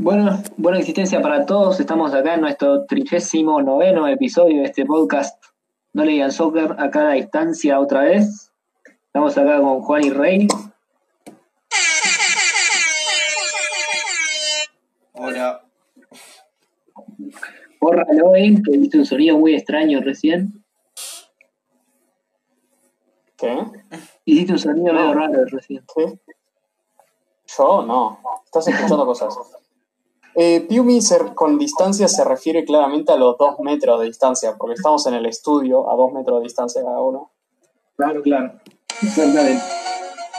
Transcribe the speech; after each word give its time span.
Bueno, 0.00 0.40
buena 0.56 0.78
existencia 0.78 1.20
para 1.20 1.44
todos. 1.44 1.80
Estamos 1.80 2.14
acá 2.14 2.34
en 2.34 2.42
nuestro 2.42 2.86
trigésimo 2.86 3.60
noveno 3.60 4.06
episodio 4.06 4.58
de 4.58 4.66
este 4.66 4.86
podcast. 4.86 5.44
No 5.92 6.04
le 6.04 6.12
digan 6.12 6.30
soccer 6.30 6.76
a 6.78 6.86
la 6.86 7.12
distancia 7.14 7.80
otra 7.80 8.02
vez. 8.02 8.52
Estamos 9.06 9.36
acá 9.36 9.60
con 9.60 9.80
Juan 9.80 10.04
y 10.04 10.10
Rey. 10.10 10.46
Hola. 15.14 15.64
Bórralo, 17.80 18.36
eh, 18.36 18.54
que 18.64 18.78
viste 18.78 18.98
un 18.98 19.04
sonido 19.04 19.36
muy 19.36 19.56
extraño 19.56 20.00
recién. 20.00 20.64
¿Qué? 23.36 23.64
Hiciste 24.24 24.52
un 24.52 24.58
sonido 24.60 24.94
medio 24.94 25.12
raro 25.12 25.44
recién. 25.46 25.84
¿Qué? 25.92 26.20
Yo 27.56 27.82
no. 27.82 28.20
Estás 28.44 28.68
escuchando 28.68 29.04
cosas. 29.04 29.36
Eh, 30.40 30.60
Piumi 30.68 31.00
se- 31.02 31.34
con 31.34 31.58
distancia 31.58 32.06
se 32.06 32.22
refiere 32.24 32.64
claramente 32.64 33.10
a 33.10 33.16
los 33.16 33.36
dos 33.38 33.58
metros 33.58 33.98
de 33.98 34.06
distancia, 34.06 34.54
porque 34.56 34.74
estamos 34.74 35.04
en 35.08 35.14
el 35.14 35.26
estudio 35.26 35.90
a 35.90 35.96
dos 35.96 36.12
metros 36.12 36.38
de 36.38 36.44
distancia 36.44 36.80
cada 36.82 37.00
uno. 37.00 37.32
Claro, 37.96 38.22
claro. 38.22 38.52
Exactamente. 39.02 39.60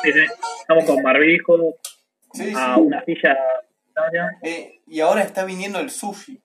Sí, 0.03 0.11
sí. 0.13 0.19
Estamos 0.61 0.85
con 0.85 1.03
barbijo, 1.03 1.53
Sí, 2.31 2.53
a 2.55 2.77
una 2.77 3.03
silla. 3.03 3.35
Eh, 4.43 4.79
y 4.87 5.01
ahora 5.01 5.23
está 5.23 5.43
viniendo 5.43 5.79
el 5.79 5.89
sushi. 5.89 6.41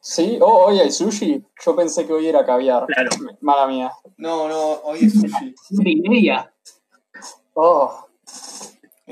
¿Sí? 0.00 0.38
Oh, 0.40 0.66
hoy 0.66 0.80
hay 0.80 0.90
sushi. 0.90 1.44
Yo 1.64 1.76
pensé 1.76 2.06
que 2.06 2.12
hoy 2.14 2.26
era 2.26 2.46
caviar. 2.46 2.86
Claro. 2.86 3.10
Mala 3.40 3.66
mía. 3.66 3.92
No, 4.16 4.48
no, 4.48 4.70
hoy 4.84 5.00
es 5.02 5.12
sushi. 5.20 5.54
Y 5.84 6.08
media. 6.08 6.50
Oh, 7.52 8.06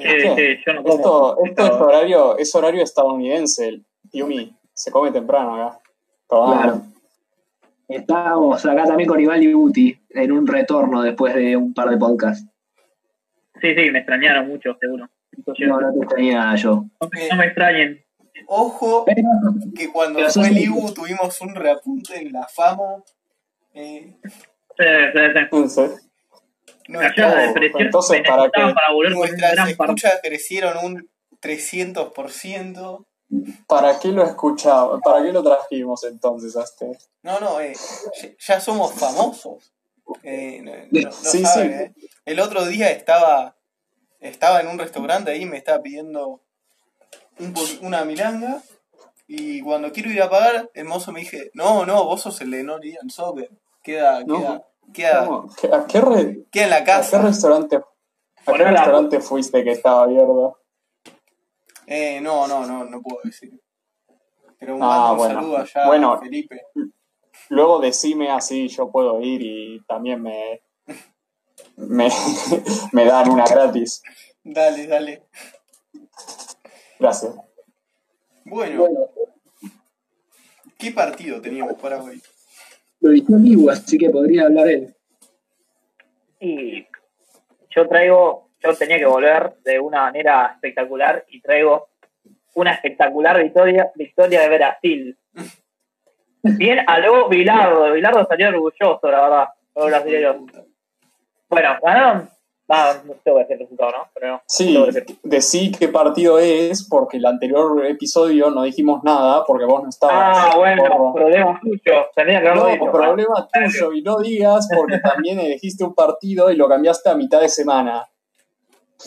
Sí, 0.01 0.09
Eh, 0.09 0.35
sí, 0.57 0.63
yo 0.67 0.73
no 0.75 0.83
como. 0.83 0.95
esto, 0.97 1.39
esto 1.45 1.65
es 1.65 1.71
horario, 1.73 2.39
es 2.39 2.55
horario 2.55 2.83
estadounidense. 2.83 3.81
Piumi 4.13 4.55
se 4.73 4.91
come 4.91 5.11
temprano 5.11 5.55
acá. 5.67 5.79
Tomá. 6.29 6.63
Claro. 6.63 6.83
Estábamos 7.89 8.65
acá 8.67 8.85
también 8.85 9.09
con 9.09 9.19
Iván 9.21 9.41
Libuti 9.41 9.99
en 10.11 10.33
un 10.33 10.47
retorno 10.47 11.03
después 11.03 11.35
de 11.35 11.57
un 11.57 11.73
par 11.73 11.89
de 11.89 11.97
podcasts. 11.97 12.47
Sí, 13.61 13.75
sí, 13.75 13.91
me 13.91 14.01
extrañaron 14.01 14.47
mucho, 14.49 14.77
seguro. 14.79 15.09
Entonces, 15.37 15.67
No, 15.69 15.81
no 15.81 15.93
te 15.93 15.99
extrañaba 16.05 16.55
yo. 16.57 16.85
no, 17.01 17.09
me- 17.11 17.29
no 17.29 17.37
me 17.37 17.47
extrañen. 17.47 18.05
Ojo 18.47 19.05
Pero, 19.05 19.23
que 19.75 19.91
cuando 19.91 20.19
Pero 20.21 20.31
fue 20.31 20.49
el 20.49 20.59
Ibu 20.59 20.93
tuvimos 20.93 21.41
un 21.41 21.55
reapunte 21.55 22.21
en 22.21 22.33
la 22.33 22.47
fama. 22.47 23.03
Eh, 23.75 24.15
Sí, 24.79 24.85
sí, 25.53 25.69
sí. 25.69 26.08
Entonces, 26.89 27.11
no, 27.17 27.23
Cayó 27.23 27.29
la 27.29 27.35
no, 27.43 27.47
depresión 27.49 27.83
entonces, 27.83 28.17
que 28.17 28.23
¿para 28.29 28.37
necesitaba 28.43 28.69
qué? 28.71 28.75
para 28.75 28.93
volver 28.93 29.13
con 29.13 29.21
un 29.23 29.29
nuestras 29.29 29.53
gran 29.53 29.69
escuchas 29.69 30.21
crecieron 30.23 30.85
un 30.85 31.11
300%. 31.41 33.05
¿para 33.67 33.99
qué 34.01 34.09
lo 34.09 34.25
escuchamos? 34.25 35.01
¿Para 35.05 35.23
qué 35.23 35.33
lo 35.33 35.43
trajimos 35.43 36.03
entonces 36.05 36.57
a 36.57 36.63
este? 36.65 36.99
No, 37.23 37.39
no, 37.41 37.61
eh, 37.61 37.75
ya- 38.39 38.59
somos 38.61 38.95
famosos. 38.95 39.73
Eh, 40.23 40.61
no, 40.63 40.73
no- 40.91 41.09
no 41.09 41.13
Sí, 41.13 41.45
saben, 41.45 41.95
sí. 41.95 42.03
eh. 42.05 42.09
El 42.25 42.41
otro 42.41 42.65
día 42.65 42.91
estaba, 42.91 43.55
estaba 44.21 44.61
en 44.63 44.69
un 44.69 44.79
restaurante 44.79 45.31
ahí, 45.31 45.45
me 45.45 45.59
estaba 45.59 45.83
pidiendo 45.83 46.41
un 47.39 47.55
una 47.83 48.05
milanga. 48.07 48.63
Y 49.27 49.61
cuando 49.61 49.93
quiero 49.93 50.11
ir 50.11 50.23
a 50.23 50.31
pagar, 50.31 50.71
el 50.73 50.87
mozo 50.87 51.13
me 51.13 51.21
dije, 51.21 51.51
no, 51.53 51.85
no, 51.85 52.05
vos 52.07 52.23
sos 52.23 52.41
el 52.41 52.51
de 52.51 52.63
No 52.65 52.79
Ligan 52.79 53.11
Soccer. 53.11 53.51
Queda, 53.83 54.25
No. 54.25 54.39
queda, 54.39 54.65
queda, 54.93 55.25
¿Cómo? 55.27 55.55
¿Qué- 55.61 55.71
¿A 55.73 55.87
qué, 55.87 56.01
re- 56.01 56.45
queda 56.51 56.65
en 56.65 56.71
la 56.71 56.77
a 56.77 56.81
qué 56.81 56.85
casa. 56.87 57.23
restaurante, 57.23 57.77
a 57.77 57.81
qué 57.81 57.87
Ponelo 58.45 58.71
la- 58.71 58.77
restaurante 58.83 59.21
fuiste 59.21 59.63
que 59.65 59.73
estaba 59.73 60.03
abierto? 60.05 60.59
Eh, 61.87 62.21
no, 62.21 62.47
no, 62.47 62.67
no, 62.67 62.85
no 62.85 63.01
puedo 63.01 63.21
decir. 63.25 63.61
Pero 64.59 64.79
Ah, 64.83 65.13
un 65.13 65.19
bueno. 65.19 65.35
saludo 65.41 65.57
allá 65.59 65.87
Bueno. 65.87 66.13
a 66.15 66.19
Felipe. 66.21 66.61
Luego 67.51 67.79
decime 67.81 68.31
así, 68.31 68.69
yo 68.69 68.91
puedo 68.91 69.21
ir 69.23 69.41
y 69.43 69.81
también 69.87 70.21
me, 70.23 70.61
me, 71.77 72.09
me 72.93 73.05
dan 73.07 73.31
una 73.31 73.45
gratis. 73.47 74.03
Dale, 74.45 74.87
dale. 74.87 75.23
Gracias. 76.99 77.35
Bueno, 78.45 78.81
bueno, 78.81 79.01
¿qué 80.79 80.91
partido 80.91 81.41
teníamos 81.41 81.75
para 81.81 82.03
hoy? 82.03 82.21
Lo 83.01 83.13
hizo 83.13 83.37
Libu, 83.37 83.71
así 83.71 83.99
que 83.99 84.11
podría 84.11 84.45
hablar 84.45 84.69
él. 84.69 84.95
Y 86.41 86.87
yo 87.71 87.89
traigo, 87.89 88.51
yo 88.61 88.75
tenía 88.75 88.99
que 88.99 89.07
volver 89.07 89.55
de 89.65 89.81
una 89.81 90.03
manera 90.03 90.53
espectacular 90.55 91.25
y 91.29 91.41
traigo 91.41 91.89
una 92.55 92.73
espectacular 92.73 93.43
victoria, 93.43 93.91
victoria 93.95 94.41
de 94.43 94.57
Brasil. 94.57 95.19
Bien, 96.43 96.81
aló 96.87 97.29
Bilardo, 97.29 97.93
Bilardo 97.93 98.27
salió 98.27 98.49
orgulloso, 98.49 99.11
la 99.11 99.21
verdad, 99.21 99.49
los 99.75 99.87
brasileños. 99.87 100.37
Bueno, 101.49 101.77
ganaron, 101.83 102.29
ah, 102.69 102.95
no 103.05 103.15
tengo 103.25 103.39
que 103.39 103.43
decir 103.45 103.53
el 103.55 103.59
resultado, 103.61 103.91
¿no? 103.93 103.99
Pero 104.15 104.27
no, 104.33 104.43
Sí, 104.47 104.73
tengo 104.73 104.87
que 104.87 104.93
decir. 104.93 105.19
decí 105.23 105.73
qué 105.73 105.89
partido 105.89 106.39
es, 106.39 106.87
porque 106.89 107.17
el 107.19 107.27
anterior 107.27 107.85
episodio 107.87 108.51
no 108.51 108.63
dijimos 108.63 109.03
nada, 109.05 109.45
porque 109.47 109.65
vos 109.65 109.83
no 109.83 109.89
estabas. 109.89 110.37
Ah, 110.39 110.57
bueno, 110.57 111.13
problema 111.15 111.61
tuyo, 111.63 112.07
que 112.15 112.25
No, 112.55 112.67
dicho. 112.67 112.93
problema 112.93 113.49
tuyo, 113.53 113.93
y 113.93 114.03
no 114.03 114.19
digas 114.19 114.69
porque 114.75 114.99
también 115.03 115.39
elegiste 115.41 115.85
un 115.85 115.95
partido 115.95 116.51
y 116.51 116.57
lo 116.57 116.69
cambiaste 116.69 117.09
a 117.09 117.15
mitad 117.15 117.41
de 117.41 117.49
semana. 117.49 118.07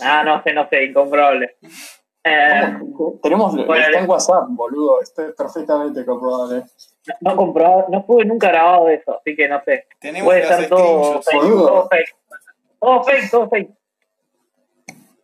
Ah, 0.02 0.24
no 0.24 0.42
sé, 0.44 0.54
no 0.54 0.68
sé, 0.70 0.86
incomprobable. 0.86 1.58
Eh, 2.24 2.78
Tenemos, 3.24 3.56
Bueno, 3.66 3.76
está 3.84 4.00
en 4.00 4.10
WhatsApp, 4.10 4.44
boludo, 4.50 5.02
esto 5.02 5.24
es 5.24 5.34
perfectamente 5.36 6.06
comprobable. 6.06 6.64
no 7.22 7.36
comprobado, 7.36 7.86
no 7.90 8.00
estuve 8.00 8.26
nunca 8.26 8.50
grabado 8.50 8.86
de 8.86 8.94
eso, 8.96 9.18
así 9.20 9.36
que 9.36 9.48
no 9.50 9.60
sé. 9.66 9.88
Tenemos 10.00 10.28
Puede 10.28 10.46
ser 10.48 10.70
todo 10.70 11.20
todo 11.20 11.90
fake. 11.90 12.16
Todo 12.92 13.04
fake, 13.04 13.32
todo 13.32 13.50
fake. 13.50 13.70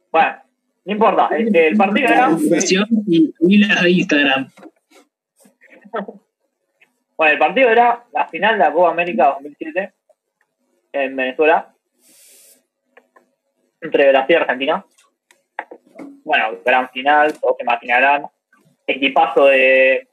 Bueno, 0.09 0.37
no 0.85 0.93
importa. 0.93 1.29
El, 1.31 1.53
el 1.53 1.75
partido 1.75 2.07
era. 2.07 2.29
Y, 3.05 3.33
y 3.41 3.67
de 3.67 3.89
Instagram. 3.89 4.49
Bueno, 7.17 7.33
el 7.33 7.39
partido 7.39 7.69
era 7.69 8.05
la 8.13 8.27
final 8.29 8.53
de 8.53 8.59
la 8.59 8.71
Copa 8.71 8.91
América 8.91 9.33
2007 9.33 9.93
en 10.93 11.15
Venezuela. 11.17 11.73
Entre 13.81 14.09
Brasil 14.11 14.35
y 14.35 14.39
Argentina. 14.39 14.85
Bueno, 16.23 16.59
gran 16.63 16.89
final, 16.89 17.37
todos 17.37 17.57
se 17.57 17.63
imaginarán. 17.63 18.27
Equipazo 18.85 19.47
de, 19.47 20.07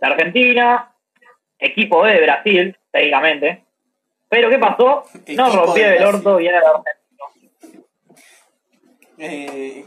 de 0.00 0.06
Argentina, 0.06 0.94
equipo 1.58 2.02
B 2.02 2.12
de 2.12 2.20
Brasil, 2.20 2.76
técnicamente. 2.92 3.61
Pero 4.32 4.48
¿qué 4.48 4.58
pasó? 4.58 5.04
No 5.36 5.74
de 5.74 5.82
el 5.82 5.98
Brasil. 5.98 6.06
orto 6.06 6.36
bien 6.38 6.54
el 6.54 6.62
argentino. 6.64 7.82
Eh, 9.18 9.84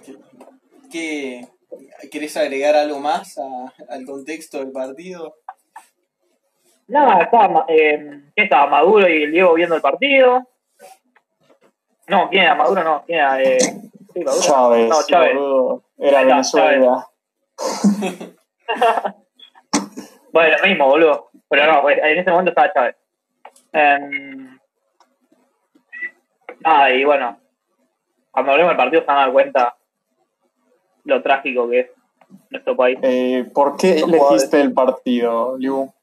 ¿qué, 0.91 1.47
¿Querés 2.11 2.37
agregar 2.37 2.75
algo 2.75 2.99
más 2.99 3.39
a- 3.39 3.73
al 3.89 4.05
contexto 4.05 4.59
del 4.59 4.71
partido? 4.71 5.37
Nada, 6.87 7.23
estaba, 7.23 7.65
eh, 7.67 8.21
¿qué 8.35 8.43
estaba? 8.43 8.67
Maduro 8.67 9.09
y 9.09 9.23
el 9.23 9.31
Diego 9.31 9.55
viendo 9.55 9.73
el 9.73 9.81
partido. 9.81 10.47
No, 12.07 12.29
¿quién 12.29 12.43
era 12.43 12.53
Maduro? 12.53 12.83
No, 12.83 13.03
¿quién 13.03 13.17
era? 13.17 13.41
Eh, 13.41 13.57
sí, 13.57 14.19
Maduro. 14.23 14.43
Chávez, 14.43 14.89
No, 14.89 15.03
Chávez. 15.07 15.37
era 15.97 16.21
está, 16.21 16.65
Venezuela. 16.67 17.07
Bueno, 20.31 20.57
lo 20.57 20.67
mismo, 20.67 20.85
boludo. 20.87 21.29
Pero 21.49 21.65
no, 21.71 21.81
pues, 21.81 21.97
en 21.97 22.17
ese 22.19 22.29
momento 22.29 22.51
estaba 22.51 22.71
Chávez. 22.73 22.95
Em, 23.77 24.57
nada, 26.61 26.93
y 26.93 27.03
bueno, 27.03 27.37
cuando 28.31 28.53
hablemos 28.53 28.71
del 28.71 28.77
partido 28.77 29.01
se 29.01 29.07
van 29.07 29.17
a 29.17 29.21
dar 29.21 29.31
cuenta 29.33 29.75
lo 31.03 31.21
trágico 31.21 31.69
que 31.69 31.79
es 31.81 31.87
nuestro 32.51 32.77
país. 32.77 32.97
Eh, 33.01 33.45
¿Por 33.53 33.75
qué 33.75 33.99
elegiste 33.99 34.61
el 34.61 34.73
partido, 34.73 35.57
Liu? 35.57 35.93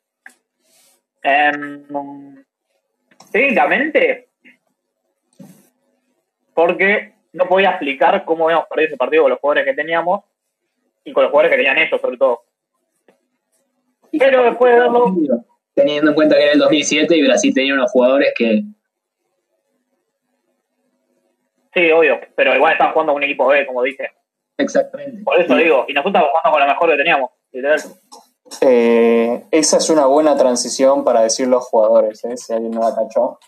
Em, 1.22 2.44
técnicamente, 3.30 4.28
porque 6.52 7.14
no 7.32 7.46
podía 7.46 7.70
explicar 7.70 8.22
cómo 8.26 8.44
habíamos 8.44 8.66
perdido 8.66 8.88
ese 8.88 8.96
partido 8.98 9.22
con 9.22 9.30
los 9.30 9.40
jugadores 9.40 9.64
que 9.64 9.74
teníamos 9.74 10.24
y 11.04 11.12
con 11.14 11.22
los 11.22 11.30
jugadores 11.30 11.52
que 11.52 11.56
tenían 11.56 11.78
ellos, 11.78 11.98
sobre 12.02 12.18
todo. 12.18 12.42
Pero 14.10 14.42
después 14.42 14.74
de 14.74 14.80
verlo, 14.80 15.14
Teniendo 15.74 16.10
en 16.10 16.14
cuenta 16.14 16.36
que 16.36 16.42
era 16.42 16.52
el 16.52 16.58
2007 16.58 17.16
y 17.16 17.22
Brasil 17.26 17.54
tenía 17.54 17.74
unos 17.74 17.90
jugadores 17.90 18.32
que. 18.36 18.62
sí, 21.74 21.90
obvio, 21.90 22.20
pero 22.36 22.54
igual 22.54 22.72
estaban 22.72 22.92
jugando 22.92 23.12
con 23.14 23.22
un 23.22 23.24
equipo 23.24 23.46
B, 23.46 23.66
como 23.66 23.82
dije. 23.82 24.10
Exactamente. 24.58 25.22
Por 25.24 25.40
eso 25.40 25.54
digo, 25.56 25.86
y 25.88 25.94
nosotros 25.94 26.14
estábamos 26.14 26.32
jugando 26.42 26.50
con 26.52 26.60
lo 26.60 26.66
mejor 26.66 26.90
que 26.90 26.96
teníamos, 26.96 27.30
literal. 27.52 27.80
Eh, 28.60 29.44
esa 29.50 29.78
es 29.78 29.88
una 29.88 30.04
buena 30.06 30.36
transición 30.36 31.04
para 31.04 31.22
decir 31.22 31.48
los 31.48 31.64
jugadores, 31.64 32.22
¿eh? 32.24 32.36
si 32.36 32.52
alguien 32.52 32.72
no 32.72 32.80
la 32.80 32.94
cachó. 32.94 33.38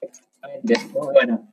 Exactamente. 0.00 0.74
Muy 0.94 1.12
bueno. 1.12 1.52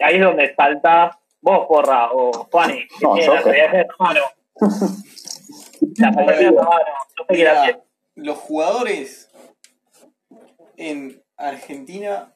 Ahí 0.00 0.16
es 0.16 0.22
donde 0.22 0.54
salta 0.54 1.18
vos, 1.42 1.66
porra, 1.68 2.10
o 2.12 2.32
Juani, 2.50 2.86
que 2.88 3.04
No, 3.06 3.12
tiene 3.14 3.26
yo 3.26 3.34
la 3.34 3.40
realidad 3.42 3.72
de 3.72 3.78
hermano. 3.80 4.20
La 5.98 6.12
fotografía 6.12 6.50
Bueno. 6.50 6.62
no, 6.62 6.70
no 6.70 7.24
sé 7.28 7.34
qué 7.34 7.42
era 7.42 7.52
Mira, 7.52 7.62
bien. 7.64 7.80
los 8.14 8.38
jugadores 8.38 9.25
en 10.76 11.22
Argentina 11.36 12.34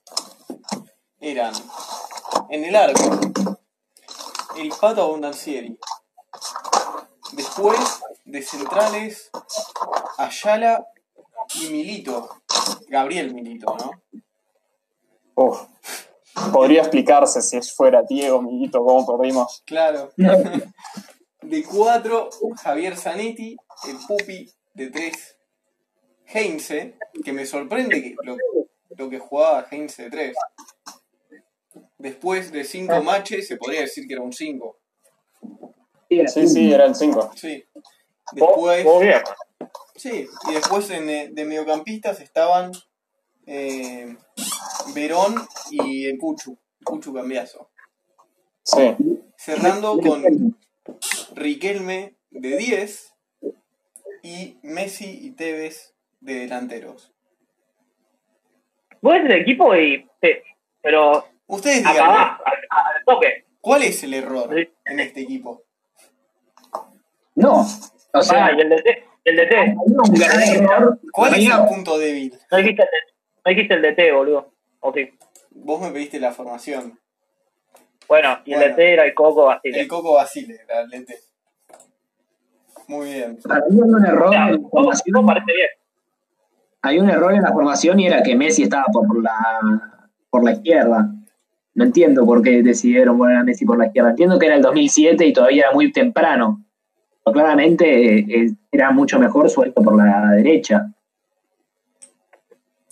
eran 1.21 1.53
en 2.49 2.65
el 2.65 2.77
arco 2.77 3.21
el 4.57 4.73
Pato 4.81 5.03
Abondancieri. 5.03 5.79
Después 7.33 7.79
de 8.25 8.43
centrales 8.43 9.31
Ayala 10.19 10.87
y 11.55 11.71
Milito. 11.71 12.29
Gabriel 12.89 13.35
Milito, 13.35 13.77
¿no? 13.77 14.23
Uf. 15.35 15.63
Podría 16.53 16.81
explicarse 16.81 17.43
si 17.43 17.61
fuera 17.63 18.03
Diego, 18.09 18.41
Miguito, 18.43 18.85
cómo 18.85 19.07
perdimos. 19.07 19.63
Claro. 19.67 20.13
De 21.43 21.65
cuatro, 21.65 22.29
Javier 22.63 22.97
Zanetti, 22.97 23.57
el 23.89 23.97
Pupi 24.07 24.47
de 24.75 24.91
tres, 24.91 25.37
Heinze, 26.33 26.95
que 27.25 27.33
me 27.33 27.47
sorprende 27.47 28.03
que 28.03 28.15
lo, 28.23 28.37
lo 28.97 29.11
que 29.11 29.19
jugaba 29.19 29.67
Heinze 29.71 30.05
de 30.05 30.11
tres. 30.11 30.37
Después 31.99 32.51
de 32.51 32.65
cinco 32.65 33.03
matches, 33.03 33.47
se 33.47 33.57
podría 33.57 33.83
decir 33.83 34.07
que 34.07 34.15
era 34.15 34.23
un 34.23 34.33
5. 34.33 34.79
Sí, 36.09 36.49
sí, 36.49 36.73
era 36.73 36.87
el 36.87 36.95
5. 36.95 37.33
Sí. 37.37 37.65
Después, 38.33 38.85
vos 38.85 39.03
bien. 39.03 39.21
sí, 39.95 40.27
y 40.49 40.55
después 40.55 40.89
en, 40.91 41.11
eh, 41.11 41.29
de 41.33 41.45
mediocampistas 41.45 42.21
estaban 42.21 42.73
eh, 43.47 44.17
Verón 44.95 45.35
y 45.71 46.07
el 46.07 46.19
Cuchu, 46.19 46.57
el 46.81 46.85
Cuchu 46.85 47.13
Cambiazo. 47.13 47.71
Sí. 48.63 48.97
Cerrando 49.37 49.99
con 49.99 50.57
Riquelme 51.35 52.17
de 52.31 52.57
10 52.57 53.15
y 54.23 54.59
Messi 54.63 55.19
y 55.27 55.33
Tevez 55.33 55.95
de 56.21 56.35
delanteros. 56.35 57.13
Vos 59.03 59.15
ves 59.15 59.25
el 59.25 59.33
equipo 59.33 59.75
y. 59.75 60.07
sí, 60.23 60.29
pero 60.83 61.27
Ustedes 61.47 61.85
acabás 61.85 62.39
al, 62.45 62.55
al 62.71 63.05
toque. 63.05 63.45
¿cuál 63.61 63.83
es 63.83 64.03
el 64.05 64.15
error 64.15 64.49
Sí. 64.55 64.69
en 64.85 65.01
este 65.01 65.21
equipo? 65.23 65.63
No, 67.35 67.61
o 68.13 68.23
sea, 68.23 68.47
Ah, 68.47 68.53
y 68.57 68.61
el 68.61 68.69
DT. 68.69 69.05
El 69.25 69.37
DT. 69.37 69.55
había 69.57 69.75
un 69.77 70.15
gran 70.15 70.43
error. 70.43 71.01
¿Cuál 71.13 71.35
es 71.35 71.47
el 71.47 71.67
punto 71.67 71.99
débil? 71.99 72.33
No 72.51 72.57
dijiste 72.59 72.83
el 72.83 72.89
DT, 72.89 73.15
no 73.45 73.51
dijiste 73.51 73.75
el 73.75 73.83
DT 73.83 74.13
boludo. 74.13 74.53
O 74.81 74.93
sí. 74.93 75.11
Vos 75.51 75.81
me 75.81 75.91
pediste 75.91 76.19
la 76.21 76.33
formación. 76.33 76.99
Bueno, 78.09 78.41
y 78.45 78.53
el 78.55 78.59
Bueno. 78.61 78.75
DT 78.75 78.93
era 78.93 79.05
el 79.05 79.15
Coco 79.15 79.47
Basile. 79.47 79.81
El 79.81 79.89
Coco 79.89 80.15
Basile, 80.15 80.59
era 80.65 80.81
el 80.81 80.91
DT. 80.91 81.15
Muy 82.89 83.11
bien. 83.13 83.39
Para 83.43 83.61
mí 83.69 83.81
un 83.81 84.05
error 84.05 84.33
Ya, 84.33 84.47
en 84.49 84.53
la 84.53 84.59
todo, 84.59 84.69
formación. 84.71 85.15
todo 85.15 85.27
parece 85.27 85.53
bien. 85.53 85.69
Hay 86.83 86.99
un 86.99 87.11
error 87.11 87.35
en 87.35 87.43
la 87.43 87.53
formación 87.53 88.01
y 88.01 88.07
era 88.07 88.23
que 88.23 88.35
Messi 88.37 88.63
estaba 88.63 88.85
por 88.93 89.23
la 89.23 89.33
por 90.31 90.45
la 90.45 90.53
izquierda. 90.53 91.11
No 91.75 91.85
entiendo 91.85 92.25
por 92.25 92.43
qué 92.43 92.63
decidieron 92.63 93.19
poner 93.19 93.37
a 93.37 93.45
Messi 93.45 93.65
por 93.65 93.79
la 93.79 93.87
izquierda. 93.87 94.11
Entiendo 94.11 94.39
que 94.39 94.47
era 94.47 94.57
el 94.57 94.63
2007 94.63 95.27
y 95.27 95.33
todavía 95.33 95.65
era 95.67 95.73
muy 95.73 95.93
temprano. 95.93 96.65
Pero 97.25 97.35
claramente 97.35 98.19
eh, 98.19 98.51
era 98.73 98.91
mucho 98.93 99.19
mejor 99.19 99.49
suelto 99.51 99.83
por 99.83 99.97
la 99.97 100.31
derecha. 100.33 100.87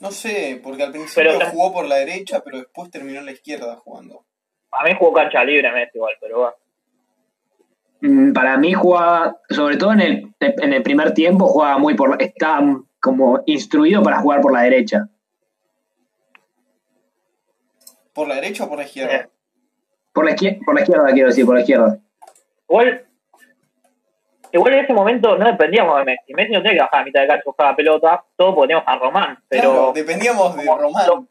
No 0.00 0.11
sé, 0.12 0.61
porque 0.62 0.82
al 0.85 0.93
principio 0.93 1.32
Pero- 1.38 1.50
jugó 1.50 1.73
por 1.73 1.87
la 1.87 1.96
derecha, 1.96 2.40
pero 2.44 2.58
después 2.58 2.90
terminó 2.90 3.19
en 3.20 3.26
la 3.26 3.32
izquierda 3.32 3.76
jugando. 3.76 4.25
A 4.70 4.85
mí 4.85 4.90
jugó 4.99 5.12
cancha 5.12 5.43
libre 5.44 5.73
Messi 5.73 5.93
igual, 5.96 6.12
pero 6.20 6.38
bueno. 6.38 6.55
Mm, 8.00 8.32
Para 8.32 8.56
mí 8.58 8.73
jugaba, 8.75 9.37
sobre 9.50 9.76
todo 9.76 9.93
en 9.93 10.00
el, 10.00 10.32
en 10.40 10.73
el 10.73 10.82
primer 10.82 11.14
tiempo, 11.14 11.46
jugaba 11.46 11.79
muy 11.79 11.94
por 11.94 12.11
la, 12.11 12.17
estaba 12.25 12.81
como 13.00 13.43
instruido 13.47 14.03
para 14.03 14.21
jugar 14.21 14.41
por 14.41 14.53
la 14.53 14.62
derecha. 14.62 15.09
¿Por 18.12 18.29
la 18.29 18.35
derecha 18.37 18.65
o 18.65 18.69
por 18.69 18.79
la 18.79 18.85
izquierda? 18.85 19.29
Por 20.12 20.25
la 20.25 20.31
izquierda, 20.33 20.59
por 20.65 20.75
la 20.75 20.81
izquierda 20.83 21.12
quiero 21.12 21.29
decir, 21.29 21.47
por 21.47 21.55
la 21.55 21.61
izquierda. 21.61 21.99
Igual, 22.69 23.06
igual 24.53 24.75
en 24.75 24.85
ese 24.85 24.93
momento 24.93 25.39
no 25.39 25.47
dependíamos 25.47 25.97
de 25.99 26.05
Messi. 26.05 26.35
Messi 26.35 26.53
no 26.53 26.59
tenía 26.62 26.73
que 26.73 26.81
bajar 26.81 27.00
a 27.03 27.05
mitad 27.05 27.21
de 27.21 27.29
cancha 27.29 27.43
a 27.43 27.49
buscar 27.50 27.67
la 27.71 27.77
pelota, 27.77 28.25
todos 28.37 28.55
poníamos 28.55 28.85
a 28.87 28.99
Román. 28.99 29.39
Pero 29.49 29.71
Claro, 29.71 29.93
dependíamos 29.95 30.56
de 30.56 30.67
como- 30.67 30.79
Román. 30.79 31.29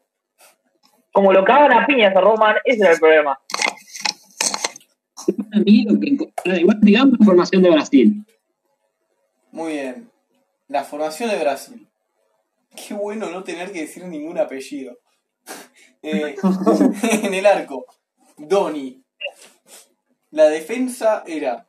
como 1.12 1.32
lo 1.32 1.44
cagaban 1.44 1.72
a 1.72 1.86
piñas 1.86 2.16
a 2.16 2.20
Román, 2.20 2.56
ese 2.64 2.80
era 2.82 2.92
el 2.92 2.98
problema. 3.00 3.38
Lo 6.44 6.56
igual 6.56 6.78
digamos 6.80 7.18
la 7.18 7.26
formación 7.26 7.62
de 7.62 7.70
Brasil. 7.70 8.24
Muy 9.52 9.72
bien. 9.72 10.07
La 10.68 10.84
formación 10.84 11.30
de 11.30 11.38
Brasil. 11.38 11.88
Qué 12.76 12.94
bueno 12.94 13.30
no 13.30 13.42
tener 13.42 13.72
que 13.72 13.80
decir 13.80 14.04
ningún 14.04 14.38
apellido. 14.38 14.98
Eh, 16.00 16.36
en 17.24 17.34
el 17.34 17.44
arco, 17.44 17.84
Doni. 18.36 19.02
La 20.30 20.48
defensa 20.48 21.24
era 21.26 21.66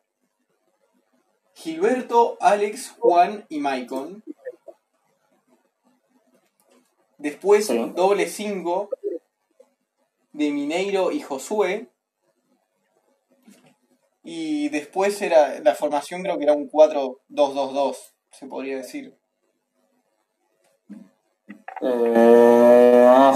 Gilberto, 1.55 2.37
Alex, 2.39 2.91
Juan 2.99 3.47
y 3.49 3.57
Maicon. 3.59 4.23
Después, 7.17 7.65
Sí. 7.65 7.91
doble 7.95 8.27
5 8.27 8.89
de 10.33 10.51
Mineiro 10.51 11.11
y 11.11 11.21
Josué. 11.21 11.89
Y 14.23 14.69
después 14.69 15.19
era 15.23 15.59
la 15.59 15.73
formación, 15.73 16.21
creo 16.21 16.37
que 16.37 16.43
era 16.43 16.53
un 16.53 16.69
4-2-2-2, 16.69 18.13
se 18.31 18.45
podría 18.47 18.77
decir. 18.77 19.15
Eh, 21.81 23.33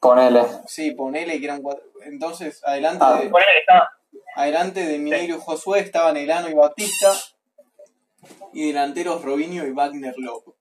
ponele. 0.00 0.42
Sí, 0.66 0.92
ponele 0.92 1.38
que 1.38 1.44
eran 1.44 1.62
cuatro. 1.62 1.84
Entonces, 2.04 2.60
adelante, 2.64 3.04
Ah, 3.06 3.20
de, 3.20 3.28
Ponele 3.30 3.58
estaba- 3.60 3.88
adelante 4.36 4.86
de 4.86 4.98
Mineiro 4.98 5.36
y 5.36 5.40
Josué 5.40 5.80
estaban 5.80 6.16
Elano 6.16 6.48
y 6.48 6.54
Bautista. 6.54 7.12
Y 8.52 8.68
delanteros 8.68 9.22
Robinho 9.24 9.64
y 9.66 9.70
Wagner 9.70 10.14
Loco. 10.18 10.56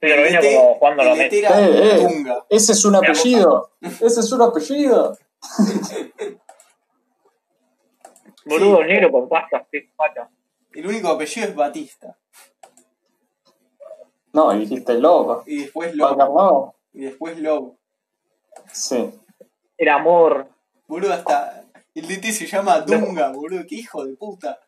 vino 0.00 0.16
DT 0.16 0.54
como 0.56 0.74
jugando 0.76 1.02
a 1.02 1.04
el 1.04 1.10
los 1.10 1.18
DT 1.18 1.24
Messi. 1.24 1.38
era 1.38 1.60
Eh, 1.60 2.02
eh. 2.02 2.34
Ese 2.50 2.72
es 2.72 2.84
un 2.84 2.96
apellido. 2.96 3.70
Ese 3.80 4.20
es 4.20 4.32
un 4.32 4.42
apellido. 4.42 5.18
Boludo 8.46 8.84
negro 8.84 9.10
con 9.12 9.28
pasta, 9.28 9.66
sí, 9.70 9.80
pata. 9.96 10.30
El 10.72 10.86
único 10.86 11.08
apellido 11.08 11.48
es 11.48 11.54
Batista. 11.54 12.16
No, 14.32 14.52
dijiste 14.52 14.94
loco. 14.94 15.42
Y 15.46 15.62
después 15.62 15.94
Lobo. 15.94 16.76
Y 16.92 17.00
después 17.02 17.38
Lobo. 17.38 17.78
Sí. 18.72 19.10
Era 19.76 19.96
amor. 19.96 20.48
Boludo, 20.86 21.12
hasta 21.12 21.64
el 21.94 22.06
DT 22.06 22.32
se 22.32 22.46
llama 22.46 22.80
Dunga, 22.80 23.30
boludo. 23.30 23.64
Qué 23.66 23.76
hijo 23.76 24.04
de 24.04 24.14
puta. 24.16 24.58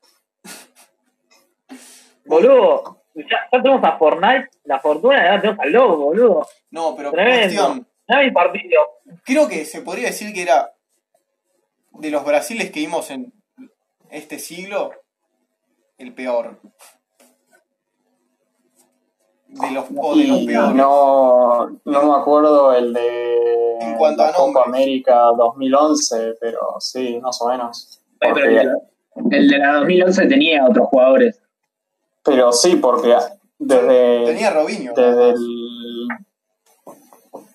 Boludo, 2.25 3.03
ya, 3.15 3.25
ya 3.53 3.63
tenemos 3.63 3.85
a 3.85 3.99
Fortnite, 3.99 4.51
la 4.65 4.79
fortuna, 4.81 5.35
ya 5.35 5.41
tenemos 5.41 5.61
al 5.61 5.73
lobo, 5.73 5.97
boludo. 6.05 6.47
No, 6.71 6.95
pero 6.97 7.11
Tremendo. 7.11 7.41
cuestión. 7.41 7.89
No 8.09 8.17
hay 8.17 8.31
partido. 8.31 8.81
Creo 9.25 9.49
que 9.49 9.65
se 9.65 9.83
podría 9.83 10.09
decir 10.09 10.33
que 10.33 10.43
era 10.43 10.73
de 11.91 12.11
los 12.11 12.25
Brasiles 12.25 12.71
que 12.71 12.81
vimos 12.81 13.11
en 13.11 13.33
este 14.11 14.39
siglo, 14.39 14.93
el 16.03 16.15
peor. 16.15 16.59
De 19.49 19.71
los, 19.71 19.85
o 19.97 20.17
de 20.17 20.25
los 20.29 20.39
Y 20.41 20.47
peores. 20.47 20.75
no, 20.75 21.69
no 21.85 22.03
me 22.05 22.15
acuerdo 22.21 22.73
el 22.73 22.95
de 22.95 23.79
En 23.81 23.97
cuanto 23.99 24.23
a 24.23 24.29
la 24.29 24.33
Copa 24.33 24.47
nombres. 24.65 24.67
América 24.67 25.25
2011, 25.37 26.35
pero 26.41 26.59
sí, 26.81 27.19
más 27.21 27.41
o 27.43 27.49
menos. 27.49 28.01
Oye, 28.23 28.33
pero 28.35 28.35
Porque- 29.15 29.37
el, 29.37 29.43
el 29.43 29.49
de 29.51 29.59
la 29.59 29.73
2011 29.75 30.27
tenía 30.27 30.65
otros 30.67 30.89
jugadores. 30.89 31.39
pero 32.23 32.51
sí, 32.53 32.77
porque 32.77 33.15
desde, 33.59 34.25
Tenía 34.25 34.51
Robinho. 34.51 34.93
desde 34.97 35.31
el 35.31 36.09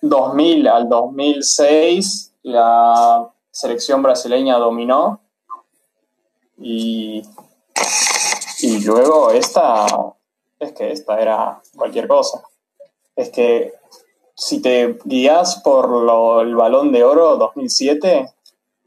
2000 0.02 0.68
al 0.68 0.88
2006 0.90 2.36
la 2.44 3.28
selección 3.50 4.04
brasileña 4.04 4.58
dominó 4.58 5.20
y, 6.60 7.24
y 8.78 8.84
luego 8.86 9.32
esta, 9.32 9.86
es 10.60 10.72
que 10.74 10.92
esta 10.92 11.20
era 11.20 11.62
cualquier 11.76 12.08
cosa. 12.08 12.42
Es 13.16 13.30
que 13.30 13.74
si 14.36 14.62
te 14.62 14.98
guías 15.06 15.62
por 15.64 15.90
lo- 15.90 16.42
el 16.42 16.56
balón 16.56 16.92
de 16.92 17.04
oro 17.04 17.38
2007, 17.38 18.30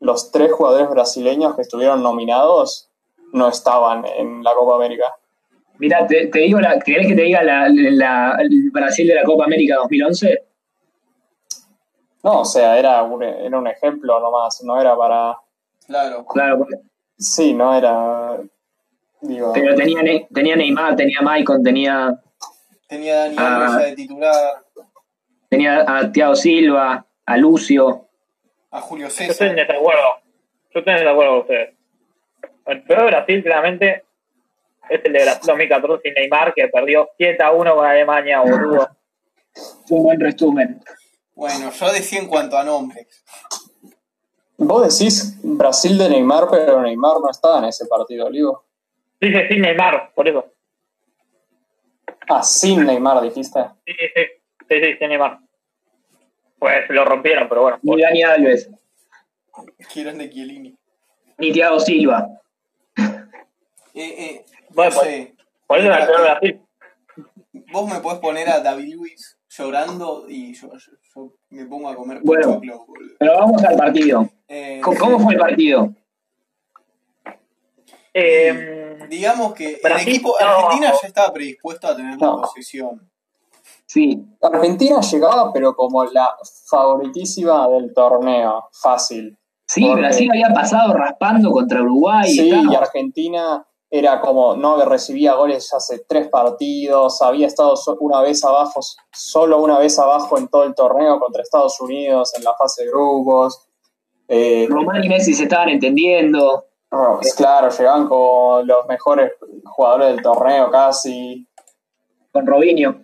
los 0.01 0.31
tres 0.31 0.53
jugadores 0.53 0.89
brasileños 0.91 1.55
que 1.57 1.63
estuvieron 1.63 2.03
nominados 2.03 2.89
no 3.33 3.49
estaban 3.49 4.05
en 4.07 4.43
la 4.43 4.55
Copa 4.55 4.77
América. 4.77 5.15
Mira, 5.79 6.07
te, 6.07 6.27
te 6.27 6.39
digo, 6.41 6.61
la, 6.61 6.79
¿querés 6.79 7.07
que 7.07 7.15
te 7.15 7.23
diga 7.23 7.43
la, 7.43 7.67
la- 7.69 8.37
el 8.41 8.71
Brasil 8.71 9.07
de 9.09 9.15
la 9.15 9.25
Copa 9.25 9.45
América 9.45 9.77
2011? 9.77 10.43
No, 12.23 12.41
o 12.41 12.45
sea, 12.45 12.79
era 12.79 13.03
un, 13.03 13.23
era 13.23 13.59
un 13.59 13.67
ejemplo 13.67 14.21
nomás, 14.21 14.63
no 14.63 14.79
era 14.81 14.95
para... 14.97 15.39
Claro. 15.87 16.25
Claro, 16.27 16.59
porque 16.59 16.77
Sí, 17.19 17.53
no 17.55 17.75
era... 17.75 18.39
Digo, 19.23 19.53
Pero 19.53 19.75
tenía, 19.75 20.03
Ne- 20.03 20.29
tenía 20.33 20.57
Neymar, 20.57 20.97
tenía 20.97 21.21
Maicon, 21.23 21.63
tenía, 21.63 22.19
Tenía 22.89 23.25
a 23.25 23.29
Dani. 23.29 23.37
Alves 23.39 23.71
ya 23.73 23.79
de 23.87 23.97
titular, 23.97 24.65
tenía 25.49 25.85
a 25.99 26.11
Thiago 26.11 26.35
Silva, 26.35 27.07
a 27.27 27.37
Lucio. 27.37 28.09
a 28.71 28.81
Julio 28.81 29.07
Yo 29.09 29.11
estoy 29.11 29.27
en 29.27 29.33
César. 29.33 29.57
desacuerdo. 29.67 30.03
Yo 30.73 30.79
estoy 30.81 30.93
en 30.95 30.99
desacuerdo 31.01 31.33
con 31.33 31.41
ustedes. 31.41 31.75
El 32.67 32.83
peor 32.85 33.01
de 33.01 33.07
Brasil, 33.07 33.43
claramente, 33.43 34.05
es 34.89 35.01
el 35.05 35.13
de 35.13 35.23
Brasil 35.23 35.43
2014 35.47 36.03
sin 36.03 36.15
Neymar, 36.15 36.55
que 36.55 36.69
perdió 36.69 37.09
7 37.17 37.43
a 37.43 37.51
1 37.53 37.75
con 37.77 37.85
Alemania, 37.87 38.41
boludo. 38.41 38.89
Fue 39.87 39.99
un 39.99 40.05
buen 40.05 40.21
resumen. 40.21 40.83
Bueno, 41.35 41.71
yo 41.71 41.93
decía 41.93 42.19
en 42.21 42.29
cuanto 42.29 42.57
a 42.59 42.65
nombres. 42.65 43.07
vos 44.57 44.83
decís 44.99 45.37
Brasil 45.43 45.97
de 45.99 46.09
Neymar, 46.11 46.47
pero 46.51 46.81
Neymar 46.83 47.21
no 47.21 47.31
estaba 47.31 47.59
en 47.59 47.65
ese 47.67 47.87
partido, 47.87 48.27
Olivo. 48.27 48.65
Dice 49.21 49.49
sin 49.49 49.61
Neymar, 49.63 50.13
por 50.15 50.27
eso. 50.29 50.53
Ah, 52.29 52.43
sin 52.43 52.85
Neymar, 52.85 53.21
dijiste. 53.23 53.61
Sí, 53.87 53.93
sí, 53.93 54.07
sí. 54.15 54.23
Sí, 54.69 54.81
sí, 54.85 54.97
sin 54.99 55.09
Neymar. 55.09 55.39
Pues 56.59 56.89
lo 56.91 57.05
rompieron, 57.05 57.49
pero 57.49 57.63
bueno. 57.63 57.79
Ni 57.83 58.01
Dani 58.01 58.23
Alves, 58.23 58.71
Que 59.93 60.01
eran 60.03 60.19
de 60.19 60.31
Chiellini. 60.31 60.77
ni 61.39 61.53
Thiago 61.53 61.81
Silva. 61.81 62.27
Eh, 62.97 63.15
eh, 63.95 64.45
Bueno, 64.71 64.95
no 64.95 65.01
sé, 65.01 65.35
Por 65.67 65.79
eso 65.79 65.93
el 65.93 66.07
peor 66.07 66.17
de 66.17 66.23
Brasil. 66.23 66.61
vos 67.73 67.93
me 67.93 68.01
podés 68.01 68.21
poner 68.21 68.49
a 68.49 68.61
David 68.61 68.95
Luis 68.95 69.37
llorando 69.49 70.27
y 70.29 70.55
yo, 70.55 70.69
yo- 70.77 70.93
yo 71.15 71.33
me 71.51 71.65
pongo 71.67 71.89
a 71.89 71.97
comer 71.97 72.21
Bueno. 72.23 72.61
Pero 73.19 73.35
vamos 73.37 73.65
al 73.65 73.77
partido. 73.77 74.29
Eh, 74.47 74.81
¿Cómo, 74.83 74.99
cómo 74.99 75.19
fue 75.21 75.35
el 75.35 75.41
partido? 75.41 75.93
Eh, 78.15 78.87
Digamos 79.09 79.55
que 79.55 79.81
el 79.83 79.93
equipo 80.01 80.35
Argentina 80.41 80.93
ya 81.01 81.09
estaba 81.09 81.33
predispuesto 81.33 81.89
a 81.89 81.97
tener 81.97 82.17
la 82.21 82.27
No. 82.29 82.41
posesión. 82.43 83.11
Sí, 83.87 84.25
Argentina 84.41 85.01
llegaba, 85.01 85.53
pero 85.53 85.75
como 85.75 86.05
la 86.05 86.31
favoritísima 86.69 87.67
del 87.69 87.93
torneo, 87.93 88.69
fácil. 88.73 89.37
sí, 89.67 89.85
Porque- 89.85 90.01
Brasil 90.01 90.31
había 90.31 90.53
pasado 90.55 90.93
raspando 90.95 91.51
contra 91.51 91.81
Uruguay. 91.83 92.29
Sí, 92.31 92.51
y 92.51 92.75
Argentina 92.75 93.67
era 93.91 94.21
como, 94.21 94.55
no 94.55 94.85
recibía 94.85 95.35
goles 95.35 95.69
ya 95.71 95.79
hace 95.79 96.05
tres 96.09 96.29
partidos, 96.29 97.21
había 97.23 97.47
estado 97.49 97.75
una 98.01 98.21
vez 98.21 98.45
abajo, 98.45 98.81
solo 99.13 99.61
una 99.61 99.79
vez 99.79 99.99
abajo 99.99 100.39
en 100.39 100.47
todo 100.49 100.63
el 100.65 100.75
torneo 100.75 101.19
contra 101.19 101.43
Estados 101.43 101.81
Unidos 101.81 102.33
en 102.37 102.45
la 102.45 102.55
fase 102.55 102.85
de 102.85 102.91
grupos. 102.91 103.67
Eh, 104.29 104.67
Román 104.71 105.03
y 105.03 105.09
Messi 105.09 105.35
se 105.35 105.45
estaban 105.45 105.69
entendiendo. 105.71 106.67
Pues 106.91 107.35
claro, 107.35 107.71
llegaban 107.71 108.09
con 108.09 108.67
los 108.67 108.87
mejores 108.89 109.33
jugadores 109.65 110.09
del 110.09 110.23
torneo 110.23 110.71
casi. 110.71 111.47
Con 112.33 112.47
Robinho. 112.47 113.03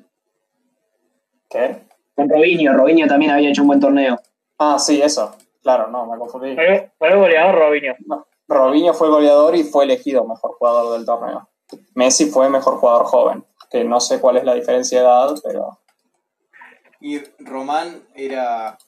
¿Qué? 1.49 1.87
Con 2.15 2.29
Robinho. 2.29 2.73
Robinho 2.73 3.07
también 3.07 3.31
había 3.31 3.51
hecho 3.51 3.63
un 3.63 3.69
buen 3.69 3.81
torneo. 3.81 4.19
Ah, 4.59 4.79
sí, 4.79 5.01
eso. 5.01 5.35
Claro, 5.63 5.89
no, 5.89 6.07
me 6.07 6.19
confundí. 6.19 6.55
fue 6.55 6.93
fue 6.99 7.09
el 7.09 7.19
goleador 7.19 7.55
Robinho. 7.55 7.95
No, 8.07 8.27
Robinho 8.49 8.95
fue 8.95 9.09
goleador 9.09 9.55
y 9.57 9.65
fue 9.65 9.85
elegido 9.85 10.25
mejor 10.25 10.55
jugador 10.57 10.97
del 10.97 11.07
torneo. 11.07 11.49
Messi 11.95 12.27
fue 12.27 12.49
mejor 12.49 12.77
jugador 12.77 13.07
joven, 13.07 13.45
que 13.71 13.85
no 13.85 14.01
sé 14.01 14.21
cuál 14.21 14.37
es 14.37 14.45
la 14.45 14.55
diferencia 14.55 15.01
de 15.01 15.05
edad, 15.05 15.35
pero 15.43 15.79
Y 17.01 17.21
Román 17.39 18.07
era. 18.15 18.79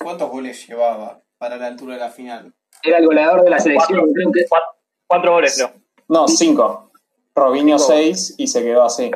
¿Cuántos 0.00 0.30
goles 0.30 0.66
llevaba 0.66 1.22
para 1.38 1.56
la 1.56 1.66
altura 1.66 1.94
de 1.94 2.00
la 2.00 2.10
final? 2.10 2.54
Era 2.82 2.98
el 2.98 3.06
goleador 3.06 3.44
de 3.44 3.50
la 3.50 3.58
selección. 3.58 3.98
Cuatro. 3.98 4.12
Creo 4.14 4.32
que 4.32 4.44
Cuatro, 4.48 4.68
cuatro 5.06 5.32
goles, 5.32 5.54
creo. 5.56 5.70
no, 6.08 6.28
cinco. 6.28 6.90
Robinho 7.34 7.78
Cinco. 7.78 7.92
seis 7.92 8.34
y 8.36 8.46
se 8.48 8.62
quedó 8.62 8.84
así. 8.84 9.10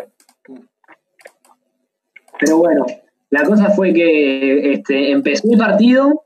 Pero 2.39 2.59
bueno, 2.59 2.87
la 3.31 3.45
cosa 3.45 3.71
fue 3.71 3.93
que 3.93 4.73
este, 4.73 5.11
empezó 5.11 5.49
el 5.51 5.59
partido 5.59 6.25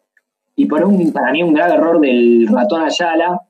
y 0.54 0.66
por 0.66 0.84
un, 0.84 1.12
para 1.12 1.32
mí 1.32 1.42
un 1.42 1.52
grave 1.54 1.74
error 1.74 2.00
del 2.00 2.48
ratón 2.50 2.82
Ayala, 2.82 3.40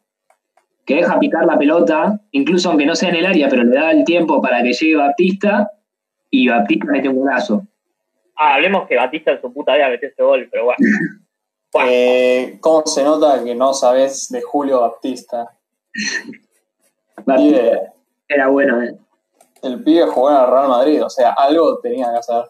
que 0.84 0.96
deja 0.96 1.18
picar 1.18 1.44
la 1.46 1.56
pelota, 1.58 2.20
incluso 2.32 2.68
aunque 2.68 2.86
no 2.86 2.94
sea 2.96 3.08
en 3.10 3.16
el 3.16 3.26
área, 3.26 3.48
pero 3.48 3.62
le 3.64 3.74
da 3.76 3.90
el 3.92 4.04
tiempo 4.04 4.40
para 4.42 4.62
que 4.62 4.72
llegue 4.72 4.96
Baptista, 4.96 5.70
y 6.30 6.48
Baptista 6.48 6.86
mete 6.90 7.08
un 7.08 7.20
golazo. 7.20 7.66
Ah, 8.36 8.54
hablemos 8.54 8.86
que 8.88 8.96
Batista 8.96 9.32
en 9.32 9.40
su 9.40 9.52
puta 9.52 9.74
vida 9.76 9.88
metió 9.88 10.08
ese 10.08 10.22
gol, 10.22 10.48
pero 10.50 10.64
bueno. 10.64 10.78
Eh, 11.74 12.58
¿Cómo 12.60 12.86
se 12.86 13.04
nota 13.04 13.42
que 13.44 13.54
no 13.54 13.74
sabes 13.74 14.28
de 14.30 14.42
Julio 14.42 14.80
Baptista? 14.80 15.56
Baptista 17.24 17.36
Pibe, 17.36 17.92
era 18.28 18.48
bueno, 18.48 18.82
¿eh? 18.82 18.96
el 19.62 19.82
pibe 19.82 20.06
jugó 20.06 20.30
en 20.30 20.36
el 20.36 20.46
Real 20.46 20.68
Madrid, 20.68 21.04
o 21.04 21.10
sea, 21.10 21.32
algo 21.32 21.78
tenía 21.80 22.10
que 22.12 22.18
hacer. 22.18 22.44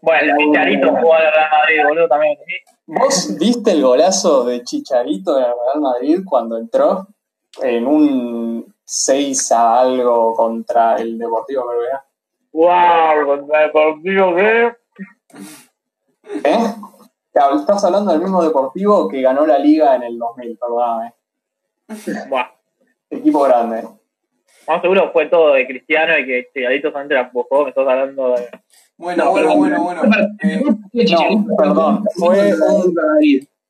bueno, 0.00 0.32
el 0.32 0.38
Chicharito 0.38 0.88
jugó 0.96 1.14
al 1.14 1.32
Real 1.32 1.50
Madrid, 1.50 1.76
boludo, 1.88 2.08
también. 2.08 2.38
¿Vos 2.86 3.36
viste 3.38 3.72
el 3.72 3.82
golazo 3.82 4.44
de 4.44 4.62
Chicharito 4.62 5.38
en 5.38 5.44
el 5.44 5.50
Real 5.50 5.80
Madrid 5.80 6.20
cuando 6.24 6.58
entró 6.58 7.06
en 7.62 7.86
un 7.86 8.74
6 8.84 9.52
a 9.52 9.80
algo 9.80 10.34
contra 10.34 10.96
el 10.96 11.18
Deportivo 11.18 11.64
Melbourne? 11.66 11.98
Wow, 12.52 13.26
contra 13.26 13.64
el 13.64 13.70
partido 13.72 14.34
que. 14.34 14.72
¿Eh? 16.44 16.74
Claro, 17.32 17.58
Estás 17.60 17.84
hablando 17.84 18.12
del 18.12 18.20
mismo 18.20 18.42
Deportivo 18.42 19.08
que 19.08 19.22
ganó 19.22 19.46
la 19.46 19.58
Liga 19.58 19.96
en 19.96 20.02
el 20.02 20.18
2000, 20.18 20.58
perdóname. 20.58 21.12
Buah. 22.28 22.46
Equipo 23.10 23.42
grande. 23.42 23.84
Más 24.68 24.80
seguro 24.80 25.10
fue 25.12 25.26
todo 25.26 25.52
de 25.54 25.66
Cristiano 25.66 26.16
y 26.18 26.26
que 26.26 26.46
Chicharito 26.54 26.88
solamente 26.90 27.14
la 27.14 27.22
empujó, 27.22 27.64
me 27.64 27.70
estás 27.70 27.86
hablando 27.88 28.30
de. 28.34 28.48
Bueno, 28.96 29.24
No, 29.24 29.30
bueno, 29.32 29.48
pero- 29.48 29.58
bueno, 29.82 30.02
bueno. 30.04 30.26
Eh, 30.42 30.62
No, 31.10 31.56
perdón, 31.56 32.04
fue 32.16 32.52
un-. 32.54 32.94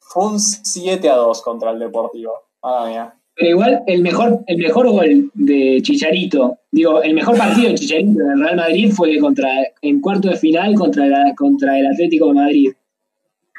Fue 0.01 0.27
un 0.27 0.39
7 0.39 1.09
a 1.09 1.15
2 1.17 1.41
contra 1.43 1.71
el 1.71 1.79
Deportivo. 1.79 2.33
Madre 2.63 2.91
mía. 2.91 3.15
Pero 3.35 3.49
igual, 3.49 3.83
el 3.87 4.03
mejor, 4.03 4.41
el 4.47 4.59
mejor 4.59 4.91
gol 4.91 5.31
de 5.33 5.79
Chicharito, 5.81 6.59
digo, 6.71 7.01
el 7.03 7.15
mejor 7.15 7.39
partido 7.39 7.69
de 7.71 7.75
Chicharito 7.77 8.21
en 8.21 8.31
el 8.33 8.41
Real 8.43 8.57
Madrid 8.57 8.93
fue 8.95 9.19
contra, 9.19 9.49
en 9.81 10.01
cuarto 10.03 10.29
de 10.29 10.37
final 10.37 10.75
contra, 10.75 11.07
la- 11.07 11.35
contra 11.35 11.79
el 11.79 11.87
Atlético 11.87 12.27
de 12.27 12.35
Madrid, 12.35 12.73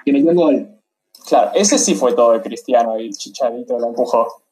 que 0.05 0.13
metió 0.13 0.29
un 0.29 0.35
gol. 0.35 0.69
Claro, 1.27 1.51
ese 1.53 1.77
sí 1.77 1.95
fue 1.95 2.13
todo 2.13 2.33
de 2.33 2.41
Cristiano 2.41 2.99
y 2.99 3.09
Chicharito 3.11 3.79
lo 3.79 3.87
empujó. 3.87 4.43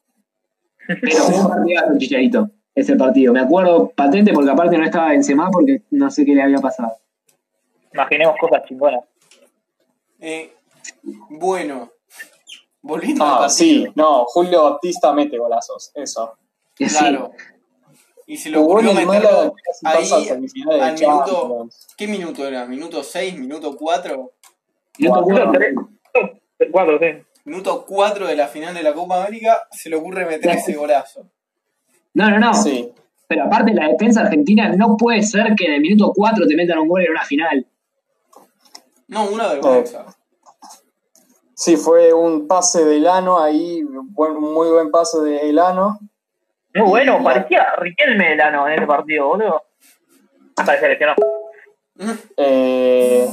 Pero 0.86 1.16
fue 1.24 1.40
un 1.40 1.48
partidazo 1.48 1.98
Chicharito, 1.98 2.50
ese 2.74 2.96
partido. 2.96 3.32
Me 3.32 3.40
acuerdo 3.40 3.88
patente 3.90 4.32
porque 4.32 4.50
aparte 4.50 4.78
no 4.78 4.84
estaba 4.84 5.10
Benzema 5.10 5.50
porque 5.50 5.82
no 5.90 6.10
sé 6.10 6.24
qué 6.24 6.34
le 6.34 6.42
había 6.42 6.58
pasado. 6.58 6.92
Imaginemos 7.92 8.36
cosas 8.40 8.64
chingonas. 8.66 9.04
eh, 10.20 10.52
bueno, 11.28 11.92
volviendo 12.80 13.24
Ah, 13.24 13.48
sí, 13.48 13.86
no, 13.94 14.24
Julio 14.24 14.64
Baptista 14.64 15.12
mete 15.12 15.38
golazos, 15.38 15.90
eso. 15.94 16.36
Claro. 16.74 17.32
Y 18.26 18.36
se 18.36 18.48
en 18.48 18.56
ocurrió 18.56 18.92
el 18.92 19.06
meterlo 19.06 19.54
ahí 19.84 20.28
al 20.28 20.40
minuto. 20.40 21.68
¿Qué 21.96 22.06
minuto 22.06 22.46
era? 22.46 22.64
¿Minuto 22.66 23.02
6? 23.02 23.38
¿Minuto 23.38 23.76
4? 23.76 24.32
Minuto 24.98 25.22
Bueno, 25.22 25.52
cuatro. 25.52 25.52
tres. 25.52 26.70
Cuatro, 26.70 26.98
sí. 26.98 27.06
Minuto 27.44 27.84
4 27.88 28.26
de 28.28 28.36
la 28.36 28.46
final 28.46 28.72
de 28.72 28.82
la 28.84 28.94
Copa 28.94 29.20
América, 29.24 29.66
se 29.72 29.90
le 29.90 29.96
ocurre 29.96 30.24
meter 30.26 30.52
ese 30.56 30.74
golazo. 30.74 31.28
No, 32.14 32.30
no, 32.30 32.38
no. 32.38 32.54
Sí, 32.54 32.92
Pero 33.26 33.44
aparte 33.44 33.72
la 33.74 33.88
defensa 33.88 34.20
argentina 34.20 34.68
no 34.76 34.96
puede 34.96 35.22
ser 35.22 35.54
que 35.56 35.64
en 35.66 35.72
el 35.74 35.80
minuto 35.80 36.12
4 36.14 36.46
te 36.46 36.54
metan 36.54 36.78
un 36.78 36.88
gol 36.88 37.02
en 37.02 37.10
una 37.10 37.24
final. 37.24 37.66
No, 39.08 39.24
una 39.28 39.48
vergüenza. 39.48 40.06
sí, 41.54 41.76
fue 41.76 42.12
un 42.12 42.46
pase 42.46 42.84
de 42.84 42.98
Elano 42.98 43.40
ahí, 43.42 43.82
buen- 43.82 44.36
un 44.36 44.54
muy 44.54 44.68
buen 44.70 44.90
pase 44.92 45.18
de 45.20 45.50
Elano. 45.50 45.98
Muy 46.74 46.88
bueno, 46.88 47.22
parecía 47.24 47.74
Riquelme 47.76 48.30
Delano 48.30 48.68
en 48.68 48.74
ese 48.74 48.86
partido, 48.86 49.26
boludo. 49.28 49.62
Hasta 50.56 50.74
que 50.74 50.80
se 50.80 50.88
lesionó. 50.90 51.14
Eh, 52.36 53.28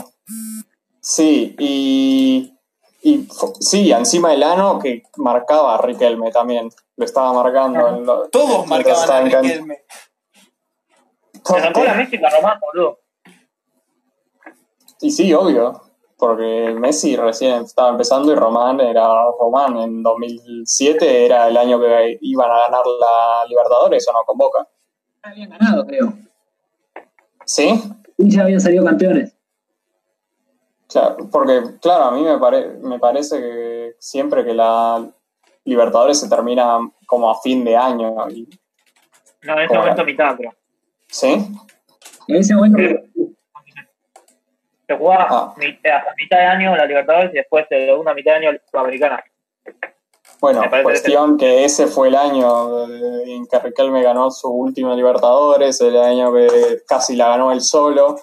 sí, 1.10 1.56
y, 1.60 2.54
y 3.02 3.28
sí, 3.60 3.92
encima 3.92 4.34
Elano 4.34 4.80
que 4.80 5.04
marcaba 5.18 5.76
a 5.76 5.82
Riquelme 5.82 6.32
también, 6.32 6.70
lo 6.98 7.06
estaba 7.06 7.34
marcando. 7.34 7.88
en 7.90 8.06
lo- 8.06 8.30
Todos 8.30 8.68
marcaban 8.68 9.10
a. 9.12 9.22
Riquelme. 9.22 9.80
Se 11.44 11.56
arrancó 11.56 11.84
la 11.84 11.94
Messi 11.96 12.16
y 12.16 12.20
la 12.20 12.30
Román, 12.30 12.60
boludo. 12.60 13.00
Y 15.02 15.12
sí, 15.12 15.34
obvio, 15.34 15.82
porque 16.18 16.76
Messi 16.78 17.16
recién 17.16 17.64
estaba 17.64 17.90
empezando 17.90 18.32
y 18.32 18.36
Román 18.36 18.80
era 18.82 19.08
Román. 19.40 19.78
En 19.78 20.04
2007 20.04 21.26
era 21.26 21.48
el 21.48 21.56
año 21.58 21.80
que 21.80 22.18
iban 22.22 22.52
a 22.52 22.60
ganar 22.60 22.82
la 23.00 23.46
Libertadores 23.48 24.06
o 24.10 24.14
no 24.14 24.20
con 24.26 24.38
Boca. 24.38 24.68
Habían 25.24 25.50
ganado, 25.50 25.86
creo. 25.86 26.14
¿Sí? 27.46 27.82
Y 28.18 28.30
ya 28.30 28.44
habían 28.44 28.60
salido 28.60 28.84
campeones. 28.86 29.34
Claro, 30.90 31.18
porque, 31.32 31.62
claro, 31.82 32.06
a 32.06 32.12
mí 32.12 32.24
me, 32.24 32.38
pare- 32.40 32.72
me 32.82 32.98
parece 33.00 33.40
que 33.40 33.96
siempre 34.00 34.44
que 34.44 34.54
la 34.54 35.08
Libertadores 35.66 36.20
se 36.20 36.28
termina 36.30 36.80
como 37.06 37.30
a 37.30 37.40
fin 37.40 37.64
de 37.64 37.78
año. 37.78 38.28
y- 38.30 38.50
No, 39.44 39.54
en 39.54 39.66
ese 39.66 39.78
momento 39.78 40.04
mitad, 40.04 40.36
pero. 40.38 40.52
¿Sí? 41.08 41.48
En 42.28 42.36
ese 42.36 42.56
momento, 42.56 42.80
Se 44.88 44.98
jugaba 44.98 45.28
Ah. 45.30 45.54
hasta 45.56 46.14
mitad 46.18 46.38
de 46.40 46.46
año 46.46 46.76
la 46.76 46.86
Libertadores 46.86 47.32
y 47.32 47.38
después 47.38 47.70
de 47.70 47.80
la 47.82 47.86
segunda 47.94 48.14
mitad 48.16 48.32
de 48.32 48.38
año 48.38 48.52
la 48.54 48.60
Sudamericana. 48.72 49.24
Bueno, 50.42 50.64
cuestión 50.84 51.38
que 51.38 51.66
ese 51.66 51.86
fue 51.86 52.08
el 52.08 52.16
año 52.16 52.88
eh, 52.88 53.24
en 53.36 53.46
que 53.46 53.60
Riquelme 53.60 54.02
ganó 54.02 54.32
su 54.32 54.50
última 54.50 54.96
Libertadores, 54.96 55.80
el 55.82 55.96
año 55.98 56.34
que 56.34 56.82
casi 56.88 57.16
la 57.16 57.28
ganó 57.28 57.52
él 57.52 57.62
solo. 57.62 58.16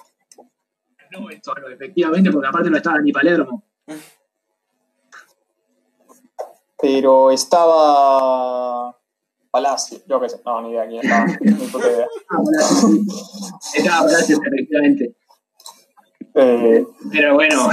No 1.11 1.29
es 1.29 1.39
solo, 1.43 1.69
efectivamente, 1.69 2.31
porque 2.31 2.47
aparte 2.47 2.69
no 2.69 2.77
estaba 2.77 2.99
ni 2.99 3.11
Palermo. 3.11 3.63
Pero 6.79 7.31
estaba 7.31 8.95
Palacio, 9.49 9.99
yo 10.07 10.19
qué 10.19 10.29
sé, 10.29 10.41
no, 10.45 10.61
ni 10.61 10.69
idea 10.71 10.87
quién 10.87 11.03
estaba, 11.03 11.25
ni 11.39 11.67
puta 11.67 11.89
idea. 11.89 12.07
Ah, 12.29 12.37
Palacio. 12.43 12.89
Estaba 13.75 14.01
Palacios, 14.03 14.39
efectivamente. 14.45 15.15
Eh, 16.35 16.85
Pero 17.11 17.33
bueno, 17.33 17.69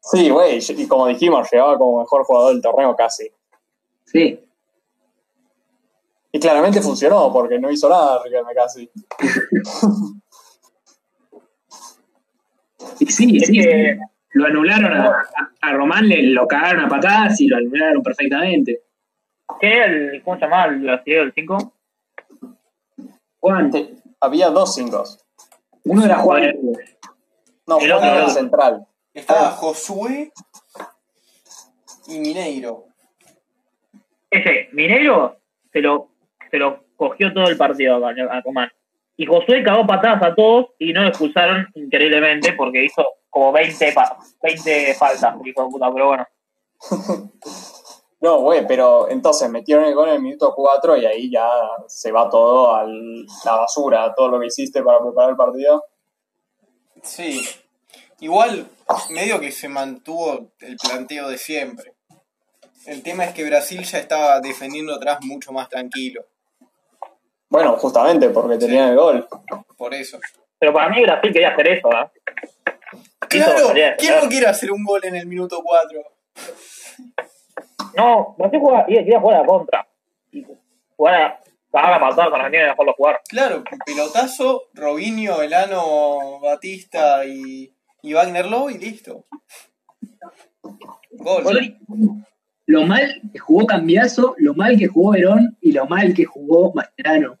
sí, 0.00 0.30
güey, 0.30 0.60
y 0.60 0.86
como 0.86 1.08
dijimos, 1.08 1.48
llegaba 1.50 1.76
como 1.76 2.00
mejor 2.00 2.22
jugador 2.24 2.52
del 2.52 2.62
torneo 2.62 2.94
casi. 2.96 3.30
sí. 4.04 4.44
Y 6.30 6.38
claramente 6.40 6.82
funcionó, 6.82 7.32
porque 7.32 7.58
no 7.58 7.70
hizo 7.70 7.88
nada 7.88 8.22
Riquelme 8.22 8.54
casi. 8.54 8.90
Y 13.00 13.06
sí, 13.06 13.36
Es 13.36 13.46
sí, 13.46 13.52
que- 13.52 13.94
sí. 13.94 14.00
Lo 14.32 14.46
anularon 14.46 14.92
a, 14.92 15.22
a- 15.62 15.72
Román, 15.72 16.06
le, 16.08 16.22
lo 16.24 16.46
cagaron 16.46 16.84
a 16.84 16.88
patadas 16.88 17.40
y 17.40 17.46
lo 17.48 17.56
anularon 17.56 18.02
perfectamente. 18.02 18.82
¿Qué 19.60 19.72
era 19.76 19.84
el. 19.86 20.22
¿Cómo 20.22 20.36
se 20.36 20.42
llamaba 20.44 20.66
el 20.66 20.80
brasileño 20.80 21.20
del 21.22 21.32
5? 21.34 21.74
Juan, 23.40 23.70
Te- 23.70 23.94
Había 24.20 24.50
dos 24.50 24.74
singles. 24.74 25.24
uno 25.84 26.04
era 26.04 26.16
Juan. 26.18 26.42
No, 27.66 27.78
El 27.80 27.90
Juan 27.90 27.98
otro 28.02 28.14
era 28.14 28.24
el 28.26 28.30
central. 28.30 28.86
Estaba 29.14 29.50
Josué 29.52 30.30
y 32.08 32.18
Mineiro. 32.18 32.84
Ese, 34.30 34.68
Mineiro 34.72 35.40
se 35.72 35.80
lo, 35.80 36.10
se 36.50 36.58
lo 36.58 36.84
cogió 36.96 37.32
todo 37.32 37.48
el 37.48 37.56
partido 37.56 38.04
a, 38.06 38.10
a 38.10 38.40
Román. 38.42 38.70
Y 39.18 39.26
Josué 39.26 39.62
cagó 39.62 39.86
patadas 39.86 40.22
a 40.22 40.34
todos 40.34 40.68
y 40.78 40.92
no 40.94 41.02
lo 41.02 41.08
expulsaron 41.08 41.66
increíblemente 41.74 42.52
porque 42.54 42.84
hizo 42.84 43.04
como 43.28 43.52
20, 43.52 43.92
pa- 43.92 44.16
20 44.42 44.94
faltas, 44.94 45.34
hijo 45.44 45.64
de 45.64 45.70
puta, 45.70 45.92
pero 45.92 46.06
bueno. 46.06 46.26
No, 48.20 48.40
güey, 48.40 48.66
pero 48.66 49.08
entonces 49.08 49.48
metieron 49.48 49.84
el 49.84 49.94
gol 49.94 50.08
en 50.08 50.16
el 50.16 50.22
minuto 50.22 50.52
4 50.52 50.96
y 50.96 51.06
ahí 51.06 51.30
ya 51.30 51.48
se 51.86 52.10
va 52.10 52.28
todo 52.28 52.74
a 52.74 52.84
la 52.84 53.54
basura, 53.56 54.12
todo 54.16 54.26
lo 54.28 54.40
que 54.40 54.46
hiciste 54.46 54.82
para 54.82 55.00
preparar 55.00 55.30
el 55.30 55.36
partido. 55.36 55.84
Sí. 57.02 57.46
Igual, 58.18 58.66
medio 59.10 59.38
que 59.38 59.52
se 59.52 59.68
mantuvo 59.68 60.50
el 60.58 60.76
planteo 60.76 61.28
de 61.28 61.38
siempre. 61.38 61.94
El 62.86 63.04
tema 63.04 63.24
es 63.24 63.34
que 63.34 63.44
Brasil 63.44 63.84
ya 63.84 63.98
estaba 63.98 64.40
defendiendo 64.40 64.96
atrás 64.96 65.18
mucho 65.22 65.52
más 65.52 65.68
tranquilo. 65.68 66.24
Bueno, 67.50 67.76
justamente 67.78 68.28
porque 68.30 68.56
tenían 68.58 68.90
el 68.90 68.96
gol. 68.96 69.26
Por 69.76 69.94
eso. 69.94 70.18
Pero 70.58 70.72
para 70.72 70.88
mí 70.90 71.02
Brasil 71.02 71.32
quería 71.32 71.50
hacer 71.50 71.68
eso, 71.68 71.88
¿eh? 71.90 72.10
Claro, 73.28 73.68
quería 73.68 73.96
¿quién 73.96 74.12
hacer. 74.12 74.24
no 74.24 74.30
quiere 74.30 74.46
hacer 74.46 74.72
un 74.72 74.84
gol 74.84 75.00
en 75.04 75.16
el 75.16 75.26
minuto 75.26 75.60
4? 75.62 76.00
No, 77.96 78.34
Brasil 78.38 78.60
jugaba- 78.60 78.86
quería 78.86 79.20
jugar 79.20 79.36
a 79.36 79.40
la 79.40 79.46
contra. 79.46 79.88
Y 80.32 80.44
jugar 80.96 81.14
a 81.14 81.40
a 81.72 82.00
patada 82.00 82.30
con 82.30 82.40
Argentina 82.40 82.64
y 82.64 82.66
dejarlo 82.70 82.92
jugar. 82.94 83.20
Claro, 83.28 83.62
pelotazo, 83.84 84.64
Robinho, 84.74 85.42
Elano, 85.42 86.40
Batista 86.40 87.24
y, 87.26 87.72
y 88.02 88.12
Wagner 88.14 88.46
Lowe 88.46 88.70
y 88.72 88.78
listo. 88.78 89.24
Gol. 91.12 91.76
Lo 92.66 92.82
mal 92.86 93.20
que 93.32 93.38
jugó 93.38 93.66
Cambiazo, 93.66 94.34
lo 94.38 94.54
mal 94.54 94.76
que 94.78 94.86
jugó 94.88 95.12
Verón 95.12 95.56
y 95.60 95.72
lo 95.72 95.86
mal 95.86 96.12
que 96.14 96.24
jugó 96.24 96.72
Mascherano. 96.74 97.38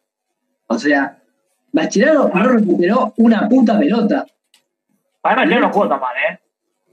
O 0.68 0.78
sea, 0.78 1.18
Mascherano 1.72 2.28
no 2.32 2.48
recuperó 2.48 3.12
una 3.18 3.48
puta 3.48 3.78
pelota. 3.78 4.26
Para 5.20 5.44
mí 5.44 5.54
no 5.56 5.70
jugó 5.72 5.88
tan 5.88 6.00
mal, 6.00 6.14
¿eh? 6.16 6.38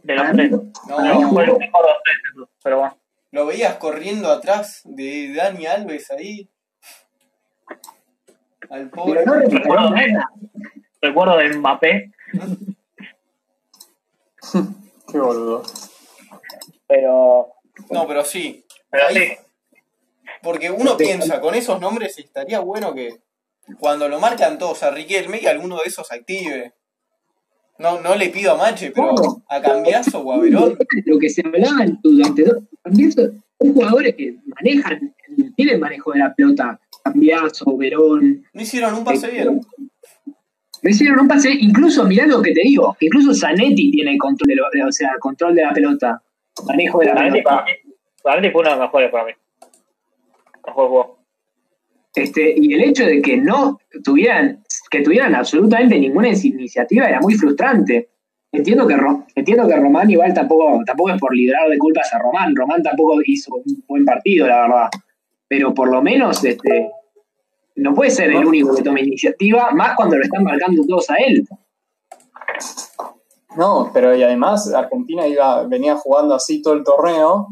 De 0.03 0.15
los 0.15 0.31
tres. 0.31 0.51
No, 0.51 0.71
para 0.95 1.13
mí 1.15 1.23
Fue 1.25 1.43
el 1.43 1.49
jugó- 1.49 1.59
mejor 1.59 1.85
de 1.85 1.89
los 1.91 2.03
tres, 2.03 2.17
eso, 2.33 2.49
pero 2.63 2.79
bueno. 2.79 2.97
Lo 3.31 3.45
veías 3.45 3.75
corriendo 3.75 4.31
atrás 4.31 4.81
de 4.85 5.33
Dani 5.33 5.65
Alves 5.65 6.09
ahí. 6.11 6.49
Al 8.69 8.89
pobre. 8.89 9.21
pero 9.23 9.35
no 9.35 9.41
recuperó 9.41 9.89
nada. 9.89 10.29
Recuerdo 11.01 11.37
de 11.37 11.53
Mbappé, 11.57 12.11
Qué 15.11 15.19
boludo. 15.19 15.63
pero. 16.87 17.51
No, 17.89 18.07
pero 18.07 18.23
sí. 18.23 18.65
Pero 18.89 19.07
Ahí- 19.07 19.15
sí. 19.15 19.31
Porque 20.41 20.69
uno 20.71 20.95
piensa, 20.97 21.41
con 21.41 21.55
esos 21.55 21.79
nombres 21.81 22.17
estaría 22.19 22.59
bueno 22.59 22.93
que 22.93 23.19
cuando 23.79 24.07
lo 24.09 24.19
marcan 24.19 24.57
todos 24.57 24.83
a 24.83 24.91
Riquelme, 24.91 25.39
que 25.39 25.49
alguno 25.49 25.75
de 25.77 25.83
esos 25.85 26.11
active. 26.11 26.73
No, 27.77 27.99
no 27.99 28.15
le 28.15 28.29
pido 28.29 28.53
a 28.53 28.57
Mache, 28.57 28.91
pero 28.91 29.13
a 29.49 29.61
Cambiazo 29.61 30.19
o 30.21 30.31
a 30.33 30.37
Verón. 30.39 30.77
Lo 31.05 31.19
que 31.19 31.29
se 31.29 31.41
hablaba 31.45 31.83
en- 31.83 31.99
durante 32.01 32.43
dos 32.43 32.63
Cambiazo, 32.83 33.21
son 33.59 33.73
jugadores 33.73 34.15
que 34.15 34.37
manejan, 34.45 35.13
tienen 35.57 35.79
manejo 35.79 36.13
de 36.13 36.19
la 36.19 36.33
pelota. 36.33 36.79
Cambiazo, 37.03 37.75
Verón. 37.77 38.45
No 38.53 38.61
hicieron 38.61 38.93
un 38.95 39.03
pase 39.03 39.29
bien. 39.29 39.59
Me 40.81 40.91
hicieron 40.91 41.19
un 41.19 41.27
pase, 41.27 41.49
incluso 41.51 42.05
mirá 42.05 42.25
lo 42.27 42.41
que 42.41 42.53
te 42.53 42.61
digo, 42.61 42.95
incluso 42.99 43.33
Zanetti 43.33 43.91
tiene 43.91 44.17
control 44.17 44.47
de, 44.47 44.55
lo- 44.55 44.87
o 44.87 44.91
sea, 44.91 45.09
control 45.19 45.55
de 45.55 45.63
la 45.63 45.73
pelota, 45.73 46.21
manejo 46.67 46.99
de 46.99 47.05
la 47.07 47.15
pelota. 47.15 47.43
para 47.43 47.65
mí- 47.65 47.71
realmente 48.23 48.51
fue 48.51 48.61
uno 48.61 48.69
de 48.69 48.75
los 48.77 48.85
mejores 48.85 49.11
para 49.11 49.25
mí. 49.25 49.31
Mejor 50.65 50.87
jugó. 50.87 51.24
Este, 52.15 52.53
y 52.57 52.73
el 52.73 52.81
hecho 52.81 53.05
de 53.05 53.21
que 53.21 53.37
no 53.37 53.79
tuvieran, 54.03 54.63
que 54.89 55.01
tuvieran 55.01 55.35
absolutamente 55.35 55.99
ninguna 55.99 56.29
iniciativa 56.29 57.07
era 57.07 57.19
muy 57.19 57.33
frustrante. 57.35 58.09
Entiendo 58.51 58.87
que, 58.87 58.95
Ro- 58.95 59.25
entiendo 59.35 59.67
que 59.67 59.75
Román 59.75 60.09
igual 60.09 60.33
tampoco, 60.33 60.81
tampoco 60.85 61.09
es 61.11 61.19
por 61.19 61.35
librar 61.35 61.69
de 61.69 61.77
culpas 61.77 62.13
a 62.13 62.19
Román. 62.19 62.55
Román 62.55 62.81
tampoco 62.81 63.15
hizo 63.25 63.55
un 63.55 63.83
buen 63.87 64.05
partido, 64.05 64.47
la 64.47 64.61
verdad. 64.61 64.89
Pero 65.47 65.73
por 65.73 65.91
lo 65.91 66.01
menos 66.01 66.43
este, 66.45 66.89
no 67.75 67.93
puede 67.93 68.11
ser 68.11 68.31
el 68.31 68.45
único 68.45 68.73
que 68.73 68.81
tome 68.81 69.01
iniciativa, 69.01 69.71
más 69.71 69.95
cuando 69.97 70.17
lo 70.17 70.23
están 70.23 70.43
marcando 70.43 70.85
todos 70.85 71.09
a 71.09 71.15
él. 71.15 71.45
No, 73.57 73.91
pero 73.93 74.15
y 74.15 74.23
además 74.23 74.73
Argentina 74.73 75.27
iba, 75.27 75.63
venía 75.67 75.95
jugando 75.95 76.35
así 76.35 76.61
todo 76.61 76.73
el 76.73 76.83
torneo, 76.83 77.47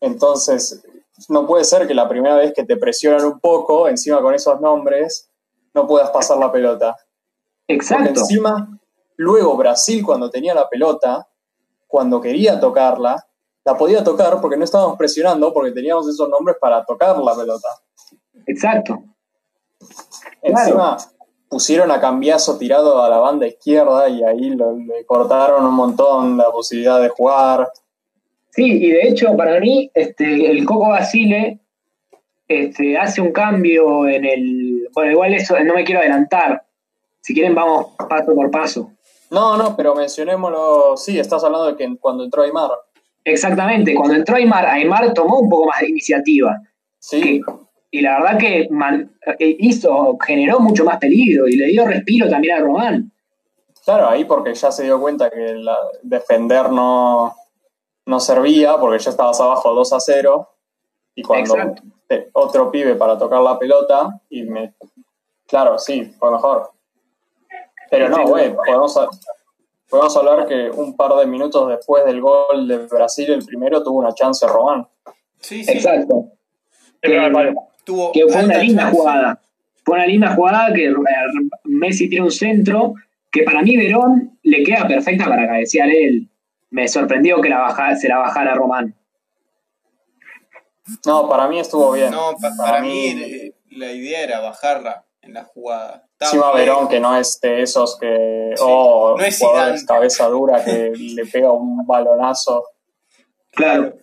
entonces 0.00 0.82
no 1.28 1.46
puede 1.46 1.64
ser 1.64 1.86
que 1.86 1.94
la 1.94 2.08
primera 2.08 2.36
vez 2.36 2.52
que 2.54 2.64
te 2.64 2.76
presionan 2.76 3.24
un 3.24 3.40
poco, 3.40 3.88
encima 3.88 4.20
con 4.20 4.34
esos 4.34 4.60
nombres, 4.60 5.30
no 5.74 5.86
puedas 5.86 6.10
pasar 6.10 6.38
la 6.38 6.50
pelota. 6.52 6.96
Porque 7.66 7.74
Exacto. 7.74 8.20
encima, 8.20 8.78
luego 9.16 9.56
Brasil 9.56 10.04
cuando 10.04 10.30
tenía 10.30 10.54
la 10.54 10.68
pelota, 10.68 11.28
cuando 11.86 12.20
quería 12.20 12.58
tocarla, 12.60 13.26
la 13.64 13.76
podía 13.76 14.04
tocar 14.04 14.40
porque 14.40 14.56
no 14.56 14.64
estábamos 14.64 14.96
presionando, 14.96 15.52
porque 15.52 15.72
teníamos 15.72 16.08
esos 16.08 16.28
nombres 16.28 16.56
para 16.60 16.84
tocar 16.84 17.18
la 17.18 17.34
pelota. 17.34 17.68
Exacto. 18.46 18.98
Encima 20.42 20.96
pusieron 21.48 21.90
a 21.90 22.00
Cambiazo 22.00 22.58
tirado 22.58 23.02
a 23.02 23.08
la 23.08 23.18
banda 23.18 23.46
izquierda 23.46 24.08
y 24.08 24.22
ahí 24.22 24.50
lo- 24.50 24.72
le 24.76 25.04
cortaron 25.06 25.64
un 25.64 25.74
montón 25.74 26.36
la 26.36 26.50
posibilidad 26.50 27.00
de 27.00 27.08
jugar. 27.08 27.70
Sí, 28.50 28.64
y 28.64 28.90
de 28.90 29.08
hecho, 29.08 29.36
para 29.36 29.60
mí, 29.60 29.90
este, 29.94 30.50
el 30.50 30.64
Coco 30.64 30.88
Basile 30.88 31.60
este, 32.48 32.96
hace 32.96 33.20
un 33.20 33.32
cambio 33.32 34.08
en 34.08 34.24
el. 34.24 34.88
Bueno, 34.94 35.10
igual 35.12 35.34
eso 35.34 35.58
no 35.64 35.74
me 35.74 35.84
quiero 35.84 36.00
adelantar. 36.00 36.62
Si 37.20 37.34
quieren, 37.34 37.54
vamos 37.54 37.88
paso 38.08 38.34
por 38.34 38.50
paso. 38.50 38.92
No, 39.30 39.56
no, 39.56 39.76
pero 39.76 39.94
mencionémoslo. 39.94 40.96
Sí, 40.96 41.18
estás 41.18 41.42
hablando 41.44 41.66
de 41.66 41.76
que 41.76 41.96
cuando 41.98 42.24
entró 42.24 42.42
Aymar. 42.42 42.70
Exactamente, 43.24 43.94
cuando 43.94 44.14
entró 44.14 44.36
Aymar, 44.36 44.64
Aymar 44.66 45.12
tomó 45.12 45.40
un 45.40 45.48
poco 45.48 45.66
más 45.66 45.80
de 45.80 45.88
iniciativa. 45.90 46.56
Sí, 46.98 47.20
que- 47.20 47.40
y 47.90 48.00
la 48.00 48.20
verdad 48.20 48.38
que 48.38 48.68
man- 48.70 49.10
eh, 49.40 49.56
hizo, 49.58 50.16
generó 50.24 50.60
mucho 50.60 50.84
más 50.84 50.98
peligro 50.98 51.48
y 51.48 51.56
le 51.56 51.66
dio 51.66 51.84
respiro 51.86 52.28
también 52.28 52.56
a 52.56 52.60
Román. 52.60 53.10
claro, 53.84 54.08
ahí 54.08 54.24
porque 54.24 54.54
ya 54.54 54.70
se 54.72 54.84
dio 54.84 55.00
cuenta 55.00 55.30
que 55.30 55.54
la- 55.54 55.76
defender 56.02 56.70
no, 56.70 57.34
no 58.06 58.20
servía, 58.20 58.78
porque 58.78 58.98
ya 59.02 59.10
estabas 59.10 59.40
abajo 59.40 59.74
2 59.74 59.92
a 59.92 60.00
0. 60.00 60.48
Y 61.14 61.22
cuando 61.22 61.54
te- 62.08 62.30
otro 62.32 62.70
pibe 62.70 62.94
para 62.94 63.18
tocar 63.18 63.40
la 63.42 63.58
pelota, 63.58 64.20
y 64.30 64.42
me. 64.44 64.74
Claro, 65.46 65.78
sí, 65.78 66.04
fue 66.18 66.30
mejor. 66.30 66.70
Pero 67.90 68.08
no, 68.08 68.26
güey, 68.26 68.54
podemos, 68.54 68.96
a- 68.96 69.08
podemos 69.88 70.16
hablar 70.16 70.46
que 70.46 70.70
un 70.70 70.96
par 70.96 71.14
de 71.16 71.26
minutos 71.26 71.68
después 71.68 72.04
del 72.04 72.20
gol 72.20 72.66
de 72.66 72.78
Brasil, 72.86 73.30
el 73.32 73.44
primero 73.44 73.82
tuvo 73.82 73.98
una 73.98 74.12
chance 74.14 74.46
Román. 74.46 74.86
Sí, 75.40 75.62
sí. 75.64 75.72
Exacto. 75.72 76.26
al 77.02 77.32
palo. 77.32 77.54
Tuvo 77.84 78.10
que 78.12 78.26
fue 78.26 78.44
una 78.44 78.58
linda 78.58 78.82
chance. 78.84 78.96
jugada. 78.98 79.40
Fue 79.84 79.94
una 79.96 80.06
linda 80.06 80.34
jugada 80.34 80.72
que 80.74 80.86
eh, 80.86 80.94
Messi 81.64 82.08
tiene 82.08 82.24
un 82.24 82.32
centro 82.32 82.94
que 83.30 83.42
para 83.44 83.62
mí 83.62 83.76
Verón 83.76 84.38
le 84.42 84.64
queda 84.64 84.88
perfecta 84.88 85.26
para 85.26 85.46
cabecear 85.46 85.88
él. 85.90 86.28
Me 86.76 86.88
sorprendió 86.88 87.40
que 87.40 87.48
la 87.48 87.56
baja, 87.60 87.96
se 87.96 88.06
la 88.06 88.18
bajara 88.18 88.54
Román. 88.54 88.94
No, 91.06 91.26
para 91.26 91.48
mí 91.48 91.58
estuvo 91.58 91.92
bien. 91.92 92.10
No, 92.10 92.36
pa- 92.38 92.52
para, 92.54 92.82
mí 92.82 93.06
eh, 93.18 93.54
la 93.70 93.90
idea 93.92 94.20
era 94.22 94.40
bajarla 94.40 95.06
en 95.22 95.32
la 95.32 95.44
jugada. 95.44 96.06
Encima 96.20 96.52
Verón, 96.52 96.86
que 96.88 97.00
no 97.00 97.16
es 97.16 97.40
de 97.40 97.62
esos 97.62 97.98
que. 97.98 98.52
Sí, 98.56 98.62
Oh, 98.62 99.14
no 99.18 99.24
es 99.24 99.38
jugador 99.38 99.86
cabeza 99.86 100.26
dura 100.28 100.62
que 100.62 100.92
le 101.14 101.24
pega 101.24 101.50
un 101.50 101.86
balonazo. 101.86 102.62
Claro. 103.52 103.94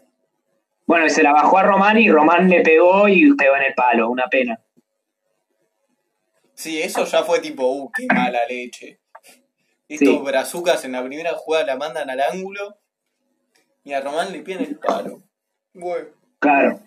Bueno, 0.87 1.05
y 1.05 1.11
se 1.11 1.21
la 1.21 1.31
bajó 1.31 1.59
a 1.59 1.63
Román 1.63 1.99
y 1.99 2.09
Román 2.09 2.49
le 2.49 2.61
pegó 2.61 3.07
y 3.07 3.35
pegó 3.35 3.55
en 3.55 3.63
el 3.65 3.75
palo. 3.75 4.09
Una 4.09 4.25
pena. 4.29 4.59
Sí, 6.55 6.81
eso 6.81 7.05
ya 7.05 7.21
fue 7.23 7.39
tipo, 7.39 7.67
uh, 7.67 7.91
qué 7.91 8.07
mala 8.11 8.39
leche. 8.49 8.99
Estos 9.93 10.07
Sí. 10.07 10.21
brazucas 10.23 10.85
en 10.85 10.93
la 10.93 11.03
primera 11.03 11.33
jugada 11.35 11.65
la 11.65 11.77
mandan 11.77 12.09
al 12.09 12.19
ángulo 12.19 12.77
y 13.83 13.93
a 13.93 14.01
Román 14.01 14.31
le 14.31 14.39
piden 14.39 14.63
el 14.63 14.79
palo. 14.79 15.21
Bueno. 15.73 16.07
Claro. 16.39 16.79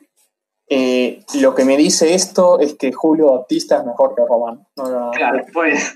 Eh, 0.68 1.24
lo 1.34 1.54
que 1.54 1.64
me 1.64 1.76
dice 1.76 2.14
esto 2.14 2.58
es 2.58 2.74
que 2.74 2.92
Julio 2.92 3.26
Bautista 3.26 3.78
es 3.78 3.84
mejor 3.84 4.14
que 4.16 4.22
Román. 4.26 4.66
No, 4.76 4.90
no, 4.90 5.00
no. 5.06 5.10
Claro, 5.12 5.44
pues. 5.52 5.94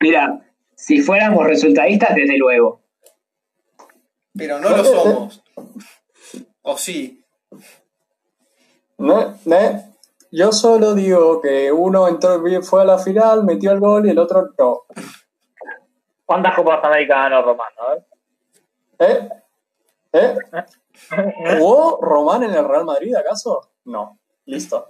Mira, 0.00 0.44
si 0.74 1.00
fuéramos 1.00 1.46
resultadistas, 1.46 2.14
desde 2.14 2.36
luego. 2.36 2.80
Pero 4.34 4.58
no 4.58 4.70
lo 4.70 4.84
somos. 4.84 5.42
O 6.62 6.76
sí. 6.76 7.24
No, 8.98 9.36
no, 9.44 9.92
Yo 10.30 10.52
solo 10.52 10.94
digo 10.94 11.40
que 11.40 11.72
uno 11.72 12.08
entró 12.08 12.42
fue 12.62 12.82
a 12.82 12.84
la 12.84 12.98
final, 12.98 13.44
metió 13.44 13.72
el 13.72 13.80
gol 13.80 14.06
y 14.06 14.10
el 14.10 14.18
otro 14.18 14.50
no. 14.58 14.82
¿Cuántas 16.24 16.54
Copas 16.54 16.84
América 16.84 17.14
ganó 17.22 17.42
Román? 17.42 17.68
A 17.78 17.94
ver. 17.94 18.02
¿Eh? 18.98 19.28
¿Eh? 20.12 20.36
¿Jugó 21.58 21.98
Román 22.00 22.42
en 22.44 22.54
el 22.54 22.66
Real 22.68 22.84
Madrid 22.84 23.14
acaso? 23.14 23.70
No. 23.84 24.18
Listo. 24.46 24.86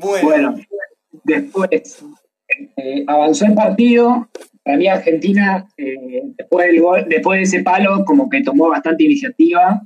Bueno. 0.00 0.22
Bueno, 0.22 0.54
después 1.24 2.02
eh, 2.76 3.04
avanzó 3.06 3.44
el 3.46 3.54
partido. 3.54 4.28
Para 4.64 4.76
mí 4.76 4.86
Argentina, 4.86 5.66
eh, 5.76 6.22
después, 6.36 6.66
del 6.66 6.80
gol, 6.80 7.04
después 7.08 7.38
de 7.38 7.42
ese 7.42 7.62
palo, 7.64 8.04
como 8.04 8.28
que 8.30 8.42
tomó 8.42 8.68
bastante 8.68 9.04
iniciativa. 9.04 9.80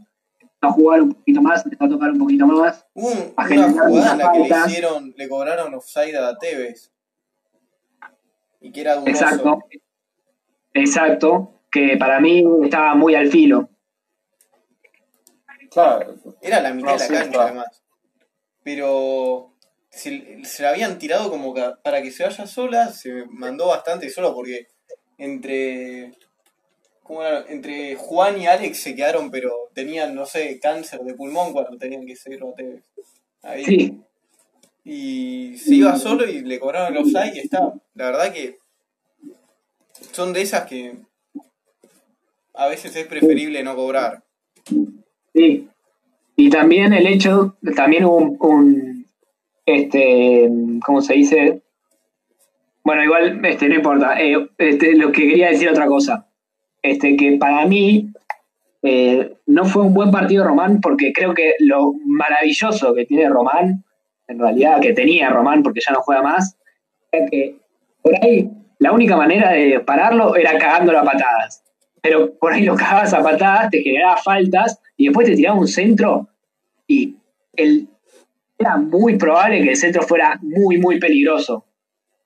A 0.60 0.70
jugar 0.72 1.02
un 1.02 1.12
poquito 1.12 1.42
más, 1.42 1.64
empezó 1.64 1.84
a 1.84 1.88
tocar 1.88 2.10
un 2.10 2.18
poquito 2.18 2.46
más. 2.46 2.84
Hubo 2.94 3.08
un- 3.08 3.32
a 3.36 3.42
una 3.42 3.46
generar 3.46 3.88
jugada 3.88 4.12
en 4.12 4.18
la 4.18 4.32
que 4.32 4.38
le 4.38 4.48
faltas. 4.48 4.68
hicieron, 4.70 5.14
le 5.16 5.28
cobraron 5.28 5.74
offside 5.74 6.16
a 6.16 6.36
Tevez. 6.38 6.92
Y 8.60 8.72
que 8.72 8.80
era 8.80 8.94
dudoso. 8.96 9.10
Exacto. 9.10 9.58
Exacto. 10.80 11.52
Que 11.70 11.96
para 11.98 12.20
mí 12.20 12.44
estaba 12.62 12.94
muy 12.94 13.14
al 13.14 13.28
filo. 13.28 13.68
Claro. 15.70 16.14
Era 16.40 16.60
la 16.60 16.72
mitad 16.72 16.92
No, 16.92 16.92
de 16.94 16.98
la 16.98 17.06
sí, 17.06 17.12
cancha, 17.12 17.30
claro. 17.30 17.46
además. 17.48 17.82
Pero 18.62 19.52
se, 19.90 20.44
se 20.44 20.62
la 20.62 20.70
habían 20.70 20.98
tirado 20.98 21.30
como 21.30 21.52
que 21.54 21.62
para 21.82 22.02
que 22.02 22.10
se 22.10 22.24
vaya 22.24 22.46
sola, 22.46 22.88
se 22.90 23.24
mandó 23.28 23.68
bastante 23.68 24.08
sola 24.10 24.32
porque 24.32 24.68
entre. 25.18 26.12
¿cómo 27.02 27.22
era? 27.22 27.44
Entre 27.48 27.94
Juan 27.96 28.40
y 28.40 28.46
Alex 28.46 28.78
se 28.78 28.94
quedaron, 28.96 29.30
pero 29.30 29.52
tenían, 29.74 30.14
no 30.14 30.26
sé, 30.26 30.58
cáncer 30.60 31.00
de 31.02 31.14
pulmón 31.14 31.52
cuando 31.52 31.76
tenían 31.78 32.04
que 32.06 32.16
seguirlo 32.16 32.50
a 32.50 32.54
Tevez. 32.54 32.84
Ahí. 33.42 33.64
Sí, 33.64 34.00
Y 34.82 35.56
se 35.58 35.74
iba 35.74 35.96
solo 35.98 36.26
y 36.26 36.40
le 36.40 36.58
cobraron 36.58 36.96
el 36.96 37.02
offside 37.02 37.34
y 37.36 37.40
está. 37.40 37.72
La 37.94 38.06
verdad 38.06 38.32
que 38.32 38.58
son 40.12 40.32
de 40.32 40.42
esas 40.42 40.66
que 40.66 40.96
a 42.54 42.68
veces 42.68 42.94
es 42.96 43.06
preferible 43.06 43.62
no 43.62 43.76
cobrar. 43.76 44.22
sí. 45.34 45.68
Y 46.38 46.50
también 46.50 46.92
el 46.92 47.06
hecho, 47.06 47.56
también 47.74 48.04
un, 48.04 48.36
un, 48.40 49.06
este, 49.64 50.50
¿cómo 50.84 51.00
se 51.00 51.14
dice? 51.14 51.62
Bueno, 52.84 53.02
igual, 53.02 53.42
este, 53.44 53.70
no 53.70 53.76
importa. 53.76 54.20
Eh, 54.20 54.46
este, 54.58 54.94
lo 54.96 55.12
que 55.12 55.28
quería 55.28 55.48
decir 55.48 55.70
otra 55.70 55.86
cosa. 55.86 56.28
Este, 56.82 57.16
que 57.16 57.38
para 57.38 57.64
mí 57.64 58.10
eh, 58.82 59.34
no 59.46 59.64
fue 59.64 59.82
un 59.82 59.94
buen 59.94 60.10
partido 60.10 60.44
Román 60.44 60.80
porque 60.80 61.12
creo 61.12 61.34
que 61.34 61.54
lo 61.58 61.94
maravilloso 62.04 62.94
que 62.94 63.06
tiene 63.06 63.28
Román, 63.28 63.82
en 64.28 64.38
realidad 64.38 64.80
que 64.80 64.92
tenía 64.92 65.30
Román 65.30 65.62
porque 65.62 65.80
ya 65.80 65.92
no 65.92 66.02
juega 66.02 66.22
más, 66.22 66.56
es 67.10 67.30
que 67.30 67.56
por 68.02 68.14
ahí 68.22 68.50
la 68.86 68.92
única 68.92 69.16
manera 69.16 69.50
de 69.50 69.80
pararlo 69.80 70.36
era 70.36 70.56
cagándolo 70.58 71.00
a 71.00 71.02
patadas. 71.02 71.64
Pero 72.00 72.38
por 72.38 72.52
ahí 72.52 72.62
lo 72.62 72.76
cagabas 72.76 73.12
a 73.14 73.20
patadas, 73.20 73.68
te 73.68 73.82
generaba 73.82 74.16
faltas 74.16 74.80
y 74.96 75.06
después 75.06 75.26
te 75.26 75.34
tiraba 75.34 75.58
un 75.58 75.66
centro 75.66 76.28
y 76.86 77.16
el, 77.56 77.88
era 78.56 78.76
muy 78.76 79.18
probable 79.18 79.60
que 79.60 79.70
el 79.70 79.76
centro 79.76 80.02
fuera 80.02 80.38
muy, 80.40 80.78
muy 80.78 81.00
peligroso. 81.00 81.64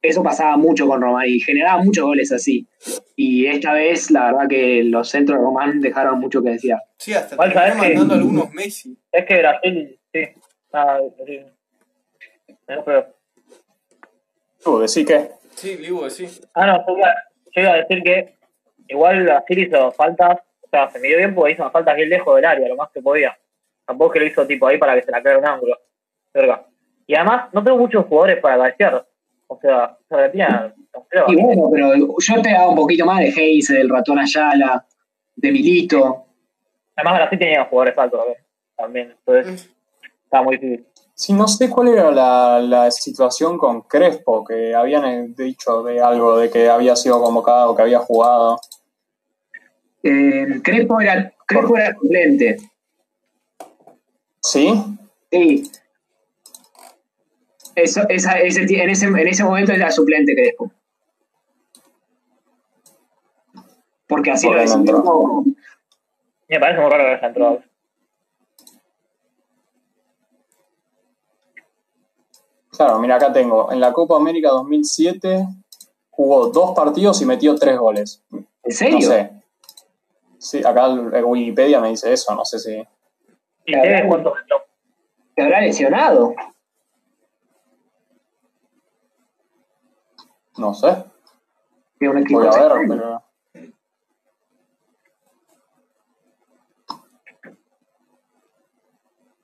Eso 0.02 0.22
pasaba 0.22 0.58
mucho 0.58 0.86
con 0.86 1.00
Román 1.00 1.28
y 1.28 1.40
generaba 1.40 1.82
muchos 1.82 2.04
goles 2.04 2.30
así. 2.30 2.66
Y 3.16 3.46
esta 3.46 3.72
vez, 3.72 4.10
la 4.10 4.26
verdad 4.26 4.46
que 4.46 4.84
los 4.84 5.08
centros 5.08 5.38
de 5.38 5.44
Román 5.44 5.80
dejaron 5.80 6.20
mucho 6.20 6.42
que 6.42 6.50
decir. 6.50 6.74
Sí, 6.98 7.14
hasta 7.14 7.36
terminó 7.38 7.74
mandando 7.76 8.14
algunos 8.14 8.52
Messi. 8.52 8.98
Es 9.10 9.24
que 9.24 9.38
Brasil, 9.38 9.98
sí. 10.12 10.20
Ah, 10.74 10.98
sí. 11.26 11.38
No, 12.68 12.84
pero- 12.84 13.06
Tú, 14.62 14.78
decí 14.80 15.06
que. 15.06 15.39
Sí, 15.54 15.76
Libu, 15.76 16.08
sí. 16.10 16.26
Ah, 16.54 16.66
no, 16.66 16.86
yo 16.86 16.96
iba, 16.96 17.14
yo 17.54 17.62
iba 17.62 17.70
a 17.72 17.76
decir 17.76 18.02
que 18.02 18.34
igual 18.88 19.22
Brasil 19.24 19.58
hizo 19.58 19.92
faltas, 19.92 20.38
o 20.62 20.68
sea, 20.68 20.88
se 20.90 20.98
midió 21.00 21.18
bien 21.18 21.34
porque 21.34 21.52
hizo 21.52 21.62
unas 21.62 21.72
faltas 21.72 21.96
bien 21.96 22.08
lejos 22.08 22.34
del 22.36 22.44
área, 22.44 22.68
lo 22.68 22.76
más 22.76 22.90
que 22.90 23.02
podía. 23.02 23.36
Tampoco 23.84 24.12
es 24.12 24.14
que 24.14 24.20
lo 24.20 24.26
hizo 24.26 24.46
tipo 24.46 24.66
ahí 24.66 24.78
para 24.78 24.94
que 24.94 25.02
se 25.02 25.10
la 25.10 25.22
caiga 25.22 25.38
un 25.38 25.46
ángulo. 25.46 25.76
Verga. 26.32 26.64
Y 27.06 27.14
además, 27.14 27.52
no 27.52 27.64
tengo 27.64 27.76
muchos 27.78 28.06
jugadores 28.06 28.38
para 28.38 28.56
cabecear. 28.56 29.06
O 29.48 29.58
sea, 29.60 29.96
Argentina, 30.08 30.72
Y 31.26 31.42
bueno, 31.42 31.68
pero 31.72 31.96
yo 31.96 32.14
esperaba 32.18 32.68
un 32.68 32.76
poquito 32.76 33.04
más 33.04 33.18
de 33.18 33.28
Hayes, 33.30 33.66
del 33.68 33.88
ratón 33.88 34.20
Ayala, 34.20 34.86
de 35.34 35.50
Milito. 35.50 36.26
además 36.94 37.18
Brasil 37.18 37.38
tenía 37.38 37.64
jugadores 37.64 37.98
altos 37.98 38.20
también. 38.20 38.44
también. 38.76 39.14
Entonces, 39.26 39.74
estaba 40.22 40.44
muy 40.44 40.56
difícil. 40.56 40.86
Sí, 41.20 41.34
no 41.34 41.46
sé 41.48 41.68
cuál 41.68 41.88
era 41.88 42.10
la, 42.10 42.60
la 42.60 42.90
situación 42.90 43.58
con 43.58 43.82
Crespo, 43.82 44.42
que 44.42 44.74
habían 44.74 45.04
eh, 45.04 45.34
dicho 45.36 45.82
de 45.82 46.00
algo, 46.00 46.38
de 46.38 46.48
que 46.48 46.70
había 46.70 46.96
sido 46.96 47.20
convocado, 47.22 47.76
que 47.76 47.82
había 47.82 47.98
jugado. 47.98 48.58
Eh, 50.02 50.62
Crespo, 50.64 50.98
era, 50.98 51.30
Crespo 51.46 51.76
era 51.76 51.92
suplente. 51.92 52.56
¿Sí? 54.40 54.72
Sí. 55.30 55.70
Eso, 57.74 58.00
esa, 58.08 58.38
ese, 58.38 58.62
en, 58.62 58.88
ese, 58.88 59.04
en 59.04 59.28
ese 59.28 59.44
momento 59.44 59.72
era 59.72 59.90
suplente 59.90 60.34
Crespo. 60.34 60.72
Porque 64.08 64.30
así 64.30 64.46
Por 64.46 64.56
lo 64.56 64.62
entró. 64.62 65.44
Me 66.48 66.58
parece 66.58 66.80
muy 66.80 66.90
raro 66.90 67.04
que 67.04 67.10
haya 67.10 67.26
entrado. 67.26 67.69
Claro, 72.80 72.98
mira, 72.98 73.16
acá 73.16 73.30
tengo. 73.30 73.70
En 73.70 73.78
la 73.78 73.92
Copa 73.92 74.16
América 74.16 74.48
2007 74.48 75.46
jugó 76.08 76.46
dos 76.46 76.74
partidos 76.74 77.20
y 77.20 77.26
metió 77.26 77.54
tres 77.54 77.76
goles. 77.78 78.22
¿En 78.62 78.72
serio? 78.72 78.94
No 78.96 79.02
sé. 79.02 79.30
Sí, 80.38 80.64
acá 80.64 80.86
el- 80.86 81.12
el 81.12 81.24
Wikipedia 81.26 81.78
me 81.78 81.90
dice 81.90 82.10
eso, 82.10 82.34
no 82.34 82.42
sé 82.42 82.58
si. 82.58 82.82
¿Y 83.66 83.72
Tevez 83.72 84.06
cuánto 84.08 84.34
metió? 84.34 84.56
¿Se 85.36 85.42
habrá 85.42 85.60
lesionado? 85.60 86.32
No 90.56 90.72
sé. 90.72 91.04
Voy 92.00 92.46
a 92.46 92.50
ver, 92.62 92.72
pero. 92.88 93.22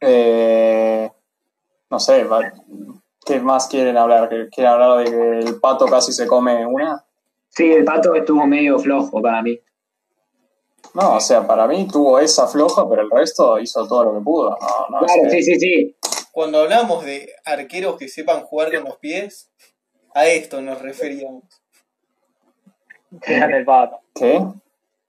Eh, 0.01 1.11
no 1.91 1.99
sé, 2.01 2.25
va- 2.25 2.53
¿qué 3.27 3.41
más 3.41 3.67
quieren 3.67 3.97
hablar? 3.99 4.29
¿Que- 4.31 4.49
¿Quieren 4.49 4.73
hablar 4.73 4.99
de 4.99 5.11
que 5.11 5.39
el 5.41 5.61
pato 5.61 5.85
casi 5.87 6.13
se 6.13 6.27
come 6.27 6.65
una? 6.65 7.05
Sí, 7.51 7.71
el 7.73 7.85
pato 7.85 8.15
estuvo 8.15 8.47
medio 8.47 8.79
flojo 8.79 9.21
para 9.21 9.43
mí. 9.43 9.59
No, 10.95 11.17
o 11.17 11.21
sea, 11.21 11.47
para 11.47 11.67
mí 11.67 11.87
tuvo 11.91 12.19
esa 12.21 12.47
floja, 12.47 12.89
pero 12.89 13.03
el 13.03 13.11
resto 13.11 13.59
hizo 13.59 13.87
todo 13.87 14.05
lo 14.05 14.15
que 14.15 14.21
pudo. 14.25 14.51
No, 14.51 14.99
no, 15.01 15.07
es 15.07 15.13
Claro, 15.13 15.29
que- 15.31 15.31
sí, 15.31 15.43
sí, 15.43 15.59
sí. 15.61 15.97
Cuando 16.33 16.61
hablamos 16.61 17.05
de 17.05 17.31
arqueros 17.45 17.97
que 17.97 18.09
sepan 18.09 18.43
jugar 18.45 18.71
con 18.75 18.85
los 18.85 18.97
pies, 18.99 19.51
a 20.15 20.27
esto 20.27 20.61
nos 20.63 20.81
referíamos. 20.81 21.45
El 23.27 23.65
pato. 23.65 24.01
¿Qué? 24.15 24.43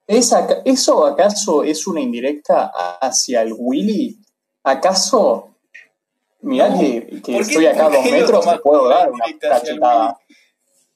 ¿Es 0.07 0.33
¿Eso 0.63 1.05
acaso 1.05 1.63
es 1.63 1.85
una 1.85 1.99
indirecta 1.99 2.71
hacia 3.01 3.41
el 3.41 3.53
Willy? 3.57 4.17
¿Acaso 4.63 5.49
Mirá 6.41 6.69
No, 6.69 6.79
que, 6.79 7.07
que 7.07 7.15
¿por 7.17 7.23
qué- 7.23 7.39
estoy 7.39 7.65
acá 7.65 7.87
a 7.87 7.89
dos 7.89 8.05
metros, 8.11 8.45
te 8.45 8.59
puedo 8.59 8.87
dar 8.89 9.11
una 9.11 9.25
cachetada. 9.39 10.17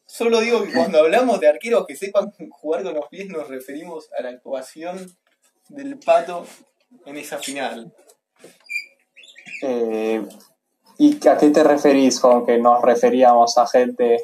Solo 0.05 0.39
digo 0.41 0.63
que 0.63 0.73
cuando 0.73 0.99
hablamos 0.99 1.39
de 1.39 1.47
arqueros 1.47 1.85
que 1.87 1.95
sepan 1.95 2.31
jugar 2.51 2.83
con 2.83 2.93
los 2.95 3.07
pies, 3.07 3.27
nos 3.29 3.47
referimos 3.47 4.09
a 4.17 4.21
la 4.23 4.29
actuación 4.29 5.09
del 5.69 5.97
pato 5.99 6.45
en 7.05 7.17
esa 7.17 7.37
final. 7.37 7.93
Eh, 9.63 10.21
¿Y 10.97 11.27
a 11.27 11.37
qué 11.37 11.49
te 11.49 11.63
referís 11.63 12.19
con 12.19 12.45
que 12.45 12.57
nos 12.57 12.81
referíamos 12.81 13.57
a 13.57 13.65
gente, 13.67 14.17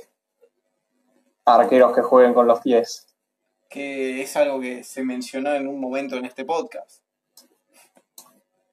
a 1.45 1.56
arqueros 1.56 1.95
que 1.95 2.01
jueguen 2.01 2.34
con 2.34 2.47
los 2.47 2.60
pies? 2.60 3.08
Que 3.69 4.21
es 4.21 4.36
algo 4.36 4.60
que 4.60 4.84
se 4.84 5.03
mencionó 5.03 5.53
en 5.56 5.67
un 5.67 5.80
momento 5.80 6.17
en 6.17 6.25
este 6.25 6.43
podcast. 6.45 7.01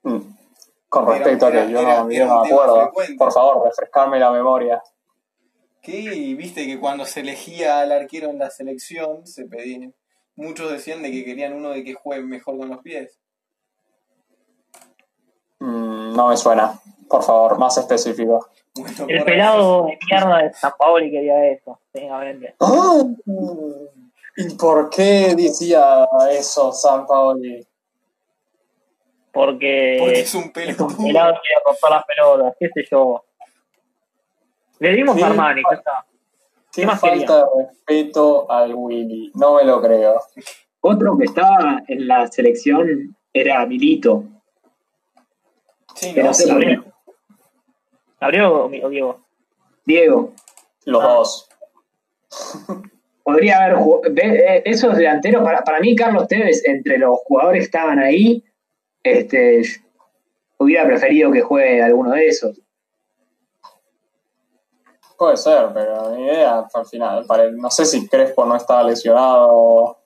Mm. 0.02 0.34
Con 0.94 1.09
Era- 1.09 1.14
respecto 1.18 1.46
a 1.46 1.50
que 1.50 1.70
yo 1.70 1.80
era- 1.80 2.02
no, 2.04 2.11
era 2.11 2.18
yo 2.18 2.26
no 2.26 2.37
un 2.37 2.42
me 2.42 2.48
acuerdo. 2.54 2.83
frecuente. 2.83 3.14
Por 3.18 3.33
favor, 3.33 3.66
refrescame 3.66 4.18
la 4.20 4.30
memoria. 4.30 4.80
Que 5.83 6.00
viste 6.38 6.66
que 6.66 6.78
cuando 6.78 7.04
se 7.04 7.20
elegía 7.20 7.80
al 7.80 7.90
arquero 7.90 8.30
en 8.30 8.38
la 8.38 8.48
selección, 8.50 9.26
se 9.26 9.44
pedía. 9.46 9.90
Muchos 10.37 10.70
decían 10.70 11.02
de 11.02 11.11
que 11.11 11.24
querían 11.24 11.52
uno 11.54 11.70
de 11.70 11.83
que 11.83 11.94
juegue 11.94 12.22
mejor 12.22 12.57
con 12.59 12.68
los 12.68 12.78
pies. 12.78 13.18
Mm, 15.59 16.14
no 16.14 16.28
me 16.28 16.37
suena. 16.37 16.78
Por 17.09 17.22
favor, 17.22 17.59
más 17.59 17.76
específico. 17.76 18.48
Bueno, 18.76 19.07
El 19.09 19.24
pelado 19.24 19.87
de 19.87 19.98
mierda 20.11 20.38
de 20.38 20.52
San 20.54 20.72
Paoli 20.78 21.11
quería 21.11 21.44
eso, 21.48 21.78
técnicamente. 21.92 22.54
¿Y 24.37 24.54
por 24.57 24.90
qué 24.90 25.35
decía 25.37 26.07
eso 26.30 26.72
San 26.72 27.07
Paoli? 27.07 27.66
Porque, 29.35 29.97
Porque 29.99 30.20
es 30.20 30.35
un 30.35 30.40
es 30.42 30.47
un 30.47 30.53
pelotudo. 30.53 30.97
pelado 31.05 31.35
que 31.35 31.40
quiere 31.40 31.62
romper 31.66 31.90
las 31.90 32.05
pelotas, 32.05 32.57
qué 32.59 32.68
sé 32.73 32.85
yo. 32.90 33.25
Le 34.79 34.92
dimos 34.94 35.20
a 35.23 35.27
Armani, 35.27 35.62
ya 35.70 35.77
está. 35.77 36.07
Qué 36.73 36.81
¿Qué 36.83 36.87
más 36.87 37.01
falta 37.01 37.37
de 37.38 37.44
respeto 37.66 38.51
al 38.51 38.75
Willy. 38.75 39.31
No 39.35 39.55
me 39.57 39.64
lo 39.64 39.81
creo. 39.81 40.20
Otro 40.81 41.16
que 41.18 41.25
estaba 41.25 41.83
en 41.87 42.07
la 42.09 42.27
selección 42.29 43.16
era 43.33 43.64
Milito. 43.66 44.25
Sí, 45.94 46.12
Que 46.14 46.20
no, 46.23 46.29
no 46.29 46.35
sé. 46.35 46.49
Gabriel. 46.49 46.85
¿Gabriel 48.20 48.44
o 48.47 48.64
o 48.66 48.88
Diego? 48.88 49.20
Diego. 49.85 50.33
Los 50.85 51.03
Ah. 51.05 51.09
dos. 51.09 51.49
Podría 53.23 53.64
haber 53.64 53.77
jug- 53.79 54.03
ve- 54.12 54.57
eh, 54.57 54.62
esos 54.66 54.97
delanteros, 54.97 55.42
para, 55.42 55.62
para 55.62 55.81
mí 55.81 55.97
Carlos 55.97 56.29
Tevez, 56.29 56.62
entre 56.66 56.99
los 56.99 57.18
jugadores 57.25 57.61
que 57.61 57.64
estaban 57.64 57.99
ahí, 57.99 58.44
este, 59.05 59.62
hubiera 60.59 60.85
preferido 60.87 61.31
que 61.31 61.43
juegue 61.43 61.83
alguno 61.83 62.11
de 62.12 62.27
esos. 62.27 62.61
Puede 65.17 65.37
ser, 65.37 65.69
pero 65.73 66.11
mi 66.11 66.25
idea 66.25 66.67
al 66.73 66.87
final. 66.87 67.25
pare- 67.27 67.53
No 67.53 67.71
sé 67.71 67.85
si 67.85 68.09
Crespo 68.09 68.45
no 68.45 68.57
estaba 68.57 68.83
lesionado. 68.83 69.99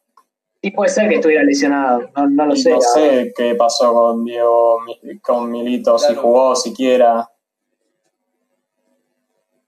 Sí, 0.60 0.70
puede 0.72 0.90
ser 0.90 1.08
que 1.08 1.14
estuviera 1.14 1.42
lesionado, 1.44 2.10
no, 2.16 2.28
no 2.28 2.46
lo 2.46 2.56
sé. 2.56 2.70
no 2.72 2.80
sé 2.80 3.32
qué 3.34 3.54
pasó 3.54 3.94
con 3.94 4.24
Diego, 4.24 4.80
con 5.22 5.50
Milito, 5.50 5.98
si 5.98 6.14
jugó 6.14 6.54
siquiera. 6.56 7.30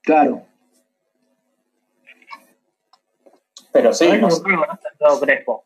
Claro. 0.01 0.43
Pero 3.71 3.93
sí, 3.93 4.09
no 4.19 4.27
no 4.27 5.19
Crespo. 5.19 5.65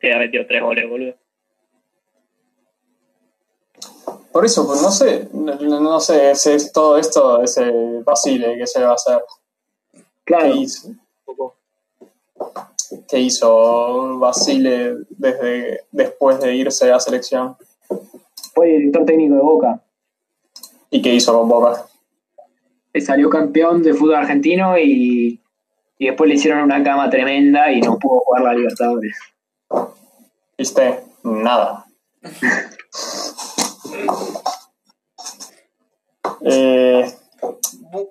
Que 0.00 0.12
ha 0.12 0.18
metido 0.18 0.44
tres 0.46 0.60
goles, 0.62 0.88
boludo. 0.90 1.14
Por 4.34 4.44
eso, 4.44 4.66
pues 4.66 4.82
no 4.82 4.90
sé, 4.90 5.28
no, 5.32 5.54
no 5.80 6.00
sé, 6.00 6.32
es, 6.32 6.44
es 6.48 6.72
todo 6.72 6.98
esto, 6.98 7.40
ese 7.40 8.00
Basile, 8.04 8.56
¿qué 8.58 8.66
se 8.66 8.82
va 8.82 8.90
a 8.90 8.94
hacer? 8.94 9.22
¿Qué 9.92 10.02
Claro. 10.24 10.56
hizo? 10.56 10.88
¿Qué 13.08 13.20
hizo 13.20 14.18
Basile 14.18 14.96
desde 15.10 15.82
después 15.92 16.40
de 16.40 16.52
irse 16.52 16.90
a 16.90 16.98
selección? 16.98 17.56
Fue 18.52 18.66
director 18.66 19.04
técnico 19.04 19.36
de 19.36 19.40
Boca. 19.40 19.80
¿Y 20.90 21.00
qué 21.00 21.14
hizo 21.14 21.32
con 21.38 21.48
Boca? 21.48 21.86
Salió 23.06 23.30
campeón 23.30 23.84
de 23.84 23.94
fútbol 23.94 24.16
argentino 24.16 24.76
y, 24.76 25.40
y 25.96 26.06
después 26.06 26.28
le 26.28 26.34
hicieron 26.34 26.64
una 26.64 26.82
cama 26.82 27.08
tremenda 27.08 27.70
y 27.70 27.80
no 27.80 28.00
pudo 28.00 28.18
jugar 28.18 28.42
la 28.42 28.54
Libertadores. 28.54 29.16
¿Viste? 30.58 31.04
Nada. 31.22 31.84
Eh, 36.54 37.12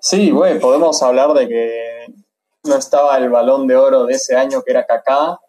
sí, 0.01 0.31
güey, 0.31 0.59
podemos 0.59 1.01
hablar 1.01 1.33
de 1.33 1.47
que 1.47 2.05
no 2.65 2.75
estaba 2.75 3.17
el 3.17 3.29
balón 3.29 3.67
de 3.67 3.75
oro 3.75 4.05
de 4.05 4.13
ese 4.15 4.35
año 4.35 4.61
que 4.63 4.71
era 4.71 4.85
Kaká, 4.85 5.39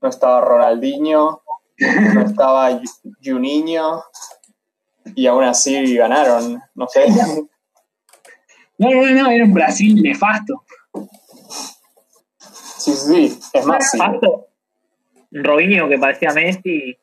no 0.00 0.08
estaba 0.08 0.40
Ronaldinho, 0.40 1.42
no 2.14 2.20
estaba 2.22 2.70
Ju- 2.72 3.16
Juninho, 3.22 4.02
y 5.14 5.26
aún 5.26 5.44
así 5.44 5.94
ganaron, 5.96 6.60
no 6.74 6.86
sé. 6.88 7.06
No, 8.80 8.90
no, 8.92 9.04
no, 9.10 9.28
era 9.28 9.44
un 9.44 9.52
Brasil 9.52 10.00
nefasto. 10.00 10.62
Sí, 12.78 12.92
sí, 12.92 13.28
sí, 13.28 13.40
es 13.52 13.66
más, 13.66 13.90
sí. 13.90 13.98
Pasto, 13.98 14.46
Robinho 15.32 15.88
que 15.88 15.98
parecía 15.98 16.30
Messi. 16.32 16.96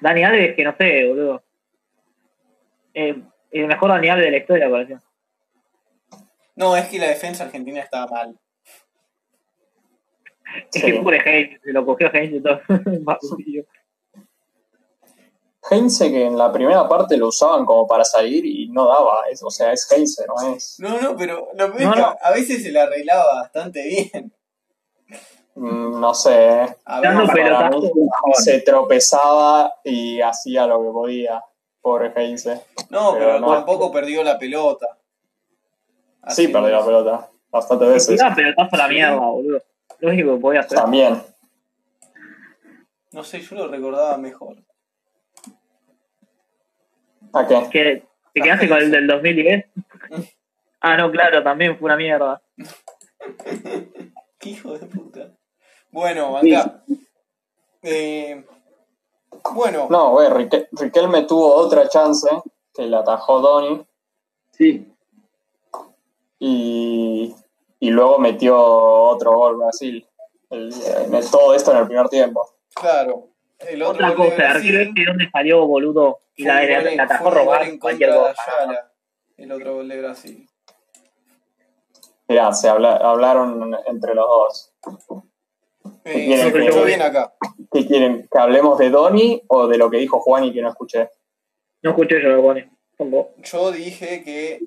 Dani 0.00 0.24
Alves 0.24 0.56
que 0.56 0.64
no 0.64 0.74
sé, 0.76 1.06
boludo. 1.06 1.42
Eh, 2.94 3.22
el 3.50 3.66
mejor 3.66 3.90
Alves 3.92 4.16
de 4.16 4.30
la 4.30 4.36
historia 4.38 4.70
pareció. 4.70 5.02
No, 6.56 6.76
es 6.76 6.88
que 6.88 6.98
la 6.98 7.06
defensa 7.08 7.44
argentina 7.44 7.80
estaba 7.80 8.06
mal. 8.08 8.38
Es 10.72 10.80
Sí. 10.80 10.80
que 10.82 10.94
pobre 10.94 11.20
Heinz, 11.24 11.60
se 11.62 11.72
lo 11.72 11.84
cogió 11.86 12.10
Heinz 12.12 12.34
y 12.34 12.40
todo. 12.42 12.60
Heinze 15.70 16.10
que 16.10 16.24
en 16.24 16.38
la 16.38 16.50
primera 16.50 16.88
parte 16.88 17.16
lo 17.18 17.28
usaban 17.28 17.66
como 17.66 17.86
para 17.86 18.04
salir 18.04 18.46
y 18.46 18.68
no 18.70 18.86
daba, 18.88 19.24
es- 19.30 19.42
o 19.42 19.50
sea, 19.50 19.72
es 19.72 19.86
Heinze, 19.92 20.24
no 20.26 20.54
es... 20.54 20.76
No, 20.80 20.98
no, 21.00 21.16
pero 21.16 21.48
lo 21.54 21.68
No, 21.68 21.92
a- 21.92 22.16
a 22.22 22.32
veces 22.32 22.62
se 22.62 22.72
la 22.72 22.84
arreglaba 22.84 23.34
bastante 23.42 23.82
bien. 23.86 24.32
mm, 25.56 26.00
No 26.00 26.14
sé, 26.14 26.60
A 26.86 27.00
ver, 27.00 27.10
pelotazo. 27.34 27.80
mí 27.82 27.90
se 28.36 28.60
tropezaba 28.62 29.74
y 29.84 30.20
hacía 30.22 30.66
lo 30.66 30.82
que 30.82 30.90
podía, 30.90 31.44
pobre 31.80 32.12
Heinze. 32.14 32.62
no, 32.90 33.12
pero 33.12 33.26
pero 33.26 33.40
no. 33.40 33.54
tampoco 33.54 33.92
perdió 33.92 34.22
la 34.22 34.38
pelota. 34.38 34.86
Sí, 36.28 36.48
perdió 36.48 36.70
la 36.70 36.84
pelota, 36.84 37.30
bastantes 37.50 37.88
veces. 37.88 38.16
Tiraba 38.16 38.34
pelotazo 38.34 38.74
a 38.74 38.78
la 38.78 38.88
mierda, 38.88 39.16
boludo. 39.18 39.62
Lo 40.00 40.10
único 40.10 40.34
que 40.34 40.40
podía 40.40 40.60
hacer. 40.60 40.78
También. 40.78 41.22
No 43.12 43.24
sé, 43.24 43.40
yo 43.40 43.56
lo 43.56 43.68
recordaba 43.68 44.18
mejor. 44.18 44.56
¿A 47.32 47.46
qué? 47.46 47.68
Que 47.70 48.02
te 48.34 48.40
quedaste 48.40 48.68
con 48.68 48.78
el 48.78 48.90
del 48.90 49.06
2010. 49.06 49.66
Ah, 50.80 50.96
no, 50.96 51.10
claro, 51.10 51.42
también 51.42 51.76
fue 51.76 51.86
una 51.86 51.96
mierda. 51.96 52.40
Qué 54.38 54.50
hijo 54.50 54.78
de 54.78 54.86
puta. 54.86 55.32
Bueno, 55.90 56.36
acá. 56.36 56.84
Eh, 57.82 58.46
bueno, 59.54 59.86
No, 59.90 60.10
güey, 60.10 60.28
Rique- 60.28 60.68
Riquelme 60.72 61.22
tuvo 61.22 61.54
otra 61.54 61.88
chance 61.88 62.28
que 62.74 62.86
la 62.86 63.00
atajó 63.00 63.40
Donny 63.40 63.86
Sí. 64.52 64.86
y, 66.38 67.34
y 67.80 67.90
luego 67.90 68.18
metió 68.18 68.56
otro 68.60 69.32
gol 69.36 69.56
Brasil. 69.56 70.06
El- 70.50 70.72
en 70.72 71.14
el- 71.14 71.30
todo 71.30 71.54
esto 71.54 71.72
en 71.72 71.78
el 71.78 71.86
primer 71.86 72.08
tiempo. 72.08 72.48
claro. 72.74 73.28
El 73.58 73.82
otro 73.82 73.94
Otra 74.06 74.10
gol 74.14 74.30
de 74.30 74.36
cosa, 74.36 74.50
arquero 74.50 74.78
Brasil 74.78 75.04
¿dónde 75.08 75.30
salió, 75.32 75.66
boludo? 75.66 76.18
Y 76.36 76.44
la, 76.44 76.60
un 76.62 76.70
la, 76.70 76.90
gol 76.90 77.00
atajó 77.00 77.24
gol 77.24 77.34
robar 77.34 77.62
en 77.64 77.78
cualquier 77.80 78.12
de. 78.12 78.18
Ayala. 78.18 78.92
El 79.36 79.50
otro 79.52 79.74
gol 79.74 79.88
de 79.88 80.00
Brasil. 80.00 80.48
Mirá, 82.28 82.52
se 82.52 82.68
habla- 82.68 82.96
hablaron 82.98 83.76
entre 83.86 84.14
los 84.14 84.26
dos. 84.28 84.72
Eh, 86.04 86.12
quieren 86.26 86.46
se 86.46 86.52
que- 86.52 86.58
escuchó 86.64 86.84
bien 86.84 87.02
acá. 87.02 87.34
¿Qué 87.72 87.86
quieren? 87.86 88.28
¿Que 88.30 88.38
hablemos 88.38 88.78
de 88.78 88.90
Donny 88.90 89.42
o 89.48 89.66
de 89.66 89.78
lo 89.78 89.90
que 89.90 89.98
dijo 89.98 90.20
Juan 90.20 90.44
y 90.44 90.52
que 90.52 90.62
no 90.62 90.68
escuché? 90.70 91.10
No 91.82 91.90
escuché 91.90 92.22
yo, 92.22 92.40
vos. 92.40 93.26
Yo 93.44 93.70
dije 93.72 94.22
que 94.24 94.60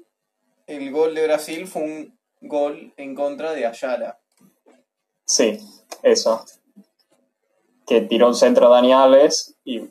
el 0.68 0.92
gol 0.92 1.14
de 1.16 1.26
Brasil 1.26 1.68
fue 1.68 1.82
un 1.84 2.18
gol 2.42 2.94
en 2.98 3.14
contra 3.16 3.54
de 3.54 3.66
Ayala. 3.66 4.20
Sí, 5.26 5.60
eso. 6.04 6.46
Que 7.86 8.02
tiró 8.02 8.28
un 8.28 8.36
centro 8.36 8.68
a 8.68 8.70
Dani 8.70 8.94
Alves 8.94 9.56
y 9.66 9.82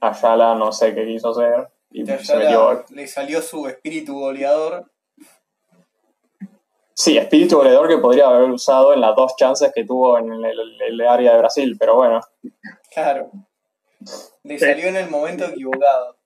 Ayala 0.00 0.54
no 0.56 0.72
sé 0.72 0.94
qué 0.94 1.06
quiso 1.06 1.30
hacer 1.30 1.68
y 1.90 2.04
se 2.04 2.36
metió 2.36 2.84
le 2.90 3.06
salió 3.06 3.40
su 3.40 3.66
espíritu 3.68 4.14
goleador. 4.18 4.90
Sí, 6.98 7.18
espíritu 7.18 7.56
goleador 7.58 7.88
que 7.88 7.98
podría 7.98 8.26
haber 8.28 8.50
usado 8.50 8.94
en 8.94 9.02
las 9.02 9.14
dos 9.14 9.36
chances 9.36 9.70
que 9.74 9.84
tuvo 9.84 10.16
en 10.18 10.32
el, 10.32 10.80
el 10.80 11.00
área 11.02 11.32
de 11.32 11.38
Brasil, 11.38 11.76
pero 11.78 11.96
bueno, 11.96 12.20
Claro. 12.92 13.30
Le 14.44 14.58
Sí. 14.58 14.64
salió 14.64 14.86
en 14.88 14.96
el 14.96 15.10
momento 15.10 15.44
equivocado. 15.44 16.16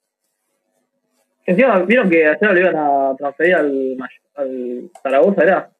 Encima, 1.44 1.80
vieron 1.80 2.08
que 2.08 2.24
ayer 2.28 2.52
lo 2.52 2.58
iban 2.60 2.76
a 2.76 3.16
transferir 3.16 3.54
al, 3.56 3.96
al 4.36 4.90
Zaragoza, 5.02 5.42
¿era? 5.42 5.70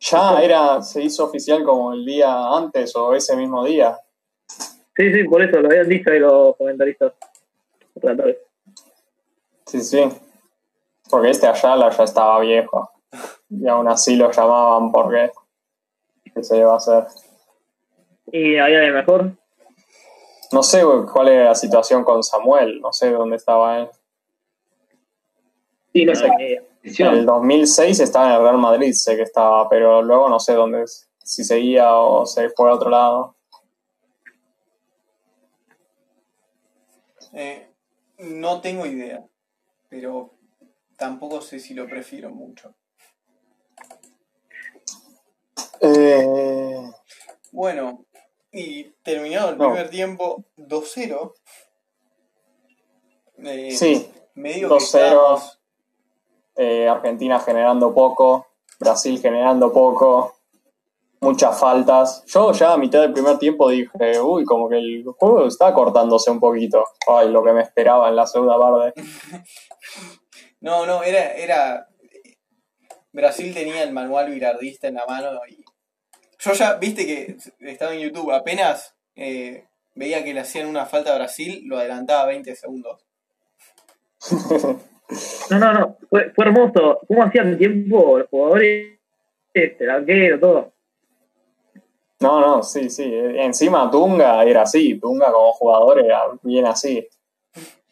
Ya 0.00 0.42
era, 0.42 0.82
se 0.82 1.02
hizo 1.02 1.24
oficial 1.26 1.62
como 1.62 1.92
el 1.92 2.04
día 2.04 2.34
antes 2.56 2.96
o 2.96 3.14
ese 3.14 3.36
mismo 3.36 3.64
día. 3.64 3.96
Sí, 4.96 5.12
sí, 5.12 5.22
por 5.24 5.40
eso 5.42 5.60
lo 5.60 5.68
habían 5.68 5.88
dicho 5.88 6.10
ahí 6.10 6.18
los 6.18 6.56
comentaristas. 6.56 7.12
relatores. 7.94 8.38
Sí, 9.66 9.80
sí. 9.82 10.02
Porque 11.08 11.30
este 11.30 11.46
Ayala 11.46 11.90
ya 11.90 12.02
estaba 12.02 12.40
viejo. 12.40 12.90
Y 13.52 13.68
aún 13.68 13.88
así 13.88 14.16
lo 14.16 14.30
llamaban 14.30 14.90
porque. 14.90 15.30
¿Qué 16.34 16.42
se 16.42 16.58
iba 16.58 16.72
a 16.72 16.76
hacer? 16.76 17.06
¿Y 18.32 18.56
había 18.56 18.80
de 18.80 18.90
mejor? 18.90 19.36
No 20.52 20.62
sé 20.62 20.82
cuál 21.12 21.28
era 21.28 21.44
la 21.46 21.54
situación 21.54 22.04
con 22.04 22.22
Samuel, 22.22 22.80
no 22.80 22.92
sé 22.92 23.10
dónde 23.10 23.36
estaba 23.36 23.80
él. 23.80 23.88
Sí, 25.92 26.04
no 26.04 26.14
sé. 26.14 26.28
Idea. 26.38 26.62
En 26.82 27.18
el 27.18 27.26
2006 27.26 28.00
estaba 28.00 28.28
en 28.28 28.32
el 28.32 28.42
Real 28.42 28.58
Madrid, 28.58 28.92
sé 28.92 29.16
que 29.16 29.22
estaba, 29.22 29.68
pero 29.68 30.02
luego 30.02 30.28
no 30.28 30.40
sé 30.40 30.54
dónde 30.54 30.82
es. 30.82 31.08
Si 31.22 31.44
seguía 31.44 31.94
o 31.94 32.26
se 32.26 32.50
fue 32.50 32.70
a 32.70 32.74
otro 32.74 32.90
lado. 32.90 33.36
Eh, 37.34 37.68
no 38.18 38.60
tengo 38.60 38.84
idea, 38.84 39.24
pero 39.88 40.34
tampoco 40.96 41.40
sé 41.40 41.58
si 41.58 41.72
lo 41.74 41.86
prefiero 41.86 42.30
mucho. 42.30 42.74
Eh, 45.80 46.90
Bueno, 47.52 48.04
y 48.50 48.84
terminado 49.02 49.50
el 49.50 49.58
No. 49.58 49.68
primer 49.68 49.90
tiempo 49.90 50.44
2-0. 50.56 51.34
Eh, 53.44 53.70
sí, 53.72 54.10
medio 54.34 54.68
que 54.68 54.74
2-0. 54.74 55.04
estábamos- 55.06 55.58
eh, 56.56 56.88
Argentina 56.88 57.40
generando 57.40 57.92
poco, 57.94 58.46
Brasil 58.78 59.20
generando 59.20 59.72
poco, 59.72 60.34
muchas 61.20 61.58
faltas. 61.58 62.24
Yo 62.26 62.52
ya 62.52 62.72
a 62.72 62.76
mitad 62.76 63.00
del 63.00 63.12
primer 63.12 63.38
tiempo 63.38 63.68
dije, 63.68 64.20
uy, 64.20 64.44
como 64.44 64.68
que 64.68 64.76
el 64.76 65.04
juego 65.18 65.46
está 65.46 65.72
cortándose 65.74 66.30
un 66.30 66.40
poquito. 66.40 66.84
Ay, 67.06 67.28
lo 67.30 67.42
que 67.42 67.52
me 67.52 67.62
esperaba 67.62 68.08
en 68.08 68.16
la 68.16 68.26
segunda 68.26 68.58
parte. 68.58 68.92
No, 70.60 70.86
no, 70.86 71.02
era, 71.02 71.32
era. 71.32 71.88
Brasil 73.12 73.52
tenía 73.54 73.82
el 73.82 73.92
manual 73.92 74.30
virardista 74.30 74.88
en 74.88 74.94
la 74.94 75.06
mano 75.06 75.40
y. 75.48 75.64
Yo 76.38 76.52
ya, 76.54 76.74
viste 76.74 77.06
que 77.06 77.36
estaba 77.60 77.94
en 77.94 78.00
YouTube, 78.00 78.32
apenas 78.32 78.96
eh, 79.14 79.64
veía 79.94 80.24
que 80.24 80.34
le 80.34 80.40
hacían 80.40 80.66
una 80.66 80.86
falta 80.86 81.12
a 81.12 81.18
Brasil, 81.18 81.62
lo 81.66 81.78
adelantaba 81.78 82.26
20 82.26 82.56
segundos. 82.56 83.04
No, 85.50 85.58
no, 85.58 85.72
no. 85.72 85.96
Fue, 86.08 86.30
fue 86.30 86.46
hermoso. 86.46 87.00
¿Cómo 87.06 87.22
hacían 87.22 87.58
tiempo 87.58 88.18
los 88.18 88.28
jugadores? 88.28 88.98
Este, 89.52 89.84
el 89.84 89.90
arquero, 89.90 90.40
todo. 90.40 90.72
No, 92.20 92.40
no, 92.40 92.62
sí, 92.62 92.88
sí. 92.88 93.12
Encima 93.12 93.90
Tunga 93.90 94.42
era 94.44 94.62
así, 94.62 94.98
Tunga 94.98 95.30
como 95.32 95.52
jugador 95.52 96.00
era 96.04 96.22
bien 96.42 96.66
así. 96.66 97.06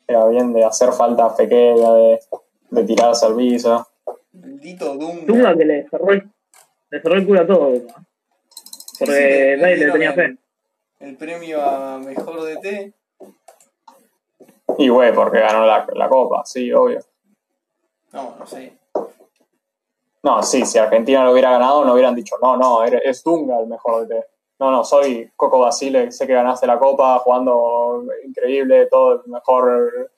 Era 0.06 0.26
bien 0.28 0.52
de 0.52 0.64
hacer 0.64 0.92
faltas 0.92 1.34
pequeñas, 1.34 1.94
de, 1.94 2.20
de 2.70 2.84
tirarse 2.84 3.26
al 3.26 3.36
piso. 3.36 3.86
Maldito 4.32 4.94
Dunga. 4.96 5.26
Tunga 5.26 5.56
que 5.56 5.64
le 5.64 5.88
cerró 5.88 6.12
el, 6.12 6.30
le 6.90 7.00
cerró 7.02 7.14
el 7.14 7.26
culo 7.26 7.40
a 7.40 7.46
todo. 7.46 7.70
¿no? 7.70 7.78
Porque 8.98 9.12
sí, 9.14 9.22
le- 9.22 9.56
le 9.56 9.62
nadie 9.62 9.76
le 9.86 9.92
tenía 9.92 10.12
fe. 10.12 10.36
El 11.00 11.16
premio 11.16 11.60
a 11.62 11.98
mejor 11.98 12.42
DT. 12.42 12.92
Y 14.78 14.88
güey, 14.88 15.12
porque 15.14 15.40
ganó 15.40 15.66
la, 15.66 15.86
la 15.94 16.08
copa, 16.08 16.42
sí, 16.44 16.72
obvio. 16.72 17.00
No, 18.12 18.36
no 18.38 18.46
sé. 18.46 18.72
No, 20.22 20.42
sí, 20.42 20.64
si 20.66 20.78
Argentina 20.78 21.24
lo 21.24 21.32
hubiera 21.32 21.50
ganado, 21.50 21.84
no 21.84 21.94
hubieran 21.94 22.14
dicho, 22.14 22.36
no, 22.42 22.56
no, 22.56 22.84
es 22.84 23.24
Dunga 23.24 23.58
el 23.58 23.66
mejor 23.66 24.06
de 24.06 24.22
No, 24.58 24.70
no, 24.70 24.84
soy 24.84 25.30
Coco 25.34 25.60
Basile, 25.60 26.12
sé 26.12 26.26
que 26.26 26.34
ganaste 26.34 26.66
la 26.66 26.78
copa, 26.78 27.18
jugando 27.20 28.04
increíble, 28.26 28.86
todo 28.86 29.22
el 29.24 29.30
mejor, 29.30 30.10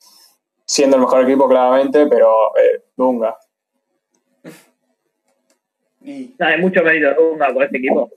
siendo 0.64 0.96
el 0.96 1.02
mejor 1.02 1.22
equipo 1.22 1.48
claramente, 1.48 2.06
pero 2.06 2.56
eh, 2.58 2.82
Dunga. 2.96 3.38
Y 6.04 6.34
Hay 6.38 6.60
mucho 6.60 6.82
mérito 6.82 7.08
de 7.08 7.14
Dunga 7.14 7.52
con 7.52 7.62
este 7.62 7.78
equipo. 7.78 8.10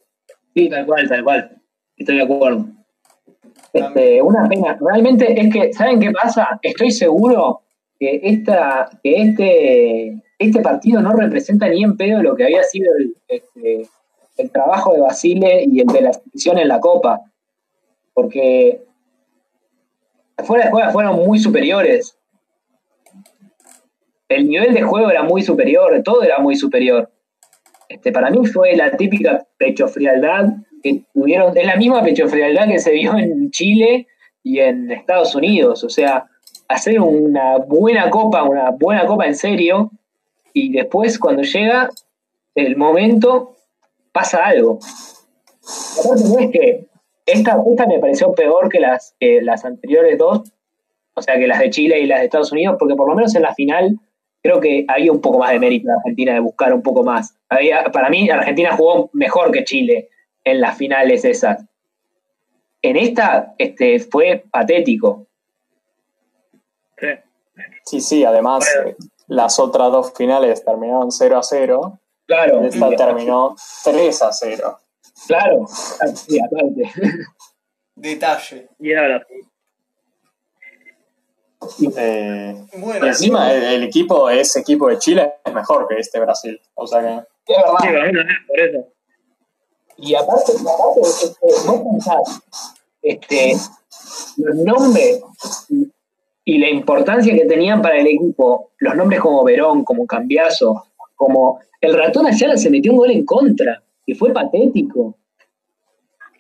Sí, 0.53 0.69
tal 0.69 0.85
cual, 0.85 1.07
tal 1.07 1.23
cual. 1.23 1.61
Estoy 1.97 2.17
de 2.17 2.23
acuerdo. 2.23 2.65
Este, 3.73 4.21
una 4.21 4.47
pena. 4.47 4.77
Realmente 4.79 5.39
es 5.39 5.53
que, 5.53 5.73
¿saben 5.73 5.99
qué 5.99 6.11
pasa? 6.11 6.59
Estoy 6.61 6.91
seguro 6.91 7.61
que, 7.99 8.21
esta, 8.23 8.89
que 9.03 9.21
este, 9.21 10.23
este 10.39 10.61
partido 10.61 11.01
no 11.01 11.13
representa 11.13 11.67
ni 11.69 11.83
en 11.83 11.97
pedo 11.97 12.21
lo 12.21 12.35
que 12.35 12.45
había 12.45 12.63
sido 12.63 12.91
el, 12.97 13.15
este, 13.27 13.87
el 14.37 14.51
trabajo 14.51 14.93
de 14.93 15.01
Basile 15.01 15.65
y 15.67 15.81
el 15.81 15.87
de 15.87 16.01
la 16.01 16.13
selección 16.13 16.57
en 16.57 16.67
la 16.67 16.79
Copa. 16.79 17.21
Porque 18.13 18.81
fuera 20.43 20.65
de 20.65 20.71
juego 20.71 20.91
fueron 20.91 21.15
muy 21.17 21.39
superiores. 21.39 22.17
El 24.27 24.47
nivel 24.47 24.73
de 24.73 24.81
juego 24.81 25.09
era 25.09 25.23
muy 25.23 25.43
superior, 25.43 26.01
todo 26.03 26.23
era 26.23 26.39
muy 26.39 26.55
superior. 26.55 27.11
Este, 27.89 28.11
para 28.11 28.29
mí 28.29 28.45
fue 28.45 28.75
la 28.75 28.91
típica 28.97 29.45
pechofrialdad 29.57 30.49
que 30.81 31.03
tuvieron, 31.13 31.57
es 31.57 31.65
la 31.65 31.75
misma 31.75 32.03
pechofrialdad 32.03 32.67
que 32.67 32.79
se 32.79 32.91
vio 32.91 33.17
en 33.17 33.51
Chile 33.51 34.07
y 34.43 34.59
en 34.59 34.91
Estados 34.91 35.35
Unidos. 35.35 35.83
O 35.83 35.89
sea, 35.89 36.25
hacer 36.67 36.99
una 36.99 37.57
buena 37.57 38.09
copa, 38.09 38.43
una 38.43 38.71
buena 38.71 39.05
copa 39.05 39.25
en 39.25 39.35
serio, 39.35 39.91
y 40.53 40.71
después 40.71 41.19
cuando 41.19 41.43
llega 41.43 41.89
el 42.55 42.77
momento 42.77 43.55
pasa 44.11 44.45
algo. 44.45 44.79
Aparte 45.99 46.23
no 46.23 46.39
es 46.39 46.51
que 46.51 46.87
esta, 47.25 47.61
esta 47.69 47.87
me 47.87 47.99
pareció 47.99 48.31
peor 48.33 48.69
que 48.69 48.79
las, 48.79 49.15
que 49.19 49.41
las 49.41 49.65
anteriores 49.65 50.17
dos, 50.17 50.53
o 51.13 51.21
sea, 51.21 51.37
que 51.37 51.47
las 51.47 51.59
de 51.59 51.69
Chile 51.69 51.99
y 51.99 52.05
las 52.05 52.19
de 52.19 52.25
Estados 52.25 52.51
Unidos, 52.51 52.77
porque 52.79 52.95
por 52.95 53.09
lo 53.09 53.15
menos 53.15 53.35
en 53.35 53.41
la 53.41 53.53
final 53.53 53.99
creo 54.45 54.61
que 54.61 54.85
había 54.87 55.11
un 55.11 55.21
poco 55.21 55.39
más 55.39 55.49
de 55.49 55.59
mérito 55.59 55.87
de 55.87 55.95
Argentina 55.95 56.33
de 56.35 56.39
buscar 56.39 56.71
un 56.71 56.83
poco 56.83 57.03
más. 57.03 57.35
Había, 57.49 57.85
para 57.85 58.11
mí, 58.11 58.29
Argentina 58.29 58.77
jugó 58.77 59.09
mejor 59.11 59.51
que 59.51 59.63
Chile 59.63 60.11
en 60.43 60.61
las 60.61 60.77
finales 60.77 61.25
esas. 61.25 61.65
En 62.83 62.95
esta 62.95 63.55
este, 63.57 63.99
fue 63.99 64.45
patético. 64.51 65.25
Sí. 67.83 68.01
Sí, 68.01 68.23
además 68.23 68.67
eh, 68.85 68.95
las 69.25 69.57
otras 69.57 69.91
dos 69.91 70.13
finales 70.13 70.63
terminaron 70.63 71.11
0 71.11 71.37
a 71.39 71.41
0, 71.41 71.99
Claro, 72.27 72.61
esta 72.65 72.95
terminó 72.95 73.55
3 73.83 74.21
a 74.21 74.31
0. 74.31 74.79
claro. 75.25 75.65
Sí, 75.67 76.39
aparte. 76.39 76.91
detalle. 77.95 78.69
Y 78.77 78.91
era 78.91 79.07
Brasil. 79.07 79.47
Eh, 81.97 82.65
Bueno, 82.77 83.07
encima 83.07 83.53
el, 83.53 83.63
el 83.63 83.83
equipo, 83.83 84.29
ese 84.29 84.59
equipo 84.59 84.89
de 84.89 84.97
Chile 84.97 85.33
es 85.43 85.53
mejor 85.53 85.87
que 85.87 85.99
este 85.99 86.19
Brasil. 86.19 86.59
O 86.75 86.87
sea 86.87 87.01
que 87.01 87.53
Es 87.53 87.57
verdad. 87.63 87.77
Sí, 87.81 88.25
por 88.47 88.59
eso. 88.59 88.87
Y 89.97 90.15
aparte, 90.15 90.51
y 90.51 90.67
aparte 90.67 91.01
este, 91.01 91.67
vos 91.67 91.81
pensás, 91.91 92.41
este, 93.01 93.55
los 94.37 94.55
nombres 94.57 95.21
y, 95.69 95.89
y 96.43 96.57
la 96.57 96.69
importancia 96.69 97.33
que 97.33 97.45
tenían 97.45 97.81
para 97.81 97.97
el 97.97 98.07
equipo, 98.07 98.71
los 98.79 98.95
nombres 98.95 99.21
como 99.21 99.43
Verón, 99.43 99.85
como 99.85 100.05
Cambiaso, 100.05 100.87
como 101.15 101.59
el 101.79 101.93
ratón 101.93 102.27
Ayala 102.27 102.57
se 102.57 102.69
metió 102.69 102.91
un 102.91 102.97
gol 102.97 103.11
en 103.11 103.25
contra, 103.25 103.83
y 104.05 104.13
fue 104.15 104.33
patético. 104.33 105.17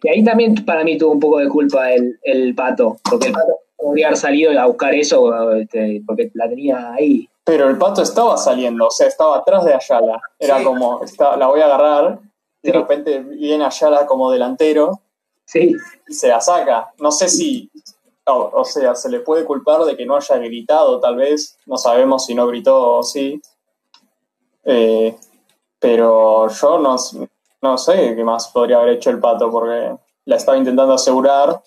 Y 0.03 0.09
ahí 0.09 0.23
también 0.23 0.53
para 0.65 0.83
mí 0.83 0.97
tuvo 0.97 1.13
un 1.13 1.19
poco 1.19 1.39
de 1.39 1.47
culpa 1.47 1.91
el, 1.91 2.19
el 2.23 2.53
pato, 2.53 2.97
porque 3.09 3.27
el 3.27 3.33
pato 3.33 3.57
podría 3.77 4.07
haber 4.07 4.17
salido 4.17 4.59
a 4.59 4.65
buscar 4.65 4.93
eso, 4.93 5.51
este, 5.53 6.01
porque 6.05 6.31
la 6.33 6.47
tenía 6.49 6.93
ahí. 6.93 7.29
Pero 7.43 7.69
el 7.69 7.77
pato 7.77 8.01
estaba 8.01 8.37
saliendo, 8.37 8.87
o 8.87 8.91
sea, 8.91 9.07
estaba 9.07 9.37
atrás 9.37 9.63
de 9.65 9.73
Ayala. 9.75 10.19
Era 10.39 10.57
Sí. 10.59 10.63
como, 10.63 11.03
está, 11.03 11.37
la 11.37 11.47
voy 11.47 11.61
a 11.61 11.65
agarrar, 11.65 12.19
de 12.63 12.71
Sí. 12.71 12.77
repente 12.77 13.19
viene 13.19 13.65
Ayala 13.65 14.05
como 14.05 14.31
delantero 14.31 14.99
Sí, 15.47 15.75
y 16.07 16.13
se 16.13 16.27
la 16.29 16.41
saca. 16.41 16.91
No 16.97 17.11
sé 17.11 17.29
si, 17.29 17.69
o, 18.25 18.49
o 18.51 18.65
sea, 18.65 18.95
se 18.95 19.09
le 19.09 19.19
puede 19.19 19.45
culpar 19.45 19.83
de 19.85 19.95
que 19.95 20.03
no 20.03 20.15
haya 20.15 20.37
gritado, 20.37 20.99
tal 20.99 21.17
vez. 21.17 21.55
No 21.67 21.77
sabemos 21.77 22.25
si 22.25 22.33
no 22.33 22.47
gritó 22.47 22.95
o 22.97 23.03
sí. 23.03 23.39
Eh, 24.63 25.15
pero 25.79 26.49
yo 26.49 26.79
no, 26.79 26.95
no 27.61 27.77
sé 27.77 28.15
qué 28.15 28.23
más 28.23 28.47
podría 28.47 28.77
haber 28.77 28.95
hecho 28.95 29.11
el 29.11 29.19
pato, 29.19 29.51
porque 29.51 29.95
la 30.25 30.35
estaba 30.35 30.57
intentando 30.57 30.93
asegurar 30.95 31.61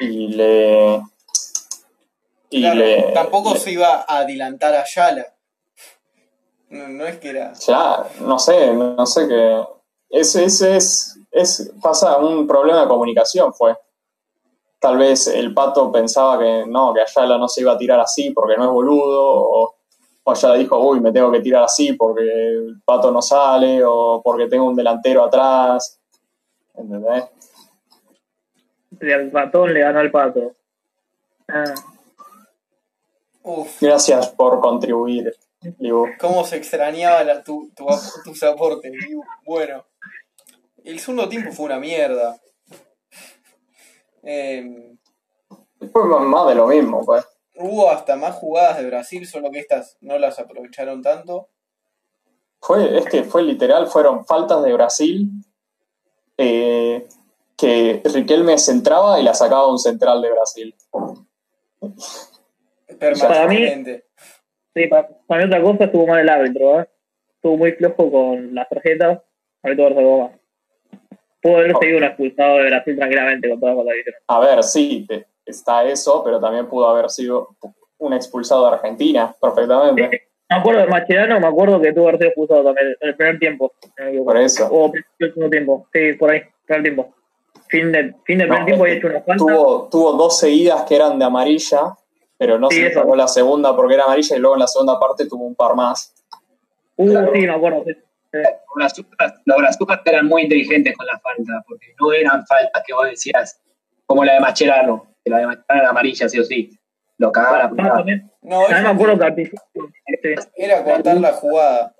y 0.00 0.28
le. 0.28 1.02
Y 2.52 2.60
claro, 2.60 2.78
le. 2.80 3.02
tampoco 3.12 3.54
le- 3.54 3.58
se 3.60 3.72
iba 3.72 4.04
a 4.06 4.18
adelantar 4.18 4.74
a 4.74 4.84
Yala. 4.84 5.26
No, 6.70 6.88
no 6.88 7.06
es 7.06 7.18
que 7.18 7.30
era. 7.30 7.52
Ya, 7.54 8.04
no 8.20 8.38
sé, 8.38 8.72
no 8.74 9.04
sé 9.06 9.28
qué. 9.28 9.62
Ese, 10.10 10.44
ese 10.44 10.76
es, 10.76 11.18
es. 11.30 11.72
Pasa 11.82 12.16
un 12.18 12.46
problema 12.46 12.82
de 12.82 12.88
comunicación, 12.88 13.52
fue. 13.52 13.76
Tal 14.78 14.98
vez 14.98 15.28
el 15.28 15.54
pato 15.54 15.92
pensaba 15.92 16.38
que 16.38 16.64
no, 16.66 16.92
que 16.92 17.00
Ayala 17.02 17.38
no 17.38 17.48
se 17.48 17.60
iba 17.60 17.72
a 17.72 17.78
tirar 17.78 18.00
así 18.00 18.30
porque 18.30 18.56
no 18.56 18.64
es 18.64 18.70
boludo, 18.70 19.22
o, 19.22 19.74
o 20.24 20.34
ya 20.34 20.54
dijo, 20.54 20.78
uy, 20.78 20.98
me 21.00 21.12
tengo 21.12 21.30
que 21.30 21.40
tirar 21.40 21.62
así 21.64 21.92
porque 21.92 22.22
el 22.22 22.82
pato 22.84 23.10
no 23.12 23.22
sale 23.22 23.82
o 23.84 24.20
porque 24.24 24.48
tengo 24.48 24.64
un 24.66 24.74
delantero 24.76 25.24
atrás. 25.24 26.00
¿Entendés? 26.74 27.24
El 29.00 29.30
ratón 29.30 29.72
le 29.72 29.80
ganó 29.80 30.00
al 30.00 30.10
pato. 30.10 30.52
Ah, 31.48 31.74
Uf, 33.44 33.80
Gracias 33.82 34.28
por 34.30 34.60
contribuir, 34.60 35.34
Libu. 35.78 36.06
cómo 36.20 36.44
se 36.44 36.56
extrañaba 36.56 37.24
la- 37.24 37.42
tu, 37.42 37.70
tu, 37.74 37.86
tus 38.24 38.42
aportes. 38.42 38.92
Liu. 38.92 39.22
Bueno, 39.44 39.84
el 40.84 40.98
segundo 41.00 41.28
tiempo 41.28 41.50
fue 41.52 41.66
una 41.66 41.78
mierda. 41.78 42.36
Eh, 44.22 44.96
Fue 45.92 46.04
más- 46.04 46.22
más 46.22 46.46
de 46.48 46.54
lo 46.54 46.66
mismo, 46.68 47.04
pues. 47.04 47.26
hubo 47.56 47.90
hasta 47.90 48.14
más 48.16 48.36
jugadas 48.36 48.78
de 48.78 48.86
Brasil, 48.86 49.26
solo 49.26 49.50
que 49.50 49.58
estas 49.58 49.96
no 50.00 50.18
las 50.18 50.38
aprovecharon 50.38 51.02
tanto. 51.02 51.48
Fue, 52.60 52.96
es 52.98 53.06
que 53.06 53.24
fue 53.24 53.42
literal, 53.42 53.88
fueron 53.88 54.24
faltas 54.24 54.62
de 54.62 54.72
Brasil 54.72 55.28
eh, 56.38 57.08
que 57.56 58.00
Riquelme 58.04 58.56
centraba 58.58 59.18
y 59.18 59.24
la 59.24 59.34
sacaba 59.34 59.66
un 59.68 59.78
central 59.80 60.22
de 60.22 60.30
Brasil. 60.30 60.74
Permanentemente. 63.02 64.04
sí, 64.74 64.86
para, 64.86 65.08
para 65.26 65.40
mí 65.42 65.46
otra 65.46 65.62
cosa 65.62 65.84
estuvo 65.84 66.06
mal 66.06 66.20
el 66.20 66.28
árbitro, 66.28 66.80
¿eh? 66.80 66.88
Estuvo 67.36 67.56
muy 67.56 67.72
flojo 67.72 68.10
con 68.10 68.54
las 68.54 68.68
tarjetas. 68.68 69.20
Ahorita 69.62 69.82
Barça 69.84 70.02
Goma. 70.02 70.30
Pudo 71.40 71.56
haber 71.56 71.76
seguido 71.76 71.98
un 71.98 72.04
expulsado 72.04 72.58
de 72.58 72.66
Brasil 72.66 72.96
tranquilamente 72.96 73.48
con 73.48 73.58
todas 73.60 73.74
las 73.74 73.82
cosas 73.84 73.94
que 73.94 74.00
hicieron. 74.00 74.22
A 74.28 74.40
ver, 74.40 74.62
sí, 74.62 75.06
te- 75.08 75.26
está 75.44 75.84
eso, 75.84 76.22
pero 76.24 76.38
también 76.40 76.66
pudo 76.68 76.88
haber 76.88 77.10
sido 77.10 77.48
un 77.98 78.12
expulsado 78.12 78.66
de 78.68 78.74
Argentina, 78.76 79.34
perfectamente. 79.40 80.28
Me 80.48 80.56
acuerdo 80.56 80.80
de 80.82 80.86
Macherano, 80.86 81.40
me 81.40 81.46
acuerdo 81.46 81.80
que 81.80 81.92
tuvo 81.92 82.04
que 82.04 82.08
haber 82.10 82.18
sido 82.18 82.28
expulsado 82.28 82.64
también 82.64 82.96
en 83.00 83.08
el 83.08 83.16
primer 83.16 83.38
tiempo. 83.40 83.72
no. 83.98 84.24
Por 84.24 84.36
eso. 84.36 84.68
O 84.70 84.92
del 84.92 85.04
segundo 85.18 85.50
tiempo. 85.50 85.88
Sí, 85.92 86.12
por 86.12 86.30
ahí, 86.30 86.42
primer 86.66 86.82
tiempo. 86.82 87.14
Fin, 87.68 87.90
de, 87.90 88.14
fin 88.24 88.38
del 88.38 88.48
No, 88.48 88.54
primer 88.54 88.66
tiempo 88.66 88.86
y 88.86 88.90
hecho 88.92 89.06
una 89.08 89.22
falta. 89.22 89.36
Tuvo, 89.44 89.88
tuvo 89.90 90.12
dos 90.12 90.38
seguidas 90.38 90.82
que 90.84 90.94
eran 90.96 91.18
de 91.18 91.24
amarilla, 91.24 91.96
pero 92.42 92.58
no 92.58 92.68
Sí, 92.70 92.78
se 92.78 92.92
sacó 92.92 93.14
la 93.14 93.28
segunda 93.28 93.76
porque 93.76 93.94
era 93.94 94.02
amarilla 94.02 94.36
y 94.36 94.40
luego 94.40 94.56
en 94.56 94.60
la 94.60 94.66
segunda 94.66 94.98
parte 94.98 95.28
tuvo 95.28 95.44
un 95.46 95.54
par 95.54 95.76
más. 95.76 96.12
Uh, 96.96 97.08
sí, 97.32 97.40
me 97.42 97.50
acuerdo. 97.52 97.84
sí. 97.86 97.92
Los 99.44 99.58
brazucas, 99.58 100.00
eran 100.04 100.26
muy 100.26 100.42
inteligentes 100.42 100.96
con 100.96 101.06
la 101.06 101.20
falta, 101.20 101.62
porque 101.68 101.94
no 102.00 102.12
eran 102.12 102.44
faltas 102.44 102.82
que 102.84 102.94
vos 102.94 103.06
decías, 103.06 103.60
como 104.06 104.24
la 104.24 104.34
de 104.34 104.40
Macherano, 104.40 105.14
que 105.24 105.30
la 105.30 105.38
de 105.38 105.46
Macherano 105.46 105.80
era 105.82 105.90
amarilla, 105.90 106.28
sí 106.28 106.40
o 106.40 106.44
sí. 106.44 106.76
Lo 107.18 107.30
cagaban 107.30 107.78
a 107.78 107.84
Ah, 107.86 107.94
también. 107.98 108.28
No, 108.40 108.68
me 108.68 108.74
acuerdo 108.74 109.18
que 109.20 109.24
al 109.24 109.34
principio. 109.34 109.60
sí. 110.02 110.50
era 110.56 110.82
cortar 110.82 111.18
la 111.18 111.32
jugada. 111.34 111.94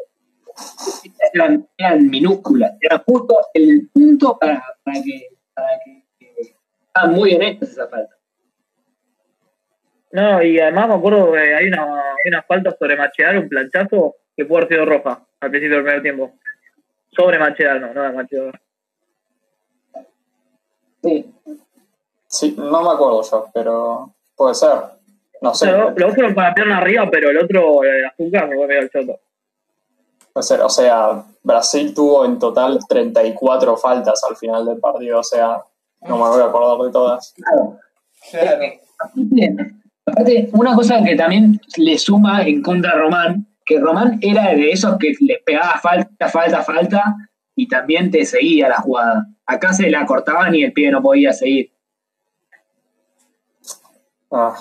eran, 1.34 1.68
eran 1.78 2.11
minúsculas, 2.11 2.72
eran 2.80 3.01
justo 3.07 3.38
el 3.55 3.88
punto 3.95 4.36
para, 4.40 4.61
para 4.82 5.01
que, 5.03 5.28
para 5.55 5.68
que, 5.84 6.05
que 6.18 6.57
estaban 6.88 7.12
muy 7.14 7.30
bien 7.30 7.43
hechas 7.43 7.68
esas 7.70 7.88
faltas. 7.88 8.18
No, 10.12 10.42
y 10.42 10.60
además 10.60 10.88
me 10.88 10.94
acuerdo 10.94 11.32
que 11.32 11.38
hay 11.38 11.68
una, 11.68 11.82
hay 11.82 12.28
una 12.28 12.42
falta 12.42 12.76
sobre 12.78 12.96
Machear, 12.96 13.38
un 13.38 13.48
planchazo, 13.48 14.16
que 14.36 14.44
pudo 14.44 14.58
haber 14.58 14.68
sido 14.68 14.84
roja 14.84 15.24
al 15.40 15.50
principio 15.50 15.76
del 15.76 15.84
primer 15.84 16.02
tiempo. 16.02 16.32
Sobre 17.10 17.38
Machear, 17.38 17.80
no, 17.80 17.94
no 17.94 18.02
de 18.02 18.12
Machear. 18.12 18.60
Sí. 21.02 21.34
Sí, 22.26 22.54
no 22.56 22.82
me 22.82 22.90
acuerdo 22.90 23.22
yo, 23.22 23.46
pero 23.52 24.14
puede 24.36 24.54
ser. 24.54 24.78
No 25.40 25.54
sé, 25.54 25.72
Lo, 25.72 25.90
lo 25.90 26.14
fueron 26.14 26.34
para 26.34 26.50
la 26.50 26.54
pierna 26.54 26.78
arriba, 26.78 27.08
pero 27.10 27.30
el 27.30 27.38
otro, 27.38 27.82
el 27.82 28.04
azúcar, 28.04 28.48
me 28.48 28.56
fue 28.56 28.66
medio 28.66 28.82
el 28.82 28.90
choto. 28.90 29.18
puede 30.32 30.44
ser. 30.44 30.60
O 30.60 30.68
sea, 30.68 31.24
Brasil 31.42 31.92
tuvo 31.94 32.24
en 32.24 32.38
total 32.38 32.78
34 32.88 33.76
faltas 33.76 34.22
al 34.24 34.36
final 34.36 34.64
del 34.66 34.78
partido, 34.78 35.18
o 35.20 35.24
sea, 35.24 35.62
no 36.02 36.16
me 36.16 36.28
voy 36.28 36.40
a 36.40 36.44
acordar 36.46 36.86
de 36.86 36.92
todas. 36.92 37.34
Claro. 37.34 37.78
Claro. 38.30 39.82
Aparte, 40.07 40.48
una 40.53 40.74
cosa 40.74 41.03
que 41.05 41.14
también 41.14 41.61
le 41.76 41.96
suma 41.98 42.42
en 42.42 42.61
contra 42.62 42.92
a 42.92 42.96
Román, 42.96 43.46
que 43.64 43.78
Román 43.78 44.18
era 44.20 44.48
de 44.55 44.70
esos 44.72 44.98
que 44.98 45.12
les 45.20 45.40
pegaba 45.42 45.78
falta, 45.80 46.28
falta, 46.28 46.62
falta, 46.62 47.14
y 47.55 47.68
también 47.68 48.11
te 48.11 48.24
seguía 48.24 48.68
la 48.68 48.80
jugada. 48.80 49.26
Acá 49.46 49.72
se 49.72 49.88
la 49.90 50.05
cortaban 50.07 50.55
y 50.55 50.64
el 50.64 50.72
pie 50.72 50.90
no 50.90 51.03
podía 51.03 51.32
seguir. 51.32 51.72
Ah, 54.32 54.55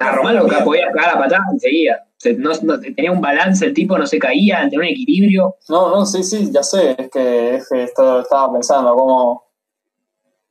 A 0.00 0.12
Román 0.12 0.36
lo 0.36 0.46
que 0.48 0.56
podía 0.64 0.90
cagar 0.92 1.16
a 1.16 1.18
patadas 1.18 1.46
y 1.56 1.58
seguía. 1.60 2.04
Se- 2.16 2.34
no- 2.34 2.52
no- 2.62 2.80
tenía 2.80 3.12
un 3.12 3.20
balance, 3.20 3.64
el 3.66 3.74
tipo 3.74 3.96
no 3.98 4.06
se 4.06 4.18
caía, 4.18 4.60
tenía 4.62 4.78
un 4.80 4.84
equilibrio. 4.86 5.56
No, 5.68 5.90
no, 5.90 6.06
sí, 6.06 6.22
sí, 6.24 6.50
ya 6.52 6.62
sé, 6.62 6.96
es 6.98 7.10
que, 7.10 7.54
es 7.56 7.68
que 7.68 7.82
esto- 7.84 8.20
estaba 8.20 8.52
pensando 8.52 8.94
cómo, 8.96 9.44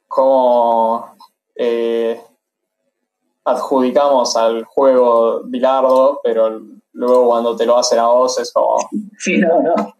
cómo 0.07 1.15
eh, 1.55 2.19
adjudicamos 3.47 4.35
al 4.35 4.65
juego 4.65 5.41
Bilardo, 5.45 6.19
pero 6.23 6.61
luego 6.93 7.27
cuando 7.27 7.55
te 7.55 7.65
lo 7.65 7.77
hacen 7.77 7.99
a 7.99 8.07
vos 8.07 8.37
es 8.39 8.51
como, 8.51 8.75
Sí, 9.17 9.37
no, 9.37 9.61
no. 9.61 9.93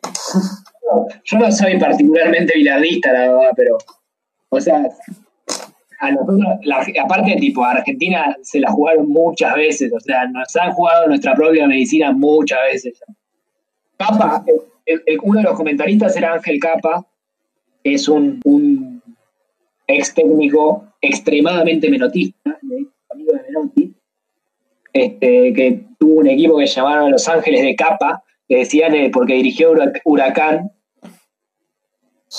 Yo 1.23 1.37
no 1.37 1.51
soy 1.51 1.77
particularmente 1.79 2.53
bilardista, 2.55 3.11
la 3.11 3.19
verdad, 3.19 3.51
pero. 3.55 3.77
O 4.49 4.61
sea, 4.61 4.81
a 5.99 6.11
nosotros, 6.11 6.39
aparte, 7.03 7.35
tipo, 7.37 7.63
a 7.63 7.71
Argentina 7.71 8.35
se 8.41 8.59
la 8.59 8.71
jugaron 8.71 9.09
muchas 9.09 9.55
veces, 9.55 9.91
o 9.91 9.99
sea, 9.99 10.25
nos 10.27 10.55
han 10.55 10.71
jugado 10.71 11.07
nuestra 11.07 11.33
propia 11.33 11.67
medicina 11.67 12.11
muchas 12.11 12.59
veces. 12.71 13.01
Capa, 13.97 14.43
uno 15.23 15.39
de 15.39 15.43
los 15.43 15.55
comentaristas 15.55 16.15
era 16.15 16.33
Ángel 16.33 16.59
Capa, 16.59 17.05
es 17.83 18.07
un, 18.07 18.39
un 18.45 19.01
ex 19.87 20.13
técnico 20.13 20.85
extremadamente 21.01 21.89
menotista, 21.89 22.56
amigo 23.09 23.33
de 23.33 23.41
Menotti, 23.43 23.95
este, 24.93 25.53
que 25.53 25.85
tuvo 25.99 26.19
un 26.19 26.27
equipo 26.27 26.57
que 26.57 26.65
llamaron 26.65 27.11
Los 27.11 27.27
Ángeles 27.27 27.61
de 27.61 27.75
Capa, 27.75 28.23
que 28.47 28.57
decían 28.57 28.95
eh, 28.95 29.09
porque 29.11 29.33
dirigió 29.33 29.71
Hurac- 29.73 30.01
Huracán, 30.03 30.71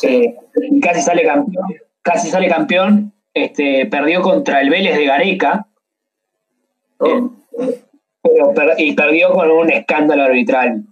eh, 0.03 0.35
y 0.71 0.81
casi 0.81 1.01
sale 1.01 1.23
campeón, 1.25 1.67
casi 2.03 2.29
sale 2.29 2.49
campeón, 2.49 3.13
este, 3.35 3.87
perdió 3.87 4.23
contra 4.23 4.61
el 4.61 4.71
Vélez 4.71 4.97
de 4.97 5.05
Gareca, 5.07 5.67
oh, 6.99 7.31
pero 8.23 8.53
per- 8.55 8.75
y 8.79 8.95
perdió 8.95 9.33
con 9.33 9.51
un 9.51 9.71
escándalo 9.71 10.25
arbitral. 10.25 10.85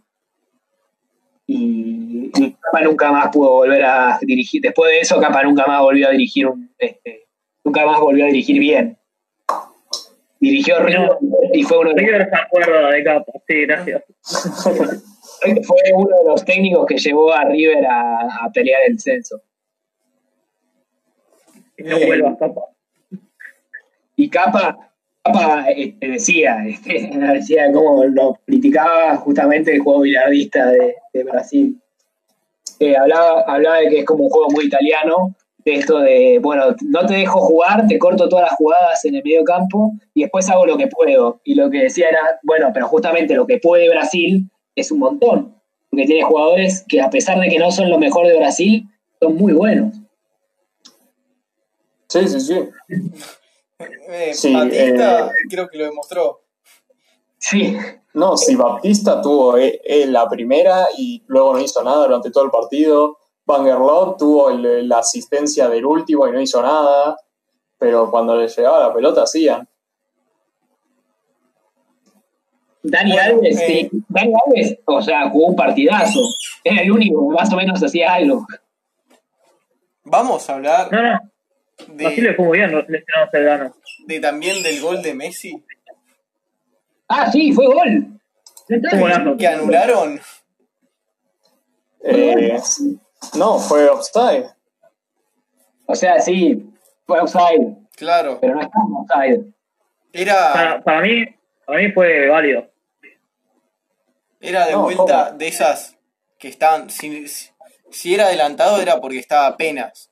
Y, 1.48 2.30
y 2.34 2.56
Capa 2.60 2.82
nunca 2.82 3.12
más 3.12 3.28
pudo 3.28 3.52
volver 3.52 3.84
a 3.84 4.18
dirigir. 4.20 4.60
Después 4.62 4.90
de 4.90 5.00
eso, 5.00 5.20
Capa 5.20 5.44
nunca 5.44 5.64
más 5.66 5.80
volvió 5.80 6.08
a 6.08 6.10
dirigir 6.10 6.46
un, 6.48 6.74
este, 6.78 7.26
nunca 7.62 7.86
más 7.86 8.00
volvió 8.00 8.24
a 8.24 8.28
dirigir 8.28 8.58
bien. 8.58 8.98
Dirigió 10.38 10.80
River 10.80 11.10
y 11.52 11.62
fue 11.62 11.78
uno 11.78 11.90
de 11.90 12.02
los 12.02 12.04
River 12.04 12.28
se 12.28 12.36
acuerda 12.36 12.90
de 12.90 13.04
capa, 13.04 13.32
sí, 13.48 13.60
gracias. 13.62 14.02
fue 14.22 15.78
uno 15.94 16.16
de 16.18 16.28
los 16.28 16.44
técnicos 16.44 16.86
que 16.86 16.98
llevó 16.98 17.32
a 17.32 17.44
River 17.44 17.86
a, 17.86 18.44
a 18.44 18.50
pelear 18.52 18.82
el 18.86 19.00
censo. 19.00 19.40
No 21.78 21.96
Eh, 21.96 22.06
vuelvas 22.06 22.38
capa. 22.38 22.62
Y 24.16 24.30
Capa, 24.30 24.92
Capa 25.22 25.70
este, 25.70 26.08
decía, 26.08 26.64
este, 26.66 27.10
decía 27.34 27.70
cómo 27.72 28.04
lo 28.04 28.40
criticaba 28.46 29.16
justamente 29.16 29.74
el 29.74 29.80
juego 29.80 30.00
bilardista 30.00 30.70
de, 30.70 30.96
de 31.12 31.24
Brasil. 31.24 31.80
Eh, 32.80 32.96
hablaba, 32.96 33.42
hablaba 33.42 33.78
de 33.78 33.88
que 33.88 33.98
es 34.00 34.04
como 34.04 34.24
un 34.24 34.30
juego 34.30 34.50
muy 34.50 34.66
italiano, 34.66 35.34
de 35.66 35.74
esto 35.74 35.98
de, 35.98 36.38
bueno, 36.40 36.76
no 36.82 37.06
te 37.06 37.14
dejo 37.14 37.40
jugar, 37.40 37.88
te 37.88 37.98
corto 37.98 38.28
todas 38.28 38.44
las 38.44 38.54
jugadas 38.56 39.04
en 39.04 39.16
el 39.16 39.24
medio 39.24 39.42
campo 39.42 39.92
y 40.14 40.22
después 40.22 40.48
hago 40.48 40.64
lo 40.64 40.76
que 40.76 40.86
puedo. 40.86 41.40
Y 41.42 41.56
lo 41.56 41.68
que 41.70 41.78
decía 41.78 42.08
era, 42.08 42.38
bueno, 42.44 42.70
pero 42.72 42.86
justamente 42.86 43.34
lo 43.34 43.48
que 43.48 43.58
puede 43.58 43.90
Brasil 43.90 44.48
es 44.76 44.92
un 44.92 45.00
montón, 45.00 45.60
porque 45.90 46.06
tiene 46.06 46.22
jugadores 46.22 46.84
que 46.88 47.00
a 47.00 47.10
pesar 47.10 47.40
de 47.40 47.48
que 47.48 47.58
no 47.58 47.72
son 47.72 47.90
lo 47.90 47.98
mejor 47.98 48.28
de 48.28 48.36
Brasil, 48.36 48.84
son 49.20 49.34
muy 49.34 49.52
buenos. 49.52 49.96
sí, 52.08 52.28
sí, 52.28 52.40
sí. 52.40 52.60
Eh, 54.08 54.32
Sí, 54.32 54.54
Batista 54.54 55.26
eh, 55.26 55.30
creo 55.50 55.68
que 55.68 55.78
lo 55.78 55.84
demostró. 55.84 56.42
Sí, 57.38 57.76
No, 58.14 58.36
si 58.36 58.54
Baptista 58.54 59.20
tuvo 59.20 59.58
eh, 59.58 59.80
eh, 59.84 60.06
la 60.06 60.28
primera 60.28 60.86
y 60.96 61.22
luego 61.26 61.54
no 61.54 61.60
hizo 61.60 61.82
nada 61.82 62.06
durante 62.06 62.30
todo 62.30 62.44
el 62.44 62.50
partido. 62.50 63.18
Bangerlot 63.46 64.18
tuvo 64.18 64.50
el- 64.50 64.88
la 64.88 64.98
asistencia 64.98 65.68
del 65.68 65.86
último 65.86 66.26
y 66.26 66.32
no 66.32 66.40
hizo 66.40 66.60
nada. 66.60 67.16
Pero 67.78 68.10
cuando 68.10 68.36
le 68.36 68.48
llegaba 68.48 68.88
la 68.88 68.92
pelota 68.94 69.22
hacían. 69.22 69.68
Dani 72.82 73.12
Bueno, 73.12 73.24
Alves, 73.36 73.60
eh. 73.60 73.66
sí. 73.90 74.02
Dani 74.08 74.32
Alves, 74.46 74.78
o 74.84 75.02
sea, 75.02 75.28
jugó 75.30 75.46
un 75.48 75.56
partidazo. 75.56 76.20
Era 76.62 76.82
el 76.82 76.90
único 76.92 77.28
que 77.28 77.34
más 77.34 77.52
o 77.52 77.56
menos 77.56 77.82
hacía 77.82 78.14
algo. 78.14 78.46
Vamos 80.04 80.48
a 80.48 80.54
hablar 80.54 80.88
No, 80.92 81.02
no, 81.02 81.18
Brasil 81.94 82.22
le 82.22 82.30
de, 82.30 82.36
fue 82.36 82.44
muy 82.46 82.58
bien 82.58 82.70
lesionado 82.70 83.30
Sergano. 83.32 83.74
de 84.06 84.20
también 84.20 84.62
del 84.62 84.80
gol 84.80 85.02
de 85.02 85.14
Messi. 85.14 85.64
Ah, 87.08 87.30
sí, 87.30 87.52
fue 87.52 87.66
gol. 87.66 88.20
Que 89.38 89.46
anularon. 89.48 90.20
Eh, 92.02 92.56
no, 93.36 93.58
fue 93.58 93.88
offside. 93.88 94.46
O 95.86 95.94
sea, 95.94 96.20
sí, 96.20 96.68
fue 97.06 97.20
offside, 97.20 97.76
Claro. 97.96 98.38
pero 98.40 98.54
no 98.54 98.60
está 98.62 98.78
offside. 98.94 99.44
Era, 100.12 100.52
Para, 100.52 100.82
para 100.82 101.00
mí, 101.02 101.24
para 101.64 101.78
mí 101.80 101.92
fue 101.92 102.28
válido. 102.28 102.66
era 104.40 104.66
de 104.66 104.72
No, 104.72 104.82
vuelta 104.82 105.26
¿cómo? 105.26 105.38
de 105.38 105.48
esas 105.48 105.96
que 106.38 106.48
estaban. 106.48 106.90
Si, 106.90 107.26
si- 107.28 107.50
si 107.90 108.14
era 108.14 108.26
adelantado 108.26 108.80
era 108.80 109.00
porque 109.00 109.18
estaba 109.18 109.46
apenas. 109.46 110.10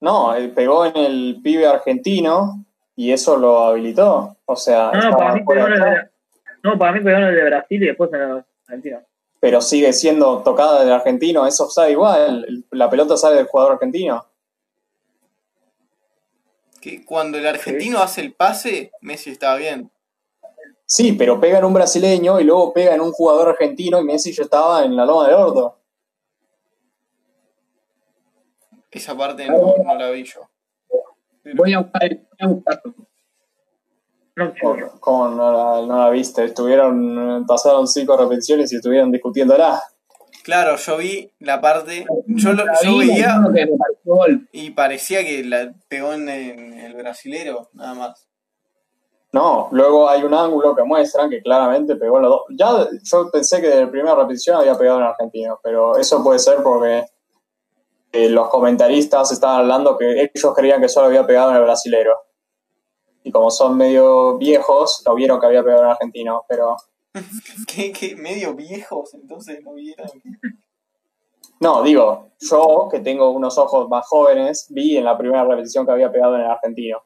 No, 0.00 0.34
él 0.34 0.50
pegó 0.52 0.84
en 0.86 0.96
el 0.96 1.40
pibe 1.42 1.66
argentino 1.66 2.64
y 2.96 3.12
eso 3.12 3.36
lo 3.36 3.64
habilitó. 3.64 4.36
O 4.46 4.56
sea, 4.56 4.86
No, 4.86 4.92
no, 4.92 4.98
estaba 4.98 5.16
para 5.18 5.34
mí 5.34 5.40
pegó 5.46 5.66
en 5.66 5.70
de 5.70 5.74
el 5.74 5.80
de, 5.94 6.10
no, 6.64 6.78
para 6.78 6.92
mí 6.92 7.00
pegó 7.00 7.16
en 7.18 7.24
el 7.24 7.34
de 7.36 7.44
Brasil 7.44 7.82
y 7.82 7.86
después 7.86 8.12
en 8.12 8.20
el 8.22 8.44
argentino. 8.66 9.00
Pero 9.42 9.60
sigue 9.60 9.92
siendo 9.92 10.40
tocada 10.44 10.84
del 10.84 10.92
argentino, 10.92 11.44
es 11.48 11.60
offside 11.60 11.90
igual. 11.90 12.64
La 12.70 12.88
pelota 12.88 13.16
sale 13.16 13.34
del 13.34 13.48
jugador 13.48 13.72
argentino. 13.72 14.24
Que 16.80 17.04
cuando 17.04 17.38
el 17.38 17.46
argentino 17.48 17.98
hace 17.98 18.20
el 18.20 18.34
pase, 18.34 18.92
Messi 19.00 19.30
estaba 19.30 19.56
bien. 19.56 19.90
Sí, 20.86 21.14
pero 21.14 21.40
pega 21.40 21.58
en 21.58 21.64
un 21.64 21.74
brasileño 21.74 22.38
y 22.38 22.44
luego 22.44 22.72
pega 22.72 22.94
en 22.94 23.00
un 23.00 23.10
jugador 23.10 23.48
argentino 23.48 24.00
y 24.00 24.04
Messi 24.04 24.32
ya 24.32 24.44
estaba 24.44 24.84
en 24.84 24.94
la 24.94 25.04
loma 25.04 25.26
del 25.26 25.34
orto. 25.34 25.76
Esa 28.92 29.16
parte 29.16 29.48
no, 29.48 29.74
no 29.76 29.94
la 29.96 30.10
vi 30.10 30.22
yo. 30.22 30.48
Voy 31.56 31.72
a 31.72 31.80
buscar, 31.80 32.08
voy 32.10 32.38
a 32.38 32.46
buscarlo. 32.46 32.94
No, 34.34 34.52
¿Cómo 35.00 35.28
no 35.28 35.52
la, 35.52 35.86
no 35.86 35.98
la 35.98 36.10
viste? 36.10 36.44
Estuvieron, 36.44 37.44
pasaron 37.46 37.86
cinco 37.86 38.16
repeticiones 38.16 38.72
y 38.72 38.76
estuvieron 38.76 39.12
discutiéndola. 39.12 39.82
Claro, 40.42 40.76
yo 40.76 40.96
vi 40.96 41.30
la 41.38 41.60
parte. 41.60 42.06
Yo, 42.26 42.52
lo, 42.52 42.64
yo 42.82 42.98
veía 42.98 43.40
y 44.50 44.70
parecía 44.70 45.22
que 45.24 45.44
la 45.44 45.72
pegó 45.88 46.14
en, 46.14 46.28
en 46.28 46.78
el 46.80 46.94
brasilero, 46.94 47.68
nada 47.74 47.94
más. 47.94 48.28
No, 49.32 49.68
luego 49.72 50.10
hay 50.10 50.22
un 50.24 50.34
ángulo 50.34 50.76
que 50.76 50.82
muestran 50.82 51.30
que 51.30 51.40
claramente 51.40 51.96
pegó 51.96 52.16
en 52.16 52.22
los 52.22 52.30
dos. 52.30 52.42
Ya 52.50 52.88
yo 53.02 53.30
pensé 53.30 53.62
que 53.62 53.68
de 53.68 53.84
la 53.84 53.90
primera 53.90 54.14
repetición 54.14 54.56
había 54.56 54.76
pegado 54.76 54.98
en 54.98 55.06
argentino, 55.06 55.58
pero 55.62 55.96
eso 55.96 56.22
puede 56.22 56.38
ser 56.38 56.62
porque 56.62 57.06
eh, 58.12 58.28
los 58.28 58.48
comentaristas 58.48 59.32
estaban 59.32 59.60
hablando 59.60 59.96
que 59.96 60.30
ellos 60.34 60.54
creían 60.54 60.82
que 60.82 60.88
solo 60.90 61.06
había 61.06 61.26
pegado 61.26 61.50
en 61.50 61.56
el 61.56 61.62
brasilero. 61.62 62.12
Y 63.24 63.30
como 63.30 63.50
son 63.50 63.76
medio 63.76 64.36
viejos, 64.38 65.02
lo 65.06 65.14
vieron 65.14 65.38
que 65.40 65.46
había 65.46 65.62
pegado 65.62 65.82
en 65.84 65.90
argentino, 65.90 66.44
pero 66.48 66.76
¿Qué, 67.68 67.92
qué? 67.92 68.16
Medio 68.16 68.54
viejos, 68.54 69.14
entonces 69.14 69.62
no 69.62 69.74
vieron. 69.74 70.08
no, 71.60 71.82
digo, 71.82 72.28
yo 72.40 72.88
que 72.90 73.00
tengo 73.00 73.30
unos 73.30 73.58
ojos 73.58 73.88
más 73.88 74.06
jóvenes, 74.08 74.66
vi 74.70 74.96
en 74.96 75.04
la 75.04 75.16
primera 75.16 75.44
repetición 75.44 75.86
que 75.86 75.92
había 75.92 76.10
pegado 76.10 76.34
en 76.36 76.42
el 76.42 76.50
argentino. 76.50 76.98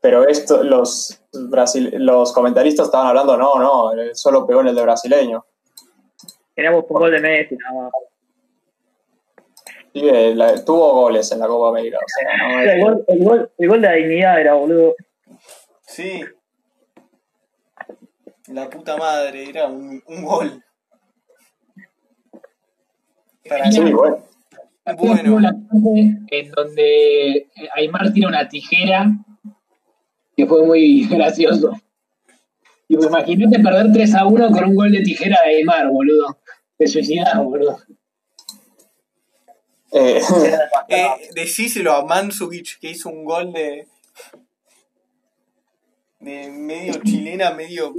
Pero 0.00 0.28
esto, 0.28 0.62
los, 0.62 1.22
brasil- 1.48 1.94
los 1.96 2.32
comentaristas 2.34 2.86
estaban 2.86 3.06
hablando, 3.06 3.38
no, 3.38 3.54
no, 3.58 3.92
eh, 3.94 4.14
solo 4.14 4.46
pegó 4.46 4.60
en 4.60 4.68
el 4.68 4.74
de 4.74 4.82
brasileño. 4.82 5.46
Queríamos 6.54 6.84
un 6.88 6.98
gol 6.98 7.10
de 7.10 7.20
Messi, 7.20 7.56
nada 7.56 7.84
más. 7.84 7.92
Sí, 9.94 10.08
eh, 10.08 10.34
la- 10.34 10.62
tuvo 10.64 10.92
goles 10.92 11.30
en 11.32 11.38
la 11.38 11.46
Copa 11.46 11.68
América. 11.70 11.96
o 11.98 12.08
sea, 12.08 12.48
no 12.48 12.60
es- 12.60 12.68
El 12.68 12.80
gol, 12.82 13.04
el, 13.08 13.24
gol, 13.24 13.50
el 13.56 13.68
gol 13.68 13.80
de 13.80 13.88
la 13.88 13.94
dignidad 13.94 14.40
era, 14.40 14.54
boludo. 14.54 14.94
Sí. 15.94 16.24
La 18.48 18.68
puta 18.68 18.96
madre, 18.96 19.48
era 19.48 19.68
un, 19.68 20.02
un 20.06 20.24
gol. 20.24 20.64
Para 23.48 23.70
sí, 23.70 23.80
bueno. 23.92 24.24
bueno. 24.96 25.40
la 25.40 25.54
en 26.30 26.50
donde 26.50 27.48
Aymar 27.76 28.12
tira 28.12 28.28
una 28.28 28.48
tijera, 28.48 29.06
que 30.36 30.46
fue 30.46 30.66
muy 30.66 31.06
gracioso. 31.10 31.70
Y 32.88 32.96
pues 32.96 33.06
imagínate 33.06 33.60
perder 33.60 33.92
3 33.92 34.14
a 34.16 34.26
1 34.26 34.50
con 34.50 34.64
un 34.64 34.74
gol 34.74 34.90
de 34.90 35.02
tijera 35.02 35.38
de 35.44 35.58
Aymar, 35.58 35.88
boludo. 35.90 36.38
Te 36.76 36.88
suicidás, 36.88 37.36
boludo. 37.36 37.78
Eh, 39.92 40.20
Eh, 40.88 41.08
decíselo 41.34 41.92
a 41.92 42.04
Mansukic 42.04 42.80
que 42.80 42.90
hizo 42.90 43.08
un 43.08 43.24
gol 43.24 43.52
de. 43.52 43.86
De 46.24 46.48
medio 46.50 46.94
chilena, 47.02 47.50
medio 47.52 47.92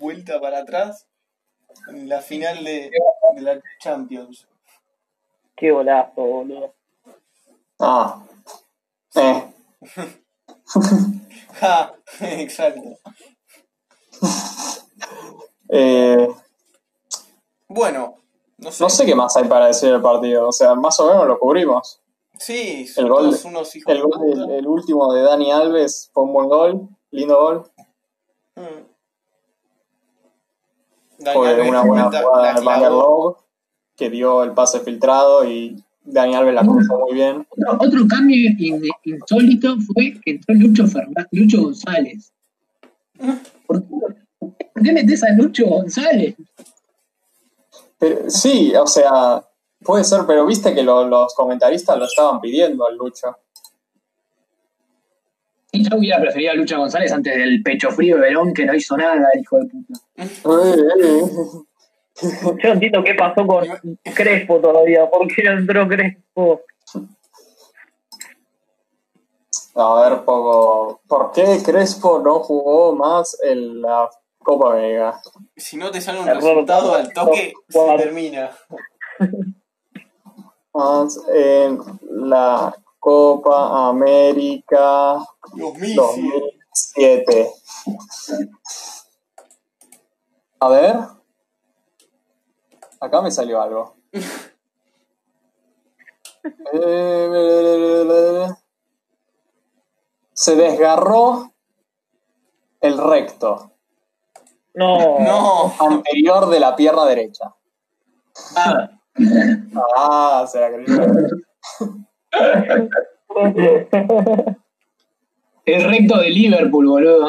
vuelta 0.00 0.40
para 0.40 0.58
atrás. 0.60 1.06
En 1.88 2.08
la 2.08 2.20
final 2.20 2.64
de, 2.64 2.90
de 3.34 3.42
la 3.42 3.60
Champions. 3.80 4.46
Qué 5.56 5.70
golazo, 5.70 6.12
boludo. 6.22 6.74
ah. 7.80 8.22
Eh, 9.14 9.44
Ja, 11.60 11.94
exacto. 12.20 12.98
eh, 15.70 16.28
Bueno, 17.68 18.16
no 18.58 18.70
sé. 18.70 18.82
no 18.82 18.90
sé 18.90 19.06
qué 19.06 19.14
más 19.14 19.36
hay 19.36 19.44
para 19.44 19.66
decir 19.68 19.90
del 19.90 20.02
partido. 20.02 20.48
O 20.48 20.52
sea, 20.52 20.74
más 20.74 20.98
o 21.00 21.06
menos 21.08 21.26
lo 21.26 21.38
cubrimos. 21.38 22.00
Sí, 22.38 22.86
El 22.96 23.08
gol- 23.08 23.34
unos 23.44 23.74
hijos 23.76 23.90
El, 23.94 24.02
gol 24.02 24.50
el 24.50 24.66
último 24.66 25.12
de 25.14 25.22
Dani 25.22 25.50
Alves 25.52 26.10
fue 26.12 26.24
un 26.24 26.32
buen 26.34 26.48
gol. 26.48 26.88
Lindo 27.16 27.36
gol. 27.40 27.62
Mm. 28.56 28.82
Fue 31.32 31.68
una 31.68 31.82
buena 31.84 32.04
jugada 32.10 32.54
de 32.54 32.64
Van 32.64 32.80
der 32.80 32.92
que 33.96 34.10
dio 34.10 34.42
el 34.44 34.52
pase 34.52 34.80
filtrado 34.80 35.44
y 35.46 35.82
Dani 36.04 36.34
Alves 36.34 36.54
la 36.54 36.60
cruzó 36.62 36.98
muy 36.98 37.14
bien. 37.14 37.46
Otro, 37.50 37.86
otro 37.86 38.00
cambio 38.08 38.36
in- 38.58 38.82
insólito 39.04 39.76
fue 39.80 40.20
que 40.22 40.32
entró 40.32 40.54
Lucho, 40.54 40.86
Fernández, 40.86 41.26
Lucho 41.32 41.62
González. 41.62 42.32
¿Por 43.66 43.82
qué, 43.82 43.88
por 44.74 44.82
qué 44.82 44.92
metes 44.92 45.24
a 45.24 45.32
Lucho 45.32 45.64
González? 45.66 46.34
Pero, 47.98 48.28
sí, 48.28 48.74
o 48.76 48.86
sea, 48.86 49.42
puede 49.82 50.04
ser, 50.04 50.20
pero 50.26 50.44
viste 50.44 50.74
que 50.74 50.82
lo- 50.82 51.08
los 51.08 51.34
comentaristas 51.34 51.98
lo 51.98 52.04
estaban 52.04 52.40
pidiendo 52.42 52.86
al 52.86 52.96
Lucho. 52.98 53.34
Y 55.76 55.82
yo 55.90 55.98
hubiera 55.98 56.20
preferido 56.20 56.52
a 56.52 56.54
Lucho 56.54 56.78
González 56.78 57.12
antes 57.12 57.36
del 57.36 57.62
pecho 57.62 57.90
frío 57.90 58.16
de 58.16 58.22
Verón, 58.22 58.54
que 58.54 58.64
no 58.64 58.74
hizo 58.74 58.96
nada, 58.96 59.28
hijo 59.38 59.58
de 59.58 59.66
puta. 59.66 60.00
Yo 62.62 62.70
entiendo 62.70 63.04
qué 63.04 63.14
pasó 63.14 63.46
con 63.46 63.66
Crespo 64.14 64.58
todavía. 64.58 65.06
¿Por 65.10 65.28
qué 65.28 65.42
no 65.42 65.52
entró 65.52 65.86
Crespo? 65.86 66.62
A 69.74 70.00
ver, 70.00 70.24
poco. 70.24 71.02
¿Por 71.06 71.32
qué 71.32 71.60
Crespo 71.62 72.20
no 72.20 72.40
jugó 72.40 72.94
más 72.94 73.38
en 73.42 73.82
la 73.82 74.08
Copa 74.38 74.72
América? 74.72 75.20
Si 75.54 75.76
no 75.76 75.90
te 75.90 76.00
sale 76.00 76.20
un 76.20 76.28
Error. 76.28 76.42
resultado 76.42 76.94
al 76.94 77.12
toque, 77.12 77.52
se 77.68 77.96
termina. 77.98 78.50
Más 80.72 81.20
en 81.34 81.78
la 82.10 82.74
Copa 83.06 83.86
América 83.88 85.22
2007. 85.52 85.94
2007. 85.94 87.52
A 90.58 90.68
ver. 90.68 90.96
Acá 92.98 93.22
me 93.22 93.30
salió 93.30 93.62
algo. 93.62 93.94
Eh, 96.72 98.48
Se 100.32 100.56
desgarró 100.56 101.52
el 102.80 102.98
recto 102.98 103.70
No. 104.74 105.20
No, 105.20 105.72
anterior 105.78 106.48
de 106.48 106.58
la 106.58 106.74
pierna 106.74 107.04
derecha. 107.04 107.54
Ah, 108.56 108.90
Ah, 109.96 110.44
se 110.50 110.58
la 110.58 110.72
creyó. 110.72 111.06
el 115.64 115.84
recto 115.84 116.18
de 116.18 116.30
Liverpool, 116.30 116.86
boludo. 116.86 117.28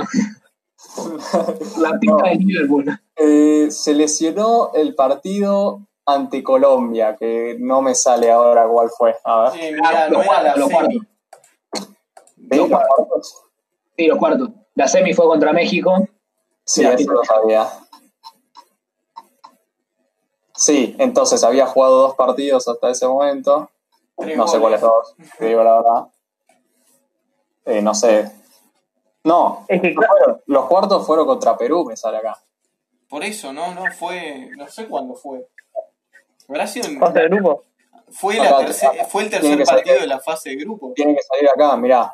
La 1.80 1.99
pista 1.99 2.30
de 2.30 2.36
Liverpool. 2.36 2.86
Eh, 3.16 3.68
se 3.72 3.93
lesionó 3.93 4.72
el 4.74 4.95
partido 4.95 5.82
ante 6.05 6.43
Colombia, 6.43 7.16
que 7.18 7.58
no 7.60 7.82
me 7.82 7.95
sale 7.95 8.32
ahora 8.32 8.68
cuál 8.68 8.89
fue. 8.89 9.16
A 9.24 9.51
ver. 9.51 9.62
eh, 9.62 9.76
Los 10.10 10.26
cuartos, 10.26 10.58
los 10.58 10.70
semi. 10.70 10.99
¿Sí, 12.49 12.58
los 12.58 12.70
cuartos? 12.70 13.43
Sí, 13.97 14.08
los 14.08 14.18
cuartos. 14.18 14.49
La 14.76 14.88
semi 14.88 15.14
fue 15.14 15.26
contra 15.26 15.51
México. 15.51 15.93
Sí, 16.64 16.84
eso 16.86 17.12
lo 17.12 17.24
sabía. 17.24 17.68
Sí, 20.55 20.95
entonces 20.97 21.43
había 21.43 21.68
jugado 21.68 22.01
dos 22.01 22.16
partidos 22.16 22.68
hasta 22.68 22.89
ese 22.89 23.08
momento. 23.08 23.70
Tres 24.18 24.36
No 24.38 24.47
sé 24.47 24.59
cuáles 24.59 24.82
dos, 24.82 25.15
te 25.38 25.45
digo 25.45 25.63
la 25.63 25.76
verdad. 25.76 26.07
Eh, 27.65 27.82
no 27.82 27.93
sé. 27.93 28.32
No, 29.24 29.65
Es 29.68 29.82
que, 29.82 29.93
los 30.45 30.65
cuartos 30.65 31.05
fueron 31.05 31.26
contra 31.28 31.57
Perú, 31.57 31.86
me 31.86 31.97
sale 31.97 32.18
acá. 32.18 32.38
Por 33.09 33.24
eso, 33.24 33.51
no, 33.53 33.74
no, 33.74 33.84
fue. 33.97 34.49
No 34.57 34.68
sé 34.70 34.88
cuándo 34.88 35.15
fue. 35.15 35.45
Habrá 36.47 36.65
sido 36.65 36.88
en- 36.88 36.99
fase 36.99 37.20
de 37.20 37.28
grupo. 37.28 37.63
fue, 38.09 38.36
la 38.38 38.59
tercer- 38.61 38.89
acá. 38.89 39.03
fue 39.05 39.24
el 39.24 39.30
tercer 39.30 39.49
salir. 39.51 39.65
partido 39.65 39.99
de 39.99 40.07
la 40.07 40.20
fase 40.20 40.49
de 40.51 40.55
grupo. 40.55 40.93
Tiene 40.95 41.13
que 41.15 41.22
salir 41.24 41.49
acá, 41.49 41.76
mirá. 41.78 42.13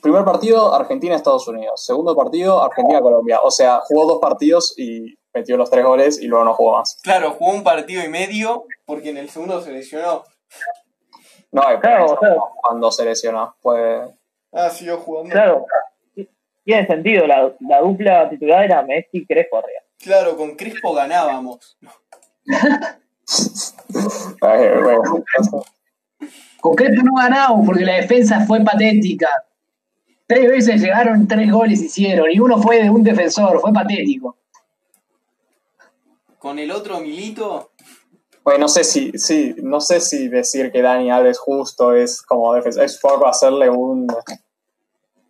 Primer 0.00 0.24
partido, 0.24 0.72
Argentina-Estados 0.74 1.48
Unidos. 1.48 1.84
Segundo 1.84 2.14
partido, 2.14 2.62
Argentina-Colombia. 2.62 3.40
O 3.42 3.50
sea, 3.50 3.80
jugó 3.80 4.06
dos 4.06 4.18
partidos 4.20 4.74
y 4.78 5.16
metió 5.34 5.56
los 5.56 5.70
tres 5.70 5.84
goles 5.84 6.20
y 6.20 6.26
luego 6.26 6.44
no 6.44 6.54
jugó 6.54 6.78
más. 6.78 6.98
Claro, 7.02 7.32
jugó 7.32 7.52
un 7.52 7.64
partido 7.64 8.04
y 8.04 8.08
medio 8.08 8.64
porque 8.86 9.10
en 9.10 9.16
el 9.16 9.28
segundo 9.30 9.60
se 9.60 9.72
lesionó. 9.72 10.24
No, 11.50 11.62
Claro, 11.80 12.16
claro. 12.16 12.52
cuando 12.62 12.90
se 12.90 13.04
lesionó. 13.04 13.54
Pues, 13.62 14.02
Ah, 14.52 14.70
siguió 14.70 14.98
jugando. 14.98 15.30
Claro. 15.30 15.66
Tiene 16.64 16.86
sentido, 16.86 17.26
la, 17.26 17.52
la 17.60 17.80
dupla 17.80 18.28
titular 18.28 18.64
era 18.64 18.82
Messi 18.82 19.18
y 19.18 19.26
Crespo 19.26 19.58
arriba. 19.58 19.80
Claro, 19.98 20.36
con 20.36 20.54
Crespo 20.56 20.92
ganábamos. 20.94 21.76
bueno, 24.40 25.24
Con 26.60 26.74
Crespo 26.74 27.02
no 27.04 27.14
ganamos 27.16 27.64
porque 27.66 27.84
la 27.84 27.94
defensa 27.94 28.40
fue 28.46 28.60
patética. 28.64 29.28
Tres 30.26 30.48
veces 30.48 30.80
llegaron, 30.82 31.26
tres 31.26 31.50
goles 31.50 31.80
hicieron 31.80 32.26
y 32.30 32.38
uno 32.38 32.58
fue 32.60 32.82
de 32.82 32.90
un 32.90 33.02
defensor, 33.02 33.60
fue 33.60 33.72
patético. 33.72 34.36
Con 36.38 36.58
el 36.58 36.70
otro 36.70 37.00
Milito, 37.00 37.70
Bueno, 38.48 38.60
no 38.60 38.68
sé 38.68 38.82
si, 38.82 39.12
sí, 39.12 39.54
no 39.62 39.78
sé 39.78 40.00
si 40.00 40.28
decir 40.28 40.72
que 40.72 40.80
Dani 40.80 41.10
Alves 41.10 41.38
justo 41.38 41.92
es 41.94 42.22
como 42.22 42.54
defensa. 42.54 42.82
Es 42.82 42.96
poco 42.98 43.26
hacerle 43.26 43.68
un. 43.68 44.06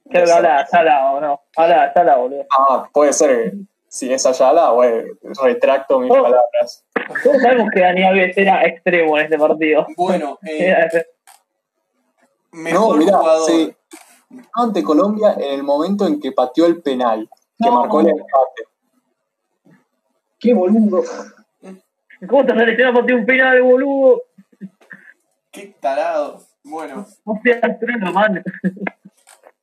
Creo 0.09 0.25
que 0.25 0.27
Sala 0.71 1.13
o 1.13 1.21
no. 1.21 1.41
De 1.57 1.93
Sala, 1.93 2.17
boludo. 2.17 2.47
Ah, 2.57 2.89
puede 2.93 3.13
ser. 3.13 3.51
que 3.51 3.57
Si 3.89 4.13
es 4.13 4.25
Ayala, 4.25 4.71
bueno, 4.71 5.03
retracto 5.43 5.99
mis 5.99 6.13
Oh. 6.13 6.23
palabras. 6.23 6.85
Todos 7.25 7.43
sabemos 7.43 7.69
que 7.75 7.81
Dani 7.81 8.05
Alves 8.05 8.39
era 8.39 8.65
extremo 8.65 9.19
en 9.19 9.25
este 9.25 9.37
partido. 9.37 9.85
bueno, 9.97 10.39
eh, 10.49 10.77
No, 12.53 12.93
mirá, 12.95 13.19
jugador. 13.19 13.51
sí. 13.51 13.75
Ante 14.55 14.85
Colombia 14.85 15.33
en 15.39 15.55
el 15.55 15.65
momento 15.65 16.07
en 16.07 16.21
que 16.21 16.31
pateó 16.31 16.67
el 16.67 16.81
penal, 16.83 17.29
que 17.59 17.69
No. 17.69 17.81
marcó 17.81 17.99
el 18.01 18.11
empate. 18.11 18.63
Qué 20.39 20.55
boludo. 20.55 21.03
¿Cómo 22.27 22.45
te 22.45 22.53
selecciona 22.55 22.93
por 22.93 23.07
ti 23.07 23.13
un 23.13 23.25
penal, 23.27 23.63
boludo? 23.63 24.23
Qué 25.53 25.75
tarado. 25.81 26.43
Bueno, 26.65 27.07
No 27.25 27.41
seas 27.43 27.63
extremo, 27.63 28.13
man. 28.13 28.43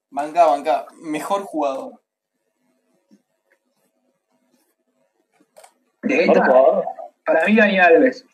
banca, 0.10 0.46
banca. 0.46 0.86
Mejor 1.02 1.44
jugador. 1.44 2.02
De 6.02 6.24
esta, 6.26 6.46
favor. 6.46 6.86
para 7.26 7.46
mí 7.46 7.56
Dani 7.56 7.80
Alves. 7.80 8.26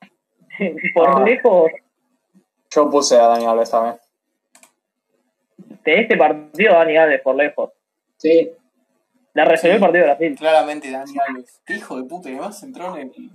Por 0.94 1.10
Ah. 1.10 1.24
lejos, 1.24 1.72
Yo 2.70 2.90
puse 2.90 3.18
a 3.18 3.28
Dani 3.28 3.46
Alves 3.46 3.72
también. 3.72 3.96
de 5.84 6.00
este 6.02 6.16
partido, 6.18 6.74
Dani 6.74 6.98
Alves, 6.98 7.22
por 7.22 7.36
lejos. 7.36 7.72
Sí. 8.18 8.52
La 9.34 9.46
resolvió 9.46 9.76
el 9.76 9.82
partido 9.82 10.04
de 10.06 10.10
Brasil. 10.12 10.36
Claramente 10.38 10.92
Dani 10.92 11.14
Alves. 11.28 11.62
Qué 11.66 11.76
hijo 11.76 11.98
de 11.98 12.04
puta. 12.04 12.30
y 12.30 12.34
Además 12.34 12.62
entró 12.64 12.96
en 12.98 13.12
el. 13.16 13.32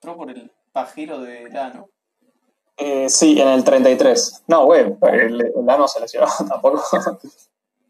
Entró 0.00 0.16
por 0.16 0.30
el 0.30 0.50
pajero 0.72 1.20
de 1.20 1.50
Lano. 1.50 1.90
Eh, 2.78 3.10
sí, 3.10 3.38
en 3.38 3.48
el 3.48 3.62
33. 3.62 4.44
No, 4.46 4.64
güey, 4.64 4.96
el, 5.02 5.40
el 5.40 5.66
Lano 5.66 5.86
se 5.86 6.00
lesionó 6.00 6.26
tampoco. 6.48 6.82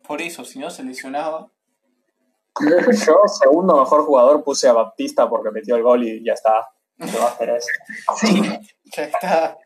Por 0.06 0.20
eso, 0.20 0.44
si 0.44 0.58
no 0.58 0.70
se 0.70 0.82
lesionaba. 0.82 1.48
Yo, 3.06 3.20
segundo 3.26 3.78
mejor 3.78 4.04
jugador, 4.04 4.42
puse 4.42 4.68
a 4.68 4.72
Baptista 4.72 5.28
porque 5.28 5.52
metió 5.52 5.76
el 5.76 5.82
gol 5.84 6.02
y 6.02 6.24
ya 6.24 6.32
está. 6.32 6.68
¿Qué 6.98 7.18
más 7.18 7.34
querés? 7.36 7.66
Sí. 8.16 8.42
Ya 8.96 9.04
está. 9.04 9.58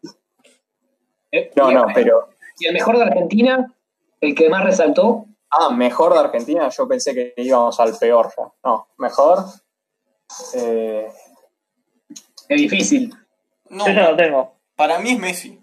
No, 1.56 1.72
no, 1.72 1.86
pero. 1.94 2.28
Y 2.58 2.66
el 2.66 2.74
mejor 2.74 2.98
de 2.98 3.04
Argentina, 3.04 3.74
el 4.20 4.34
que 4.34 4.48
más 4.50 4.62
resaltó, 4.62 5.26
Ah, 5.56 5.70
mejor 5.70 6.12
de 6.14 6.18
Argentina, 6.18 6.68
yo 6.68 6.88
pensé 6.88 7.14
que 7.14 7.32
íbamos 7.36 7.78
al 7.78 7.96
peor 7.96 8.32
ya. 8.36 8.52
No, 8.64 8.88
mejor. 8.98 9.44
eh, 10.54 11.08
es 12.48 12.60
difícil. 12.60 13.12
No, 13.70 13.86
Yo 13.86 13.92
ya 13.92 14.10
lo 14.10 14.16
tengo. 14.16 14.54
para 14.76 14.98
mí 14.98 15.12
es 15.12 15.18
Messi. 15.18 15.60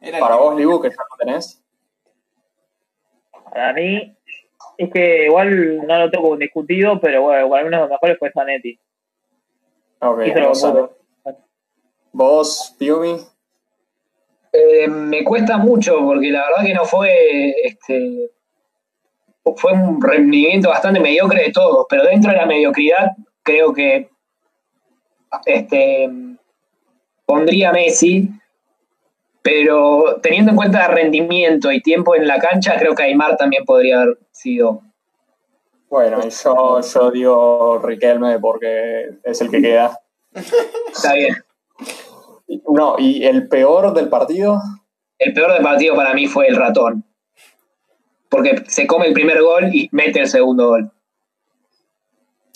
Era 0.00 0.18
para 0.18 0.36
vos, 0.36 0.56
Libu, 0.56 0.80
que 0.80 0.90
ya 0.90 0.96
lo 0.96 1.16
tenés. 1.16 1.62
Para 3.52 3.72
mí, 3.72 4.16
es 4.78 4.90
que 4.92 5.26
igual 5.26 5.86
no 5.86 5.98
lo 5.98 6.10
tengo 6.10 6.36
discutido, 6.36 7.00
pero 7.00 7.22
bueno, 7.22 7.48
para 7.48 7.62
mí 7.62 7.68
uno 7.68 7.76
de 7.76 7.82
los 7.82 7.90
mejores 7.90 8.18
fue 8.18 8.32
Zanetti. 8.32 8.78
Ok. 10.00 10.22
Vos, 12.12 12.74
Piumi. 12.78 13.16
Eh, 14.52 14.88
me 14.88 15.24
cuesta 15.24 15.56
mucho 15.56 15.98
porque 16.04 16.30
la 16.30 16.44
verdad 16.46 16.66
que 16.66 16.74
no 16.74 16.84
fue 16.84 17.54
este 17.64 18.30
fue 19.56 19.72
un 19.72 20.00
rendimiento 20.00 20.68
bastante 20.68 21.00
mediocre 21.00 21.44
de 21.44 21.52
todos, 21.52 21.86
pero 21.88 22.04
dentro 22.04 22.30
de 22.30 22.36
la 22.36 22.46
mediocridad 22.46 23.12
creo 23.42 23.72
que 23.72 24.10
este 25.46 26.10
pondría 27.26 27.70
a 27.70 27.72
Messi, 27.72 28.28
pero 29.42 30.20
teniendo 30.22 30.50
en 30.50 30.56
cuenta 30.56 30.88
rendimiento 30.88 31.72
y 31.72 31.80
tiempo 31.80 32.14
en 32.14 32.26
la 32.26 32.38
cancha, 32.38 32.76
creo 32.78 32.94
que 32.94 33.04
Aymar 33.04 33.36
también 33.36 33.64
podría 33.64 34.02
haber 34.02 34.18
sido. 34.30 34.82
Bueno, 35.88 36.20
yo, 36.22 36.80
yo 36.80 37.10
digo 37.10 37.78
Riquelme 37.78 38.38
porque 38.38 39.10
es 39.24 39.40
el 39.40 39.50
que 39.50 39.60
queda. 39.60 39.98
Está 40.34 41.14
bien. 41.14 41.36
No, 42.68 42.96
y 42.98 43.24
el 43.24 43.48
peor 43.48 43.92
del 43.92 44.08
partido. 44.08 44.58
El 45.18 45.34
peor 45.34 45.52
del 45.52 45.62
partido 45.62 45.94
para 45.94 46.14
mí 46.14 46.26
fue 46.26 46.48
el 46.48 46.56
ratón. 46.56 47.04
Porque 48.28 48.64
se 48.66 48.86
come 48.86 49.06
el 49.06 49.12
primer 49.12 49.42
gol 49.42 49.68
y 49.72 49.88
mete 49.92 50.20
el 50.20 50.28
segundo 50.28 50.68
gol. 50.68 50.90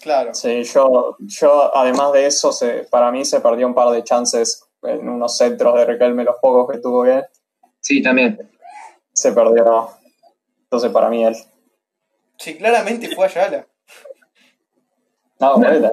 Claro. 0.07 0.33
Sí, 0.35 0.63
yo, 0.63 1.17
yo 1.19 1.77
además 1.77 2.13
de 2.13 2.27
eso, 2.27 2.53
se, 2.53 2.87
para 2.89 3.11
mí 3.11 3.25
se 3.25 3.41
perdió 3.41 3.67
un 3.67 3.75
par 3.75 3.89
de 3.91 4.05
chances 4.05 4.65
en 4.85 5.09
unos 5.09 5.37
centros 5.37 5.75
de 5.75 5.85
Riquelme, 5.85 6.23
los 6.23 6.37
pocos 6.41 6.73
que 6.73 6.79
tuvo 6.79 7.03
bien. 7.03 7.25
Sí, 7.81 8.01
también. 8.01 8.39
Se 9.13 9.33
perdió. 9.33 9.91
Entonces, 10.63 10.93
para 10.93 11.09
mí, 11.09 11.25
él. 11.25 11.35
Sí, 12.39 12.57
claramente 12.57 13.17
fue 13.17 13.27
Ayala. 13.27 13.67
No, 15.41 15.59
boleta. 15.59 15.93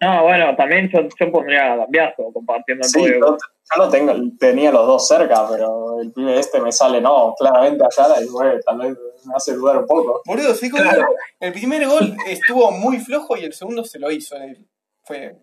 No, 0.00 0.22
bueno, 0.24 0.56
también 0.56 0.90
yo, 0.92 1.02
yo 1.02 1.30
pondría 1.30 1.74
a 1.74 1.76
Cambiazo 1.76 2.32
compartiendo 2.32 2.84
el 2.84 2.90
Sí, 2.90 2.98
podio. 2.98 3.38
Yo, 3.76 3.84
lo 3.84 3.88
tengo, 3.90 4.12
tenía 4.38 4.70
los 4.72 4.86
dos 4.86 5.06
cerca, 5.08 5.46
pero 5.48 6.00
el 6.00 6.12
pibe 6.12 6.38
este 6.38 6.60
me 6.60 6.72
sale, 6.72 7.00
no, 7.00 7.34
claramente 7.38 7.84
Ayala, 7.84 8.22
y 8.22 8.26
bueno, 8.28 8.58
tal 8.64 8.78
vez 8.78 8.96
me 9.26 9.34
hace 9.34 9.54
dudar 9.54 9.78
un 9.78 9.86
poco. 9.86 10.22
Boludo, 10.26 10.54
sí, 10.54 10.70
como 10.70 10.82
Claro. 10.82 11.06
el 11.40 11.52
primer 11.52 11.86
gol 11.86 12.14
estuvo 12.26 12.70
muy 12.72 12.98
flojo 12.98 13.36
y 13.36 13.44
el 13.44 13.52
segundo 13.52 13.84
se 13.84 13.98
lo 13.98 14.10
hizo 14.10 14.36
él. 14.36 14.66
Fue. 15.04 15.36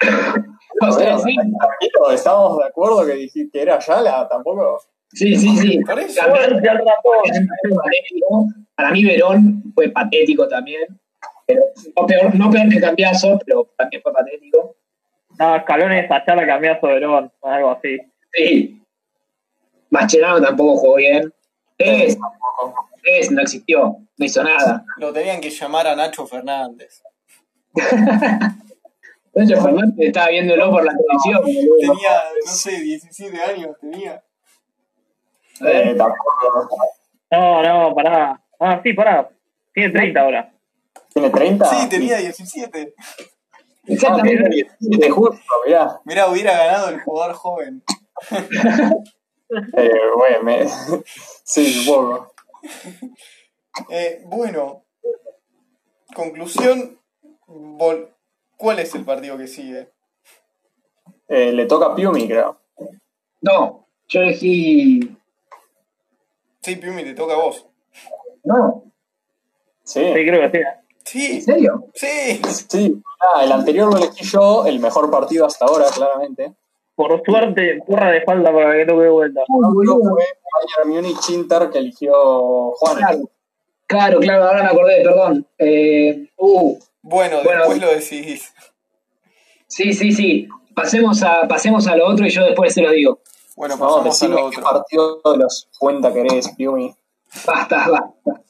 O 0.81 0.91
sea, 0.91 1.17
sí, 1.19 1.35
Tranquilo, 1.35 2.11
estamos 2.11 2.57
de 2.59 2.65
acuerdo 2.65 3.05
que 3.05 3.13
dijiste 3.13 3.49
que 3.51 3.61
era 3.61 3.75
Ayala, 3.77 4.27
tampoco. 4.29 4.79
sí, 5.11 5.35
sí. 5.35 5.57
sí. 5.57 5.79
Por 5.79 5.99
eso. 5.99 6.21
Para 8.75 8.91
mí 8.91 9.03
Verón 9.03 9.63
fue 9.73 9.89
patético 9.89 10.47
también. 10.47 10.85
Pero 11.47 11.61
no 11.95 12.05
peor, 12.05 12.35
no 12.35 12.49
peor 12.51 12.69
que 12.69 12.79
Cambiazo, 12.81 13.39
pero 13.45 13.69
también 13.77 14.01
fue 14.01 14.11
patético. 14.13 14.75
No, 15.39 15.55
escalones 15.55 16.09
Ayala 16.11 16.45
Cambiazo 16.45 16.87
Verón, 16.87 17.31
o 17.39 17.49
algo 17.49 17.71
así. 17.71 17.97
Sí. 18.33 18.81
Mascherano 19.89 20.41
tampoco 20.41 20.77
jugó 20.77 20.95
bien. 20.95 21.33
Es, 21.77 22.17
es, 23.03 23.31
no 23.31 23.41
existió, 23.41 23.97
no 24.17 24.25
hizo 24.25 24.43
nada. 24.43 24.83
Lo 24.97 25.13
tenían 25.13 25.39
que 25.39 25.49
llamar 25.49 25.87
a 25.87 25.95
Nacho 25.95 26.25
Fernández. 26.25 27.01
Nacho 29.33 29.61
Fernández 29.61 30.07
estaba 30.07 30.29
viéndolo 30.29 30.71
por 30.71 30.83
la 30.83 30.91
televisión. 30.91 31.43
Tenía, 31.79 32.21
no 32.45 32.51
sé, 32.51 32.81
17 32.81 33.41
años 33.41 33.77
tenía. 33.79 34.23
Eh, 35.61 35.95
tampoco. 35.97 36.77
No, 37.31 37.63
no, 37.63 37.95
pará. 37.95 38.41
Ah, 38.59 38.81
sí, 38.83 38.93
pará. 38.93 39.29
Tiene 39.73 39.91
30 39.93 40.19
ahora. 40.19 40.53
¿Tiene 41.13 41.29
30? 41.29 41.65
Sí, 41.65 41.89
tenía 41.89 42.17
17. 42.17 42.93
Ah, 42.97 43.03
Exactamente. 43.85 44.49
tiene 44.49 44.67
17 44.79 45.09
justo, 45.11 45.41
mirá. 45.65 45.99
Mirá, 46.05 46.27
hubiera 46.27 46.57
ganado 46.57 46.89
el 46.89 46.99
jugador 47.01 47.35
joven. 47.35 47.83
Eh, 49.77 49.89
bueno, 50.17 50.43
me... 50.43 50.67
sí, 51.45 51.71
supongo. 51.71 52.33
Eh, 53.89 54.21
bueno, 54.25 54.83
conclusión. 56.13 56.99
vol- 57.47 58.09
¿Cuál 58.57 58.79
es 58.79 58.93
el 58.95 59.05
partido 59.05 59.37
que 59.37 59.47
sigue? 59.47 59.89
Eh, 61.29 61.53
le 61.53 61.65
toca 61.65 61.85
a 61.85 61.95
Piumi, 61.95 62.27
creo. 62.27 62.59
No, 63.41 63.87
yo 64.09 64.19
elegí. 64.19 65.17
Sí, 66.61 66.75
Piumi, 66.75 67.03
te 67.05 67.13
toca 67.13 67.35
a 67.35 67.37
vos. 67.37 67.67
No, 68.43 68.83
Sí, 69.85 70.01
Sí, 70.03 70.11
creo 70.13 70.51
que 70.51 70.57
sí. 70.59 70.63
Sí, 71.05 71.35
¿en 71.37 71.41
serio? 71.41 71.85
sí. 71.93 72.41
sí. 72.69 73.01
Ah, 73.21 73.45
el 73.45 73.51
anterior 73.53 73.89
lo 73.89 73.97
elegí 73.97 74.25
yo, 74.25 74.65
el 74.65 74.81
mejor 74.81 75.09
partido 75.09 75.45
hasta 75.45 75.65
ahora, 75.65 75.85
claramente. 75.95 76.53
Por 76.97 77.21
suerte, 77.23 77.79
porra 77.85 78.09
de 78.11 78.21
falta 78.23 78.51
para 78.51 78.73
que 78.73 78.85
no 78.85 78.97
quede 78.97 79.09
vuelta. 79.09 79.41
No 79.47 79.71
fue 79.71 80.25
Bayern 80.75 80.89
Múnich 80.89 81.29
Inter 81.29 81.69
que 81.69 81.77
eligió 81.77 82.71
Juan. 82.71 82.95
Claro, 82.97 83.19
claro, 83.85 84.19
claro, 84.19 84.43
ahora 84.45 84.63
me 84.63 84.69
acordé, 84.69 85.03
perdón. 85.03 85.47
Eh, 85.59 86.27
uh, 86.37 86.75
Bueno, 87.03 87.37
Bueno. 87.43 87.59
después 87.59 87.81
lo 87.81 87.91
decidís. 87.91 88.51
sí, 89.67 89.93
sí, 89.93 90.11
sí. 90.11 90.47
Pasemos 90.73 91.21
a, 91.21 91.47
pasemos 91.47 91.85
a 91.87 91.95
lo 91.95 92.07
otro 92.07 92.25
y 92.25 92.29
yo 92.31 92.43
después 92.43 92.73
se 92.73 92.81
lo 92.81 92.89
digo. 92.91 93.19
Bueno, 93.55 93.75
No, 93.77 93.81
pasamos 93.85 94.05
a 94.05 94.09
decime 94.09 94.41
lo 94.41 94.49
qué 94.49 94.57
otro. 94.57 94.63
partido 94.71 95.21
de 95.33 95.37
los 95.37 95.69
cuenta 95.77 96.11
querés, 96.11 96.49
Piumi. 96.57 96.95
Basta, 97.45 97.87
basta. 97.89 98.41